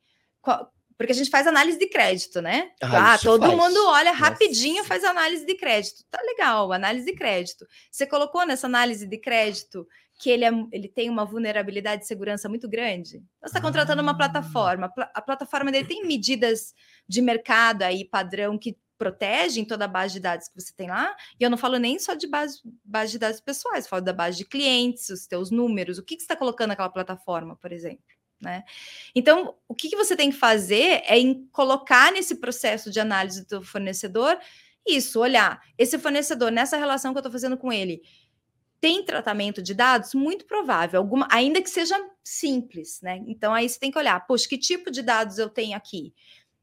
Qual, 0.41 0.71
porque 0.99 1.13
a 1.13 1.15
gente 1.15 1.29
faz 1.29 1.47
análise 1.47 1.79
de 1.79 1.87
crédito, 1.87 2.41
né? 2.41 2.71
Ah, 2.81 3.13
ah 3.13 3.17
todo 3.17 3.45
faz. 3.45 3.57
mundo 3.57 3.87
olha 3.87 4.11
rapidinho, 4.11 4.75
Nossa. 4.79 4.89
faz 4.89 5.03
análise 5.05 5.45
de 5.45 5.55
crédito. 5.55 6.03
Tá 6.11 6.21
legal, 6.21 6.73
análise 6.73 7.05
de 7.05 7.13
crédito. 7.13 7.65
Você 7.89 8.05
colocou 8.05 8.45
nessa 8.45 8.67
análise 8.67 9.07
de 9.07 9.17
crédito 9.17 9.87
que 10.19 10.29
ele, 10.29 10.43
é, 10.43 10.51
ele 10.73 10.89
tem 10.89 11.09
uma 11.09 11.23
vulnerabilidade 11.23 12.01
de 12.01 12.07
segurança 12.07 12.49
muito 12.49 12.67
grande. 12.67 13.23
Você 13.39 13.45
está 13.45 13.61
contratando 13.61 14.01
uma 14.01 14.17
plataforma, 14.17 14.91
a 15.13 15.21
plataforma 15.21 15.71
dele 15.71 15.87
tem 15.87 16.05
medidas 16.05 16.73
de 17.07 17.21
mercado 17.21 17.83
aí, 17.83 18.03
padrão, 18.03 18.57
que 18.57 18.77
protegem 18.97 19.63
toda 19.63 19.85
a 19.85 19.87
base 19.87 20.15
de 20.15 20.19
dados 20.19 20.49
que 20.49 20.59
você 20.59 20.73
tem 20.75 20.89
lá, 20.89 21.15
e 21.39 21.43
eu 21.45 21.49
não 21.49 21.57
falo 21.57 21.77
nem 21.77 21.97
só 21.97 22.13
de 22.13 22.27
base, 22.27 22.59
base 22.83 23.13
de 23.13 23.19
dados 23.19 23.39
pessoais, 23.39 23.87
falo 23.87 24.01
da 24.01 24.11
base 24.11 24.39
de 24.39 24.43
clientes, 24.43 25.09
os 25.09 25.25
teus 25.25 25.49
números, 25.49 25.97
o 25.97 26.03
que, 26.03 26.17
que 26.17 26.23
você 26.23 26.25
está 26.25 26.35
colocando 26.35 26.71
naquela 26.71 26.89
plataforma, 26.89 27.55
por 27.55 27.71
exemplo. 27.71 28.03
Né? 28.41 28.63
Então, 29.13 29.55
o 29.67 29.75
que, 29.75 29.89
que 29.89 29.97
você 29.97 30.15
tem 30.15 30.31
que 30.31 30.37
fazer 30.37 31.03
é 31.05 31.17
colocar 31.51 32.11
nesse 32.11 32.35
processo 32.35 32.89
de 32.89 32.99
análise 32.99 33.45
do 33.45 33.61
fornecedor 33.61 34.39
isso, 34.87 35.19
olhar 35.19 35.61
esse 35.77 35.99
fornecedor 35.99 36.51
nessa 36.51 36.77
relação 36.77 37.13
que 37.13 37.17
eu 37.17 37.21
estou 37.21 37.31
fazendo 37.31 37.57
com 37.57 37.71
ele, 37.71 38.01
tem 38.81 39.03
tratamento 39.03 39.61
de 39.61 39.73
dados? 39.73 40.13
Muito 40.13 40.45
provável, 40.45 40.99
alguma, 40.99 41.27
ainda 41.29 41.61
que 41.61 41.69
seja 41.69 41.95
simples, 42.23 43.01
né? 43.01 43.21
Então 43.27 43.53
aí 43.53 43.67
você 43.67 43.79
tem 43.79 43.91
que 43.91 43.97
olhar, 43.97 44.25
poxa, 44.25 44.47
que 44.47 44.57
tipo 44.57 44.89
de 44.89 45.01
dados 45.01 45.37
eu 45.37 45.49
tenho 45.49 45.75
aqui? 45.75 46.13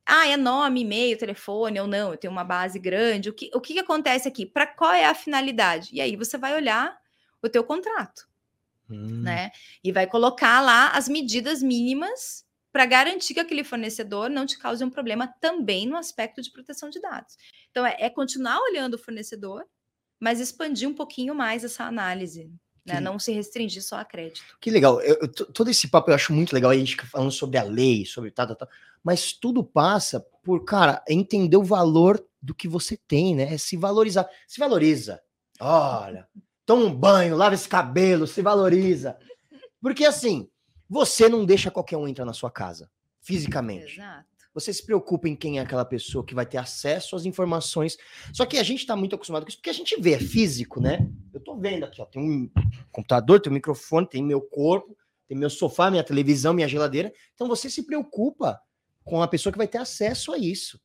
Ah, 0.04 0.28
é 0.28 0.36
nome, 0.36 0.82
e-mail, 0.82 1.18
telefone 1.18 1.80
ou 1.80 1.86
não? 1.86 2.12
Eu 2.12 2.16
tenho 2.16 2.32
uma 2.32 2.44
base 2.44 2.78
grande. 2.78 3.28
O 3.28 3.34
que, 3.34 3.50
o 3.52 3.60
que 3.60 3.78
acontece 3.78 4.28
aqui? 4.28 4.46
Para 4.46 4.66
qual 4.66 4.92
é 4.92 5.04
a 5.04 5.14
finalidade? 5.14 5.90
E 5.92 6.00
aí 6.00 6.16
você 6.16 6.38
vai 6.38 6.54
olhar 6.54 6.96
o 7.42 7.48
teu 7.48 7.64
contrato, 7.64 8.26
hum. 8.91 9.22
né? 9.22 9.51
E 9.82 9.93
vai 9.93 10.07
colocar 10.07 10.61
lá 10.61 10.91
as 10.91 11.09
medidas 11.09 11.62
mínimas 11.62 12.45
para 12.72 12.84
garantir 12.84 13.32
que 13.32 13.41
aquele 13.41 13.64
fornecedor 13.64 14.28
não 14.28 14.45
te 14.45 14.59
cause 14.59 14.84
um 14.84 14.91
problema 14.91 15.26
também 15.41 15.87
no 15.87 15.97
aspecto 15.97 16.43
de 16.43 16.53
proteção 16.53 16.91
de 16.91 17.01
dados. 17.01 17.37
Então, 17.70 17.87
é, 17.87 17.97
é 17.99 18.11
continuar 18.11 18.61
olhando 18.61 18.95
o 18.95 18.99
fornecedor, 18.99 19.64
mas 20.20 20.41
expandir 20.41 20.89
um 20.89 20.95
pouquinho 20.95 21.34
mais 21.34 21.64
essa 21.64 21.84
análise. 21.84 22.51
Né? 22.87 23.01
Não 23.01 23.18
se 23.18 23.32
restringir 23.32 23.82
só 23.82 23.97
a 23.97 24.05
crédito. 24.05 24.45
Que 24.61 24.70
legal. 24.70 25.01
Eu, 25.01 25.16
eu, 25.22 25.28
todo 25.28 25.68
esse 25.70 25.89
papo 25.89 26.11
eu 26.11 26.14
acho 26.14 26.32
muito 26.32 26.53
legal. 26.53 26.70
A 26.70 26.76
gente 26.76 26.97
falando 27.07 27.32
sobre 27.32 27.59
a 27.59 27.64
lei, 27.64 28.07
sobre 28.07 28.30
tal, 28.30 28.47
tal, 28.47 28.57
tal. 28.57 28.68
Mas 29.03 29.32
tudo 29.32 29.64
passa 29.64 30.20
por, 30.45 30.64
cara, 30.64 31.03
entender 31.09 31.57
o 31.57 31.64
valor 31.64 32.24
do 32.41 32.55
que 32.55 32.68
você 32.68 32.97
tem, 32.97 33.34
né? 33.34 33.59
Se 33.59 33.76
valorizar. 33.76 34.28
Se 34.47 34.61
valoriza. 34.61 35.20
Olha, 35.59 36.28
toma 36.66 36.84
um 36.84 36.94
banho, 36.94 37.36
lava 37.36 37.54
esse 37.54 37.68
cabelo, 37.68 38.26
se 38.26 38.42
valoriza. 38.42 39.16
Porque 39.80 40.04
assim, 40.04 40.50
você 40.88 41.28
não 41.28 41.46
deixa 41.46 41.70
qualquer 41.70 41.96
um 41.96 42.06
entrar 42.06 42.26
na 42.26 42.34
sua 42.34 42.50
casa, 42.50 42.90
fisicamente. 43.22 44.00
Exato 44.00 44.36
você 44.56 44.72
se 44.72 44.82
preocupa 44.82 45.28
em 45.28 45.36
quem 45.36 45.58
é 45.58 45.60
aquela 45.60 45.84
pessoa 45.84 46.24
que 46.24 46.34
vai 46.34 46.46
ter 46.46 46.56
acesso 46.56 47.14
às 47.14 47.26
informações. 47.26 47.98
Só 48.32 48.46
que 48.46 48.56
a 48.56 48.62
gente 48.62 48.80
está 48.80 48.96
muito 48.96 49.14
acostumado 49.14 49.42
com 49.42 49.50
isso, 49.50 49.58
porque 49.58 49.68
a 49.68 49.74
gente 49.74 50.00
vê, 50.00 50.14
é 50.14 50.18
físico, 50.18 50.80
né? 50.80 51.06
Eu 51.30 51.40
estou 51.40 51.58
vendo 51.58 51.84
aqui, 51.84 52.00
ó, 52.00 52.06
tem 52.06 52.22
um 52.22 52.50
computador, 52.90 53.38
tem 53.38 53.52
um 53.52 53.54
microfone, 53.54 54.08
tem 54.08 54.24
meu 54.24 54.40
corpo, 54.40 54.96
tem 55.28 55.36
meu 55.36 55.50
sofá, 55.50 55.90
minha 55.90 56.02
televisão, 56.02 56.54
minha 56.54 56.66
geladeira. 56.66 57.12
Então 57.34 57.46
você 57.46 57.68
se 57.68 57.82
preocupa 57.82 58.58
com 59.04 59.20
a 59.20 59.28
pessoa 59.28 59.52
que 59.52 59.58
vai 59.58 59.68
ter 59.68 59.76
acesso 59.76 60.32
a 60.32 60.38
isso. 60.38 60.80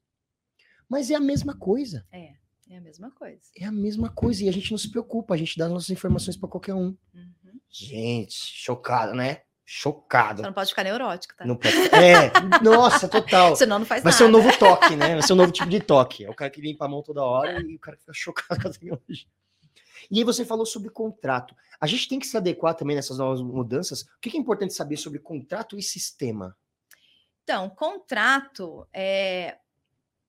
Mas 0.90 1.10
é 1.10 1.16
a 1.16 1.22
mesma 1.22 1.58
coisa. 1.58 2.06
É, 2.12 2.34
é 2.72 2.78
a 2.78 2.82
mesma 2.82 3.12
coisa. 3.12 3.42
É 3.58 3.66
a 3.66 3.72
mesma 3.72 4.10
coisa 4.10 4.46
e 4.46 4.50
a 4.50 4.52
gente 4.52 4.72
não 4.72 4.78
se 4.78 4.90
preocupa, 4.90 5.34
a 5.34 5.38
gente 5.38 5.58
dá 5.58 5.68
nossas 5.68 5.90
informações 5.90 6.38
para 6.38 6.48
qualquer 6.48 6.74
um. 6.74 6.96
Uhum. 7.14 7.60
Gente, 7.70 8.34
chocado, 8.34 9.14
né? 9.14 9.42
Chocado. 9.66 10.42
Você 10.42 10.48
não 10.48 10.54
pode 10.54 10.70
ficar 10.70 10.84
neurótico, 10.84 11.36
tá? 11.36 11.46
Não 11.46 11.56
pode. 11.56 11.76
É, 11.94 12.32
nossa, 12.64 13.08
total. 13.08 13.56
Senão 13.56 13.80
não 13.80 13.86
faz 13.86 14.04
Vai 14.04 14.12
nada. 14.12 14.18
ser 14.18 14.30
um 14.30 14.32
novo 14.32 14.58
toque, 14.58 14.96
né? 14.96 15.14
Vai 15.16 15.22
ser 15.22 15.34
um 15.34 15.38
novo 15.38 15.52
tipo 15.52 15.70
de 15.70 15.80
toque. 15.80 16.26
É 16.26 16.30
o 16.30 16.34
cara 16.34 16.50
que 16.50 16.62
limpa 16.62 16.86
a 16.86 16.88
mão 16.88 17.02
toda 17.02 17.24
hora 17.24 17.62
e 17.62 17.76
o 17.76 17.80
cara 17.80 17.98
fica 17.98 18.14
chocado 18.14 18.62
com 18.62 18.68
a 18.68 18.72
tecnologia. 18.72 19.28
E 20.10 20.20
aí 20.20 20.24
você 20.24 20.46
falou 20.46 20.66
sobre 20.66 20.90
contrato. 20.90 21.56
A 21.80 21.88
gente 21.88 22.08
tem 22.08 22.20
que 22.20 22.28
se 22.28 22.36
adequar 22.36 22.74
também 22.76 22.96
nessas 22.96 23.18
novas 23.18 23.42
mudanças. 23.42 24.02
O 24.02 24.20
que 24.22 24.36
é 24.36 24.40
importante 24.40 24.74
saber 24.74 24.98
sobre 24.98 25.20
contrato 25.20 25.78
e 25.78 25.84
sistema? 25.84 26.56
Então, 27.44 27.70
contrato 27.70 28.88
é, 28.94 29.58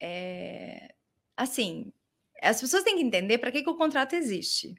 é 0.00 0.94
assim, 1.36 1.92
as 2.48 2.60
pessoas 2.60 2.82
têm 2.82 2.96
que 2.96 3.02
entender 3.02 3.38
para 3.38 3.50
que, 3.50 3.62
que 3.62 3.70
o 3.70 3.76
contrato 3.76 4.14
existe. 4.14 4.74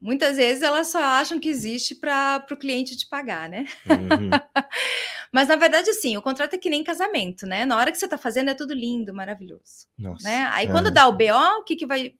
Muitas 0.00 0.38
vezes 0.38 0.62
elas 0.62 0.86
só 0.86 1.02
acham 1.02 1.38
que 1.38 1.48
existe 1.48 1.94
para 1.94 2.46
o 2.50 2.56
cliente 2.56 2.96
te 2.96 3.06
pagar, 3.06 3.50
né? 3.50 3.66
Uhum. 3.86 4.30
Mas 5.30 5.46
na 5.46 5.56
verdade, 5.56 5.92
sim, 5.92 6.16
o 6.16 6.22
contrato 6.22 6.54
é 6.54 6.58
que 6.58 6.70
nem 6.70 6.82
casamento, 6.82 7.46
né? 7.46 7.66
Na 7.66 7.76
hora 7.76 7.92
que 7.92 7.98
você 7.98 8.06
está 8.06 8.16
fazendo 8.16 8.50
é 8.50 8.54
tudo 8.54 8.72
lindo, 8.72 9.12
maravilhoso. 9.12 9.86
Nossa. 9.98 10.26
Né? 10.26 10.48
Aí 10.52 10.66
é. 10.66 10.70
quando 10.70 10.90
dá 10.90 11.06
o 11.06 11.12
BO, 11.12 11.58
o 11.58 11.64
que, 11.64 11.76
que 11.76 11.86
vai. 11.86 12.14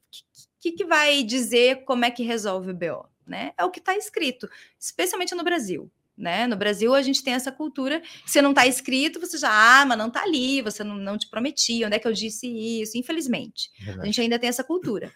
Que, 0.61 0.73
que 0.73 0.85
vai 0.85 1.23
dizer 1.23 1.85
como 1.85 2.05
é 2.05 2.11
que 2.11 2.23
resolve 2.23 2.71
o 2.71 2.75
BO? 2.75 3.09
Né? 3.27 3.53
É 3.57 3.65
o 3.65 3.71
que 3.71 3.79
está 3.79 3.97
escrito, 3.97 4.49
especialmente 4.79 5.35
no 5.35 5.43
Brasil. 5.43 5.91
Né? 6.21 6.47
No 6.47 6.55
Brasil, 6.55 6.95
a 6.95 7.01
gente 7.01 7.25
tem 7.25 7.33
essa 7.33 7.51
cultura. 7.51 8.03
Se 8.27 8.43
não 8.43 8.51
está 8.51 8.67
escrito, 8.67 9.19
você 9.19 9.39
já, 9.39 9.51
ah, 9.51 9.87
mas 9.87 9.97
não 9.97 10.09
está 10.09 10.23
ali, 10.23 10.61
você 10.61 10.85
não, 10.85 10.97
não 10.97 11.17
te 11.17 11.27
prometi, 11.29 11.83
onde 11.83 11.97
é 11.97 11.99
que 11.99 12.07
eu 12.07 12.13
disse 12.13 12.47
isso? 12.47 12.99
Infelizmente, 12.99 13.71
Verdade. 13.79 14.01
a 14.03 14.05
gente 14.05 14.21
ainda 14.21 14.39
tem 14.39 14.51
essa 14.51 14.63
cultura. 14.63 15.11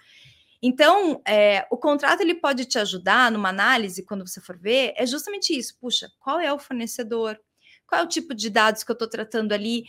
Então, 0.63 1.21
é, 1.27 1.67
o 1.71 1.77
contrato 1.77 2.23
ele 2.23 2.35
pode 2.35 2.65
te 2.65 2.79
ajudar 2.79 3.31
numa 3.31 3.51
análise, 3.51 4.03
quando 4.03 4.27
você 4.27 4.41
for 4.41 4.57
ver, 4.57 4.95
é 4.97 5.05
justamente 5.05 5.55
isso. 5.55 5.77
Puxa, 5.79 6.11
qual 6.19 6.41
é 6.41 6.51
o 6.51 6.59
fornecedor? 6.59 7.39
Qual 7.87 8.01
é 8.01 8.05
o 8.05 8.09
tipo 8.09 8.35
de 8.35 8.49
dados 8.49 8.83
que 8.83 8.91
eu 8.91 8.95
estou 8.95 9.07
tratando 9.07 9.53
ali? 9.53 9.85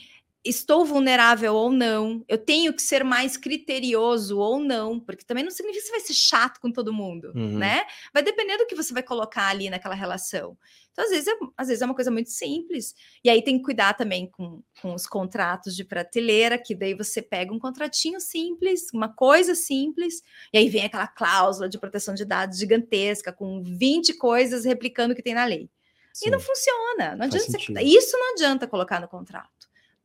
Estou 0.46 0.86
vulnerável 0.86 1.56
ou 1.56 1.72
não, 1.72 2.24
eu 2.28 2.38
tenho 2.38 2.72
que 2.72 2.82
ser 2.82 3.04
mais 3.04 3.36
criterioso 3.36 4.38
ou 4.38 4.60
não, 4.60 5.00
porque 5.00 5.26
também 5.26 5.44
não 5.44 5.50
significa 5.50 5.82
que 5.82 5.88
você 5.88 5.92
vai 5.92 6.00
ser 6.02 6.14
chato 6.14 6.60
com 6.62 6.72
todo 6.72 6.94
mundo, 6.94 7.32
uhum. 7.36 7.58
né? 7.58 7.84
Vai 8.14 8.22
depender 8.22 8.58
do 8.58 8.68
que 8.68 8.76
você 8.76 8.94
vai 8.94 9.02
colocar 9.02 9.48
ali 9.48 9.70
naquela 9.70 9.96
relação. 9.96 10.56
Então, 10.92 11.04
às 11.04 11.10
vezes, 11.10 11.28
é, 11.28 11.34
às 11.58 11.68
vezes 11.68 11.82
é 11.82 11.86
uma 11.86 11.96
coisa 11.96 12.12
muito 12.12 12.30
simples. 12.30 12.96
E 13.24 13.30
aí 13.30 13.44
tem 13.44 13.58
que 13.58 13.66
cuidar 13.66 13.96
também 13.96 14.30
com, 14.30 14.62
com 14.82 14.94
os 14.94 15.08
contratos 15.08 15.76
de 15.76 15.84
prateleira, 15.84 16.58
que 16.58 16.76
daí 16.76 16.94
você 16.94 17.22
pega 17.22 17.52
um 17.52 17.60
contratinho 17.60 18.22
simples, 18.22 18.88
uma 18.94 19.10
coisa 19.10 19.56
simples, 19.56 20.22
e 20.54 20.58
aí 20.60 20.70
vem 20.70 20.86
aquela 20.86 21.08
cláusula 21.08 21.68
de 21.68 21.80
proteção 21.80 22.14
de 22.14 22.24
dados 22.24 22.60
gigantesca, 22.60 23.34
com 23.34 23.64
20 23.64 24.14
coisas 24.14 24.64
replicando 24.64 25.14
o 25.14 25.16
que 25.16 25.24
tem 25.24 25.34
na 25.34 25.44
lei. 25.44 25.70
Sim. 26.14 26.28
E 26.28 26.32
não 26.32 26.40
funciona. 26.40 27.16
Não 27.16 27.26
adianta 27.26 27.52
você, 27.52 27.82
isso 27.82 28.18
não 28.18 28.34
adianta 28.34 28.68
colocar 28.68 29.02
no 29.02 29.08
contrato 29.08 29.50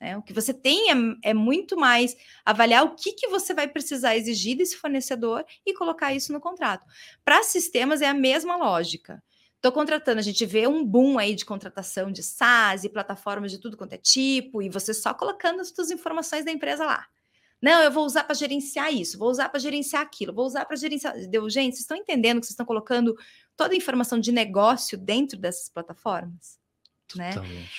Né? 0.00 0.16
O 0.16 0.22
que 0.22 0.32
você 0.32 0.54
tem 0.54 0.90
é, 0.90 1.30
é, 1.30 1.34
muito 1.34 1.76
mais 1.76 2.16
avaliar 2.44 2.84
o 2.84 2.94
que, 2.94 3.12
que 3.12 3.28
você 3.28 3.52
vai 3.52 3.68
precisar 3.68 4.16
exigir 4.16 4.56
desse 4.56 4.76
fornecedor 4.76 5.44
e 5.66 5.74
colocar 5.74 6.14
isso 6.14 6.32
no 6.32 6.40
contrato. 6.40 6.86
Para 7.24 7.42
sistemas 7.42 8.00
é 8.00 8.06
a 8.08 8.14
mesma 8.14 8.56
lógica. 8.56 9.22
Estou 9.56 9.72
contratando, 9.72 10.18
a 10.18 10.22
gente 10.22 10.46
vê 10.46 10.66
um 10.66 10.82
boom 10.82 11.18
aí 11.18 11.34
de 11.34 11.44
contratação 11.44 12.10
de 12.10 12.22
SaaS 12.22 12.84
e 12.84 12.88
plataformas 12.88 13.50
de 13.50 13.58
tudo 13.58 13.76
quanto 13.76 13.92
é 13.92 13.98
tipo, 13.98 14.62
e 14.62 14.70
você 14.70 14.94
só 14.94 15.12
colocando 15.12 15.60
as 15.60 15.68
suas 15.68 15.90
informações 15.90 16.46
da 16.46 16.50
empresa 16.50 16.82
lá. 16.82 17.06
Não, 17.60 17.82
eu 17.82 17.92
vou 17.92 18.06
usar 18.06 18.24
para 18.24 18.34
gerenciar 18.34 18.90
isso, 18.90 19.18
vou 19.18 19.28
usar 19.28 19.50
para 19.50 19.60
gerenciar 19.60 20.00
aquilo, 20.00 20.32
vou 20.32 20.46
usar 20.46 20.64
para 20.64 20.76
gerenciar. 20.76 21.14
Deu, 21.28 21.48
gente, 21.50 21.74
vocês 21.74 21.80
estão 21.80 21.94
entendendo 21.94 22.40
que 22.40 22.46
vocês 22.46 22.54
estão 22.54 22.64
colocando 22.64 23.14
toda 23.54 23.74
a 23.74 23.76
informação 23.76 24.18
de 24.18 24.32
negócio 24.32 24.96
dentro 24.96 25.38
dessas 25.38 25.68
plataformas? 25.68 26.58
Né? 27.14 27.32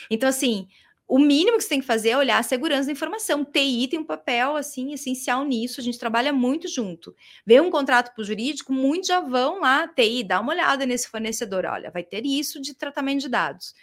Então, 0.10 0.30
assim, 0.30 0.68
o 1.12 1.20
mínimo 1.20 1.58
que 1.58 1.64
você 1.64 1.70
tem 1.70 1.82
que 1.82 1.86
fazer 1.86 2.12
é 2.12 2.18
olhar 2.18 2.38
a 2.38 2.44
segurança 2.44 2.86
da 2.86 2.94
informação. 2.94 3.44
TI 3.44 3.90
tem 3.90 4.00
um 4.00 4.06
papel 4.06 4.56
assim 4.56 4.94
essencial 4.94 5.44
nisso. 5.44 5.82
A 5.82 5.84
gente 5.84 6.00
trabalha 6.00 6.32
muito 6.32 6.70
junto. 6.70 7.14
Vê 7.46 7.60
um 7.60 7.70
contrato 7.70 8.14
para 8.16 8.22
o 8.22 8.24
jurídico, 8.24 8.72
muitos 8.72 9.10
já 9.10 9.20
vão 9.20 9.60
lá, 9.60 9.90
TI, 9.90 10.24
dá 10.24 10.40
uma 10.40 10.54
olhada 10.54 10.86
nesse 10.86 11.10
fornecedor. 11.10 11.66
Olha, 11.66 11.92
vai 11.92 12.02
ter 12.02 12.26
isso 12.26 12.62
de 12.62 12.74
tratamento 12.74 13.20
de 13.20 13.28
dados. 13.28 13.74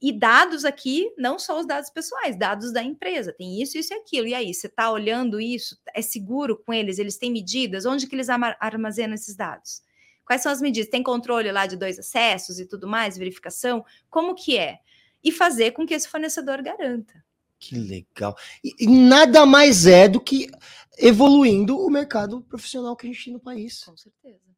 E 0.00 0.12
dados 0.12 0.64
aqui, 0.64 1.12
não 1.18 1.36
só 1.36 1.58
os 1.58 1.66
dados 1.66 1.90
pessoais, 1.90 2.38
dados 2.38 2.72
da 2.72 2.80
empresa, 2.80 3.34
tem 3.36 3.60
isso, 3.60 3.76
isso 3.76 3.92
e 3.92 3.96
aquilo. 3.96 4.28
E 4.28 4.34
aí, 4.34 4.54
você 4.54 4.68
está 4.68 4.88
olhando 4.92 5.40
isso? 5.40 5.76
É 5.92 6.00
seguro 6.00 6.56
com 6.56 6.72
eles? 6.72 7.00
Eles 7.00 7.18
têm 7.18 7.32
medidas? 7.32 7.86
Onde 7.86 8.06
que 8.06 8.14
eles 8.14 8.28
armazenam 8.30 9.14
esses 9.14 9.34
dados? 9.34 9.82
Quais 10.24 10.42
são 10.42 10.52
as 10.52 10.60
medidas? 10.60 10.88
Tem 10.88 11.02
controle 11.02 11.50
lá 11.50 11.66
de 11.66 11.76
dois 11.76 11.98
acessos 11.98 12.60
e 12.60 12.66
tudo 12.66 12.86
mais, 12.86 13.18
verificação? 13.18 13.84
Como 14.08 14.36
que 14.36 14.56
é? 14.56 14.78
E 15.22 15.32
fazer 15.32 15.72
com 15.72 15.86
que 15.86 15.94
esse 15.94 16.08
fornecedor 16.08 16.62
garanta. 16.62 17.14
Que 17.58 17.76
legal. 17.76 18.36
E, 18.62 18.84
e, 18.84 18.86
nada 18.86 19.44
mais 19.44 19.86
é 19.86 20.08
do 20.08 20.20
que 20.20 20.48
evoluindo 20.96 21.76
o 21.76 21.90
mercado 21.90 22.40
profissional 22.42 22.96
que 22.96 23.06
a 23.06 23.10
gente 23.10 23.24
tem 23.24 23.32
no 23.32 23.40
país. 23.40 23.82
Com 23.84 23.96
certeza. 23.96 24.48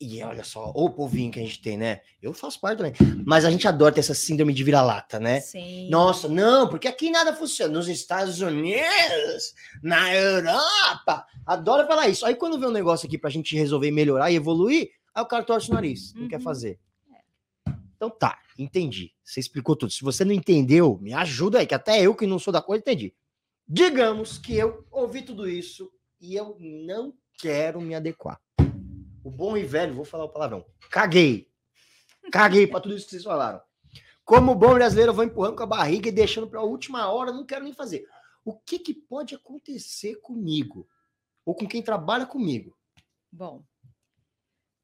E 0.00 0.22
olha 0.22 0.44
só, 0.44 0.72
o 0.74 0.88
povinho 0.88 1.30
que 1.30 1.38
a 1.38 1.42
gente 1.42 1.60
tem, 1.60 1.76
né? 1.76 2.00
Eu 2.22 2.32
faço 2.32 2.60
parte 2.60 2.78
também. 2.78 2.94
Mas 3.26 3.44
a 3.44 3.50
gente 3.50 3.68
adora 3.68 3.92
ter 3.92 4.00
essa 4.00 4.14
síndrome 4.14 4.54
de 4.54 4.64
vira-lata, 4.64 5.20
né? 5.20 5.40
Sim. 5.40 5.90
Nossa, 5.90 6.28
não, 6.28 6.68
porque 6.68 6.88
aqui 6.88 7.10
nada 7.10 7.34
funciona. 7.34 7.72
Nos 7.72 7.88
Estados 7.88 8.40
Unidos, 8.40 9.54
na 9.82 10.14
Europa. 10.14 11.26
Adoro 11.44 11.86
falar 11.86 12.08
isso. 12.08 12.24
Aí 12.24 12.34
quando 12.34 12.58
vem 12.58 12.68
um 12.68 12.72
negócio 12.72 13.06
aqui 13.06 13.18
pra 13.18 13.28
gente 13.28 13.56
resolver 13.56 13.90
melhorar 13.90 14.30
e 14.30 14.36
evoluir, 14.36 14.90
aí 15.14 15.22
o 15.22 15.26
cara 15.26 15.42
torce 15.42 15.70
o 15.70 15.74
nariz, 15.74 16.14
não 16.14 16.22
uhum. 16.22 16.28
quer 16.28 16.40
fazer. 16.40 16.78
Então 18.04 18.10
tá. 18.10 18.38
Entendi. 18.58 19.12
Você 19.24 19.40
explicou 19.40 19.74
tudo. 19.74 19.90
Se 19.90 20.04
você 20.04 20.24
não 20.24 20.32
entendeu, 20.32 20.98
me 21.00 21.14
ajuda 21.14 21.58
aí, 21.58 21.66
que 21.66 21.74
até 21.74 22.02
eu 22.02 22.14
que 22.14 22.26
não 22.26 22.38
sou 22.38 22.52
da 22.52 22.60
coisa 22.60 22.82
entendi. 22.82 23.14
Digamos 23.66 24.36
que 24.36 24.54
eu 24.54 24.86
ouvi 24.90 25.22
tudo 25.22 25.48
isso 25.48 25.90
e 26.20 26.34
eu 26.34 26.56
não 26.60 27.14
quero 27.38 27.80
me 27.80 27.94
adequar. 27.94 28.38
O 29.24 29.30
bom 29.30 29.56
e 29.56 29.64
velho, 29.64 29.94
vou 29.94 30.04
falar 30.04 30.24
o 30.24 30.28
palavrão. 30.28 30.66
Caguei. 30.90 31.48
Caguei 32.30 32.66
para 32.66 32.80
tudo 32.80 32.94
isso 32.94 33.06
que 33.06 33.12
vocês 33.12 33.24
falaram. 33.24 33.60
Como 34.22 34.54
bom 34.54 34.74
brasileiro, 34.74 35.10
eu 35.10 35.14
vou 35.14 35.24
empurrando 35.24 35.56
com 35.56 35.62
a 35.62 35.66
barriga 35.66 36.08
e 36.08 36.12
deixando 36.12 36.46
para 36.46 36.60
a 36.60 36.64
última 36.64 37.10
hora, 37.10 37.32
não 37.32 37.46
quero 37.46 37.64
nem 37.64 37.72
fazer. 37.72 38.06
O 38.44 38.52
que, 38.52 38.78
que 38.78 38.92
pode 38.92 39.34
acontecer 39.34 40.16
comigo? 40.16 40.86
Ou 41.44 41.54
com 41.54 41.66
quem 41.66 41.82
trabalha 41.82 42.26
comigo? 42.26 42.76
Bom, 43.32 43.64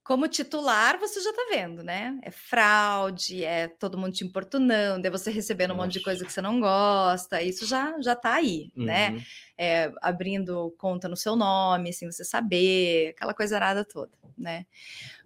como 0.03 0.27
titular, 0.27 0.99
você 0.99 1.21
já 1.21 1.31
está 1.31 1.43
vendo, 1.51 1.83
né? 1.83 2.19
É 2.23 2.31
fraude, 2.31 3.45
é 3.45 3.69
todo 3.69 3.99
mundo 3.99 4.13
te 4.13 4.25
importunando, 4.25 5.07
é 5.07 5.11
você 5.11 5.31
recebendo 5.31 5.71
Nossa. 5.71 5.81
um 5.81 5.85
monte 5.85 5.93
de 5.95 6.03
coisa 6.03 6.25
que 6.25 6.33
você 6.33 6.41
não 6.41 6.59
gosta, 6.59 7.43
isso 7.43 7.67
já 7.67 7.95
já 8.01 8.15
está 8.15 8.35
aí, 8.35 8.73
né? 8.75 9.11
uhum. 9.11 9.17
né? 9.17 9.25
É, 9.59 9.93
abrindo 10.01 10.75
conta 10.79 11.07
no 11.07 11.17
seu 11.17 11.37
nome, 11.37 11.93
sem 11.93 12.11
você 12.11 12.25
saber, 12.25 13.11
aquela 13.11 13.35
coisa 13.35 13.57
arada 13.57 13.85
toda, 13.85 14.13
né? 14.37 14.65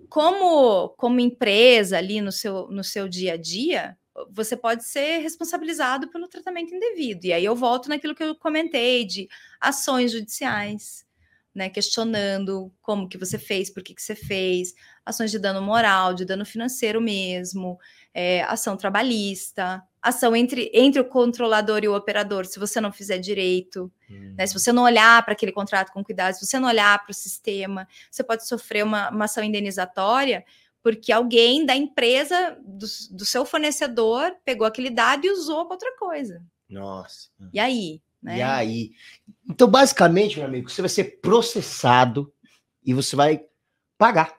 Como 0.08 0.90
como 0.90 1.20
empresa 1.20 1.96
ali 1.96 2.20
no 2.20 2.32
seu 2.32 2.68
no 2.68 2.82
seu 2.82 3.08
dia 3.08 3.34
a 3.34 3.36
dia, 3.36 3.96
você 4.30 4.56
pode 4.56 4.84
ser 4.84 5.18
responsabilizado 5.18 6.08
pelo 6.08 6.28
tratamento 6.28 6.74
indevido. 6.74 7.26
E 7.26 7.32
aí 7.32 7.44
eu 7.44 7.54
volto 7.54 7.88
naquilo 7.88 8.14
que 8.14 8.24
eu 8.24 8.34
comentei 8.34 9.04
de 9.04 9.28
ações 9.60 10.12
judiciais 10.12 11.04
né, 11.54 11.68
questionando 11.68 12.72
como 12.82 13.08
que 13.08 13.16
você 13.16 13.38
fez, 13.38 13.70
por 13.70 13.82
que, 13.82 13.94
que 13.94 14.02
você 14.02 14.14
fez, 14.14 14.74
ações 15.04 15.30
de 15.30 15.38
dano 15.38 15.62
moral, 15.62 16.12
de 16.12 16.24
dano 16.24 16.44
financeiro 16.44 17.00
mesmo, 17.00 17.78
é, 18.12 18.42
ação 18.42 18.76
trabalhista, 18.76 19.82
ação 20.02 20.34
entre, 20.34 20.70
entre 20.74 21.00
o 21.00 21.04
controlador 21.04 21.84
e 21.84 21.88
o 21.88 21.94
operador, 21.94 22.44
se 22.44 22.58
você 22.58 22.80
não 22.80 22.92
fizer 22.92 23.18
direito, 23.18 23.90
uhum. 24.10 24.34
né, 24.36 24.46
se 24.46 24.52
você 24.52 24.72
não 24.72 24.82
olhar 24.82 25.24
para 25.24 25.32
aquele 25.32 25.52
contrato 25.52 25.92
com 25.92 26.02
cuidado, 26.02 26.34
se 26.34 26.44
você 26.44 26.58
não 26.58 26.68
olhar 26.68 27.00
para 27.02 27.12
o 27.12 27.14
sistema, 27.14 27.86
você 28.10 28.24
pode 28.24 28.46
sofrer 28.46 28.82
uma, 28.84 29.10
uma 29.10 29.26
ação 29.26 29.44
indenizatória 29.44 30.44
porque 30.82 31.10
alguém 31.10 31.64
da 31.64 31.74
empresa, 31.74 32.58
do, 32.62 32.86
do 33.12 33.24
seu 33.24 33.46
fornecedor, 33.46 34.36
pegou 34.44 34.66
aquele 34.66 34.90
dado 34.90 35.24
e 35.24 35.30
usou 35.30 35.64
para 35.64 35.76
outra 35.76 35.96
coisa. 35.96 36.44
Nossa. 36.68 37.30
E 37.54 37.58
aí? 37.58 38.02
Né? 38.24 38.38
E 38.38 38.42
aí? 38.42 38.92
Então, 39.48 39.68
basicamente, 39.68 40.38
meu 40.38 40.48
amigo, 40.48 40.70
você 40.70 40.80
vai 40.80 40.88
ser 40.88 41.20
processado 41.20 42.32
e 42.82 42.94
você 42.94 43.14
vai 43.14 43.44
pagar. 43.98 44.34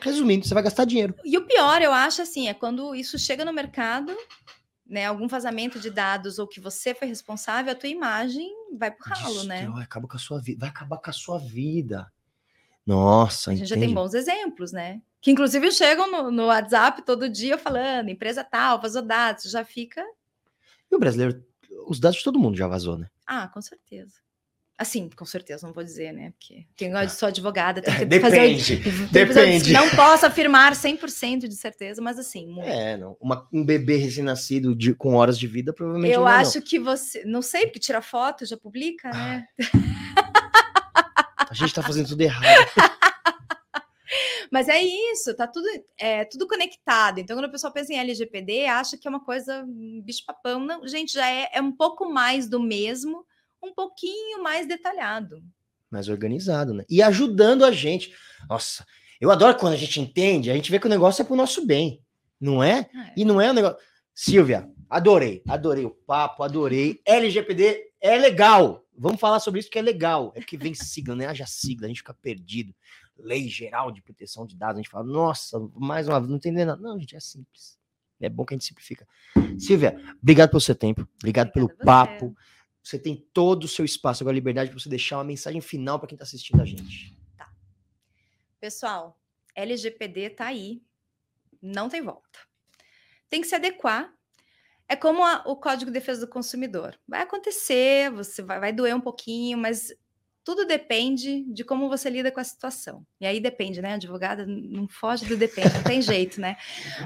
Resumindo, 0.00 0.46
você 0.46 0.54
vai 0.54 0.62
gastar 0.62 0.84
dinheiro. 0.84 1.14
E 1.24 1.36
o 1.36 1.44
pior, 1.44 1.82
eu 1.82 1.92
acho, 1.92 2.22
assim, 2.22 2.48
é 2.48 2.54
quando 2.54 2.94
isso 2.94 3.18
chega 3.18 3.44
no 3.44 3.52
mercado, 3.52 4.16
né? 4.86 5.06
Algum 5.06 5.26
vazamento 5.26 5.80
de 5.80 5.90
dados 5.90 6.38
ou 6.38 6.46
que 6.46 6.60
você 6.60 6.94
foi 6.94 7.08
responsável, 7.08 7.72
a 7.72 7.74
tua 7.74 7.88
imagem 7.88 8.48
vai 8.78 8.90
pro 8.92 9.10
ralo, 9.10 9.42
né? 9.44 9.68
Acaba 9.82 10.06
com 10.06 10.16
a 10.16 10.20
sua 10.20 10.40
vida, 10.40 10.60
vai 10.60 10.68
acabar 10.68 10.98
com 10.98 11.10
a 11.10 11.12
sua 11.12 11.38
vida. 11.38 12.10
Nossa, 12.86 13.50
a 13.50 13.54
gente 13.54 13.64
entende? 13.66 13.80
já 13.80 13.86
tem 13.86 13.94
bons 13.94 14.14
exemplos, 14.14 14.72
né? 14.72 15.02
Que 15.20 15.30
inclusive 15.30 15.70
chegam 15.72 16.10
no, 16.10 16.30
no 16.30 16.46
WhatsApp 16.46 17.02
todo 17.02 17.28
dia 17.28 17.58
falando, 17.58 18.08
empresa 18.08 18.42
tal, 18.44 18.80
vazou 18.80 19.02
dados, 19.02 19.50
já 19.50 19.64
fica. 19.64 20.04
E 20.90 20.94
o 20.94 20.98
brasileiro 20.98 21.44
os 21.86 22.00
dados 22.00 22.18
de 22.18 22.24
todo 22.24 22.38
mundo 22.38 22.56
já 22.56 22.66
vazou, 22.66 22.98
né? 22.98 23.08
Ah, 23.26 23.48
com 23.48 23.60
certeza. 23.60 24.14
Assim, 24.78 25.08
com 25.14 25.24
certeza, 25.24 25.66
não 25.66 25.72
vou 25.72 25.84
dizer, 25.84 26.12
né? 26.12 26.32
Porque 26.32 26.66
tenho, 26.76 26.96
eu 26.96 27.08
sou 27.08 27.28
advogada, 27.28 27.80
tenho 27.80 27.98
que 27.98 28.04
Depende. 28.06 28.76
fazer. 28.82 29.06
Depende. 29.12 29.72
Não 29.72 29.88
posso 29.90 30.26
afirmar 30.26 30.72
100% 30.72 31.46
de 31.46 31.54
certeza, 31.54 32.02
mas 32.02 32.18
assim. 32.18 32.48
Muito. 32.48 32.68
É, 32.68 32.96
não. 32.96 33.16
Uma, 33.20 33.46
um 33.52 33.64
bebê 33.64 33.96
recém-nascido 33.96 34.76
com 34.96 35.14
horas 35.14 35.38
de 35.38 35.46
vida, 35.46 35.72
provavelmente. 35.72 36.14
Eu 36.14 36.20
não 36.20 36.26
acho 36.26 36.58
não. 36.58 36.66
que 36.66 36.78
você. 36.78 37.24
Não 37.24 37.42
sei, 37.42 37.66
porque 37.66 37.78
tira 37.78 38.02
foto, 38.02 38.44
já 38.44 38.56
publica, 38.56 39.10
né? 39.10 39.46
A 41.48 41.54
gente 41.54 41.74
tá 41.74 41.82
fazendo 41.82 42.08
tudo 42.08 42.22
errado. 42.22 42.66
Mas 44.50 44.68
é 44.68 44.82
isso, 44.82 45.34
tá 45.34 45.46
tudo, 45.46 45.66
é, 45.98 46.24
tudo 46.24 46.46
conectado. 46.46 47.18
Então, 47.18 47.36
quando 47.36 47.46
a 47.46 47.50
pessoa 47.50 47.72
pensa 47.72 47.92
em 47.92 47.98
LGPD, 47.98 48.66
acha 48.66 48.96
que 48.96 49.06
é 49.06 49.10
uma 49.10 49.24
coisa 49.24 49.64
um 49.64 50.02
bicho-papão. 50.04 50.60
Não, 50.60 50.86
gente, 50.86 51.12
já 51.14 51.28
é, 51.28 51.48
é 51.52 51.60
um 51.60 51.72
pouco 51.72 52.10
mais 52.10 52.48
do 52.48 52.60
mesmo, 52.60 53.24
um 53.62 53.72
pouquinho 53.72 54.42
mais 54.42 54.66
detalhado. 54.66 55.42
Mais 55.90 56.08
organizado, 56.08 56.74
né? 56.74 56.84
E 56.88 57.02
ajudando 57.02 57.64
a 57.64 57.70
gente. 57.70 58.14
Nossa, 58.48 58.84
eu 59.20 59.30
adoro 59.30 59.56
quando 59.56 59.74
a 59.74 59.78
gente 59.78 60.00
entende, 60.00 60.50
a 60.50 60.54
gente 60.54 60.70
vê 60.70 60.78
que 60.78 60.86
o 60.86 60.90
negócio 60.90 61.22
é 61.22 61.24
pro 61.24 61.36
nosso 61.36 61.64
bem, 61.64 62.02
não 62.40 62.62
é? 62.62 62.80
é. 62.94 63.12
E 63.16 63.24
não 63.24 63.40
é 63.40 63.50
um 63.50 63.54
negócio. 63.54 63.78
Silvia, 64.14 64.68
adorei, 64.90 65.42
adorei 65.48 65.84
o 65.84 65.90
papo, 65.90 66.42
adorei. 66.42 67.00
LGPD 67.06 67.92
é 68.00 68.18
legal. 68.18 68.84
Vamos 68.96 69.20
falar 69.20 69.40
sobre 69.40 69.60
isso 69.60 69.70
que 69.70 69.78
é 69.78 69.82
legal. 69.82 70.32
É 70.34 70.40
que 70.40 70.56
vem 70.56 70.74
sigla, 70.74 71.14
né? 71.14 71.26
Haja 71.26 71.46
sigla, 71.46 71.86
a 71.86 71.88
gente 71.88 71.98
fica 71.98 72.14
perdido. 72.14 72.74
Lei 73.22 73.48
Geral 73.48 73.90
de 73.90 74.02
Proteção 74.02 74.46
de 74.46 74.56
Dados, 74.56 74.76
a 74.76 74.82
gente 74.82 74.90
fala, 74.90 75.04
nossa, 75.04 75.58
mais 75.74 76.08
uma 76.08 76.18
vez, 76.18 76.28
não 76.28 76.36
entendendo 76.36 76.68
nada. 76.68 76.82
Não, 76.82 76.98
gente, 76.98 77.16
é 77.16 77.20
simples. 77.20 77.78
É 78.20 78.28
bom 78.28 78.44
que 78.44 78.54
a 78.54 78.56
gente 78.56 78.66
simplifica. 78.66 79.06
Silvia, 79.58 79.96
obrigado 80.20 80.50
pelo 80.50 80.60
seu 80.60 80.74
tempo, 80.74 81.08
obrigado 81.16 81.50
pelo 81.52 81.68
papo. 81.68 82.36
Você 82.82 82.98
tem 82.98 83.16
todo 83.32 83.64
o 83.64 83.68
seu 83.68 83.84
espaço, 83.84 84.22
agora 84.22 84.34
liberdade 84.34 84.70
para 84.70 84.78
você 84.78 84.88
deixar 84.88 85.18
uma 85.18 85.24
mensagem 85.24 85.60
final 85.60 85.98
para 85.98 86.08
quem 86.08 86.16
está 86.16 86.24
assistindo 86.24 86.60
a 86.60 86.64
gente. 86.64 87.16
Tá. 87.36 87.52
Pessoal, 88.60 89.20
LGPD 89.54 90.30
tá 90.30 90.46
aí. 90.46 90.82
Não 91.60 91.88
tem 91.88 92.02
volta. 92.02 92.40
Tem 93.30 93.40
que 93.40 93.46
se 93.46 93.54
adequar 93.54 94.12
é 94.88 94.96
como 94.96 95.24
a, 95.24 95.42
o 95.46 95.56
Código 95.56 95.90
de 95.90 95.98
Defesa 95.98 96.26
do 96.26 96.30
Consumidor. 96.30 96.98
Vai 97.08 97.22
acontecer, 97.22 98.10
você 98.10 98.42
vai, 98.42 98.60
vai 98.60 98.72
doer 98.74 98.94
um 98.94 99.00
pouquinho, 99.00 99.56
mas 99.56 99.90
tudo 100.44 100.66
depende 100.66 101.44
de 101.52 101.64
como 101.64 101.88
você 101.88 102.10
lida 102.10 102.30
com 102.32 102.40
a 102.40 102.44
situação. 102.44 103.06
E 103.20 103.26
aí 103.26 103.40
depende, 103.40 103.80
né? 103.80 103.94
Advogada 103.94 104.44
não 104.46 104.88
foge 104.88 105.24
do 105.24 105.36
depende, 105.36 105.74
não 105.74 105.82
tem 105.84 106.02
jeito, 106.02 106.40
né? 106.40 106.56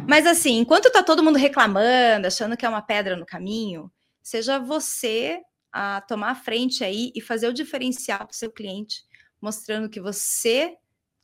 Mas 0.08 0.26
assim, 0.26 0.58
enquanto 0.58 0.90
tá 0.90 1.02
todo 1.02 1.22
mundo 1.22 1.36
reclamando, 1.36 2.26
achando 2.26 2.56
que 2.56 2.64
é 2.64 2.68
uma 2.68 2.82
pedra 2.82 3.16
no 3.16 3.26
caminho, 3.26 3.90
seja 4.22 4.58
você 4.58 5.40
a 5.70 6.00
tomar 6.00 6.30
a 6.30 6.34
frente 6.34 6.82
aí 6.82 7.12
e 7.14 7.20
fazer 7.20 7.48
o 7.48 7.52
diferencial 7.52 8.20
para 8.20 8.32
o 8.32 8.34
seu 8.34 8.50
cliente, 8.50 9.04
mostrando 9.40 9.90
que 9.90 10.00
você 10.00 10.74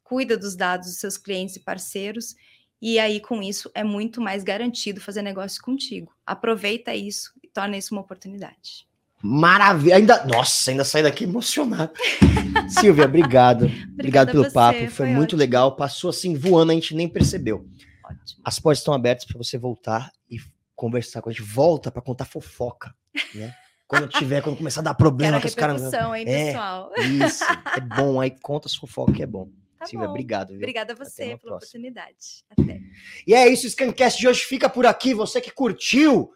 cuida 0.03 0.37
dos 0.37 0.55
dados 0.55 0.89
dos 0.89 0.99
seus 0.99 1.17
clientes 1.17 1.57
e 1.57 1.61
parceiros, 1.61 2.35
e 2.81 2.99
aí 2.99 3.19
com 3.21 3.43
isso 3.43 3.71
é 3.75 3.83
muito 3.83 4.21
mais 4.21 4.45
garantido 4.45 5.01
fazer 5.01 5.23
negócio 5.23 5.63
contigo. 5.63 6.15
Aproveita 6.27 6.95
isso 6.95 7.33
e 7.43 7.49
torna 7.49 7.79
isso 7.79 7.95
uma 7.95 8.03
oportunidade. 8.03 8.87
Maravilha. 9.23 9.97
Ainda, 9.97 10.25
nossa, 10.25 10.70
ainda 10.70 10.85
saí 10.85 11.03
daqui 11.03 11.25
emocionado. 11.25 11.93
Silvia, 12.68 13.05
obrigado. 13.05 13.70
obrigado 13.93 14.33
pelo 14.33 14.45
você, 14.45 14.51
papo. 14.51 14.79
Foi, 14.81 14.89
foi 14.89 15.07
muito 15.09 15.23
ótimo. 15.31 15.39
legal. 15.39 15.77
Passou 15.77 16.11
assim 16.11 16.35
voando, 16.35 16.73
a 16.73 16.75
gente 16.75 16.95
nem 16.95 17.09
percebeu. 17.09 17.66
Ótimo. 18.05 18.41
As 18.45 18.59
portas 18.59 18.79
estão 18.79 18.93
abertas 18.95 19.25
para 19.25 19.39
você 19.39 19.57
voltar 19.57 20.11
e 20.29 20.39
conversar 20.75 21.23
com 21.23 21.31
a 21.31 21.33
gente. 21.33 21.43
Volta 21.43 21.91
para 21.91 22.03
contar 22.03 22.25
fofoca, 22.25 22.95
né? 23.35 23.55
Quando 23.87 24.09
tiver, 24.09 24.41
quando 24.43 24.57
começar 24.57 24.81
a 24.81 24.85
dar 24.85 24.95
problema 24.95 25.37
a 25.37 25.41
que 25.41 25.47
os 25.47 25.55
caras. 25.55 25.83
hein, 25.93 26.25
É. 26.27 26.47
pessoal? 26.47 26.91
Isso, 26.99 27.45
é 27.77 27.81
bom. 27.81 28.20
Aí 28.20 28.31
conta 28.31 28.66
as 28.66 28.75
fofocas 28.75 29.14
que 29.14 29.23
é 29.23 29.27
bom. 29.27 29.51
Tá 29.79 29.87
Silvia, 29.87 30.07
bom. 30.07 30.12
obrigado. 30.14 30.49
Viu? 30.49 30.57
Obrigada 30.59 30.93
a 30.95 30.97
você 30.97 31.25
pela 31.25 31.39
próxima. 31.39 31.57
oportunidade. 31.57 32.45
Até. 32.51 32.81
E 33.27 33.35
é 33.35 33.49
isso, 33.49 33.66
o 33.66 33.70
Scancast 33.70 34.18
de 34.18 34.27
hoje 34.29 34.41
fica 34.45 34.68
por 34.70 34.87
aqui. 34.87 35.12
Você 35.12 35.41
que 35.41 35.51
curtiu, 35.51 36.31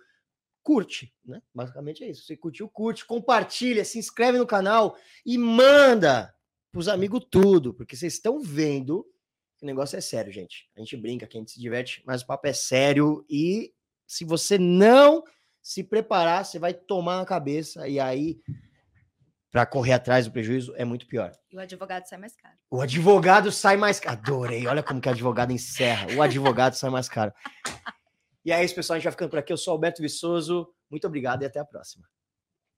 curte, 0.67 1.15
né? 1.25 1.41
Basicamente 1.55 2.03
é 2.03 2.11
isso. 2.11 2.25
Você 2.25 2.37
curtiu, 2.37 2.69
curte, 2.69 3.07
compartilha, 3.07 3.85
se 3.85 4.01
inscreve 4.01 4.37
no 4.37 4.45
canal 4.45 4.97
e 5.25 5.39
manda 5.39 6.35
pros 6.73 6.89
amigos 6.89 7.25
tudo, 7.31 7.73
porque 7.73 7.95
vocês 7.95 8.15
estão 8.15 8.41
vendo 8.43 9.07
que 9.57 9.65
o 9.65 9.67
negócio 9.67 9.97
é 9.97 10.01
sério, 10.01 10.33
gente. 10.33 10.69
A 10.77 10.81
gente 10.81 10.97
brinca, 10.97 11.25
que 11.25 11.37
a 11.37 11.41
gente 11.41 11.53
se 11.53 11.61
diverte, 11.61 12.03
mas 12.05 12.23
o 12.23 12.27
papo 12.27 12.49
é 12.49 12.53
sério 12.53 13.25
e 13.31 13.73
se 14.09 14.25
você 14.25 14.59
não 14.59 15.23
se 15.63 15.85
preparar, 15.85 16.45
você 16.45 16.59
vai 16.59 16.75
tomar 16.75 17.19
na 17.19 17.25
cabeça 17.25 17.87
e 17.87 18.01
aí 18.01 18.41
para 19.53 19.65
correr 19.67 19.93
atrás 19.93 20.27
do 20.27 20.33
prejuízo 20.33 20.75
é 20.77 20.85
muito 20.85 21.07
pior. 21.07 21.31
E 21.49 21.57
o 21.57 21.61
advogado 21.61 22.09
sai 22.09 22.19
mais 22.19 22.35
caro. 22.35 22.57
O 22.69 22.81
advogado 22.81 23.53
sai 23.53 23.77
mais 23.77 24.01
caro. 24.01 24.19
Adorei. 24.19 24.67
Olha 24.67 24.83
como 24.83 25.01
que 25.01 25.09
o 25.09 25.13
advogado 25.13 25.53
encerra. 25.53 26.09
O 26.17 26.23
advogado 26.23 26.75
sai 26.75 26.91
mais 26.91 27.09
caro. 27.09 27.33
E 28.47 28.53
é 28.53 28.65
isso, 28.65 28.77
pessoal. 28.77 28.95
A 28.95 28.99
gente 28.99 29.05
vai 29.05 29.13
ficando 29.13 29.31
por 29.31 29.41
aqui. 29.41 29.53
Eu 29.53 29.57
sou 29.57 29.73
Alberto 29.73 30.01
Viçoso. 30.01 30.73
Muito 30.89 31.05
obrigado 31.05 31.43
e 31.43 31.47
até 31.47 31.59
a 31.59 31.65
próxima. 31.65 32.07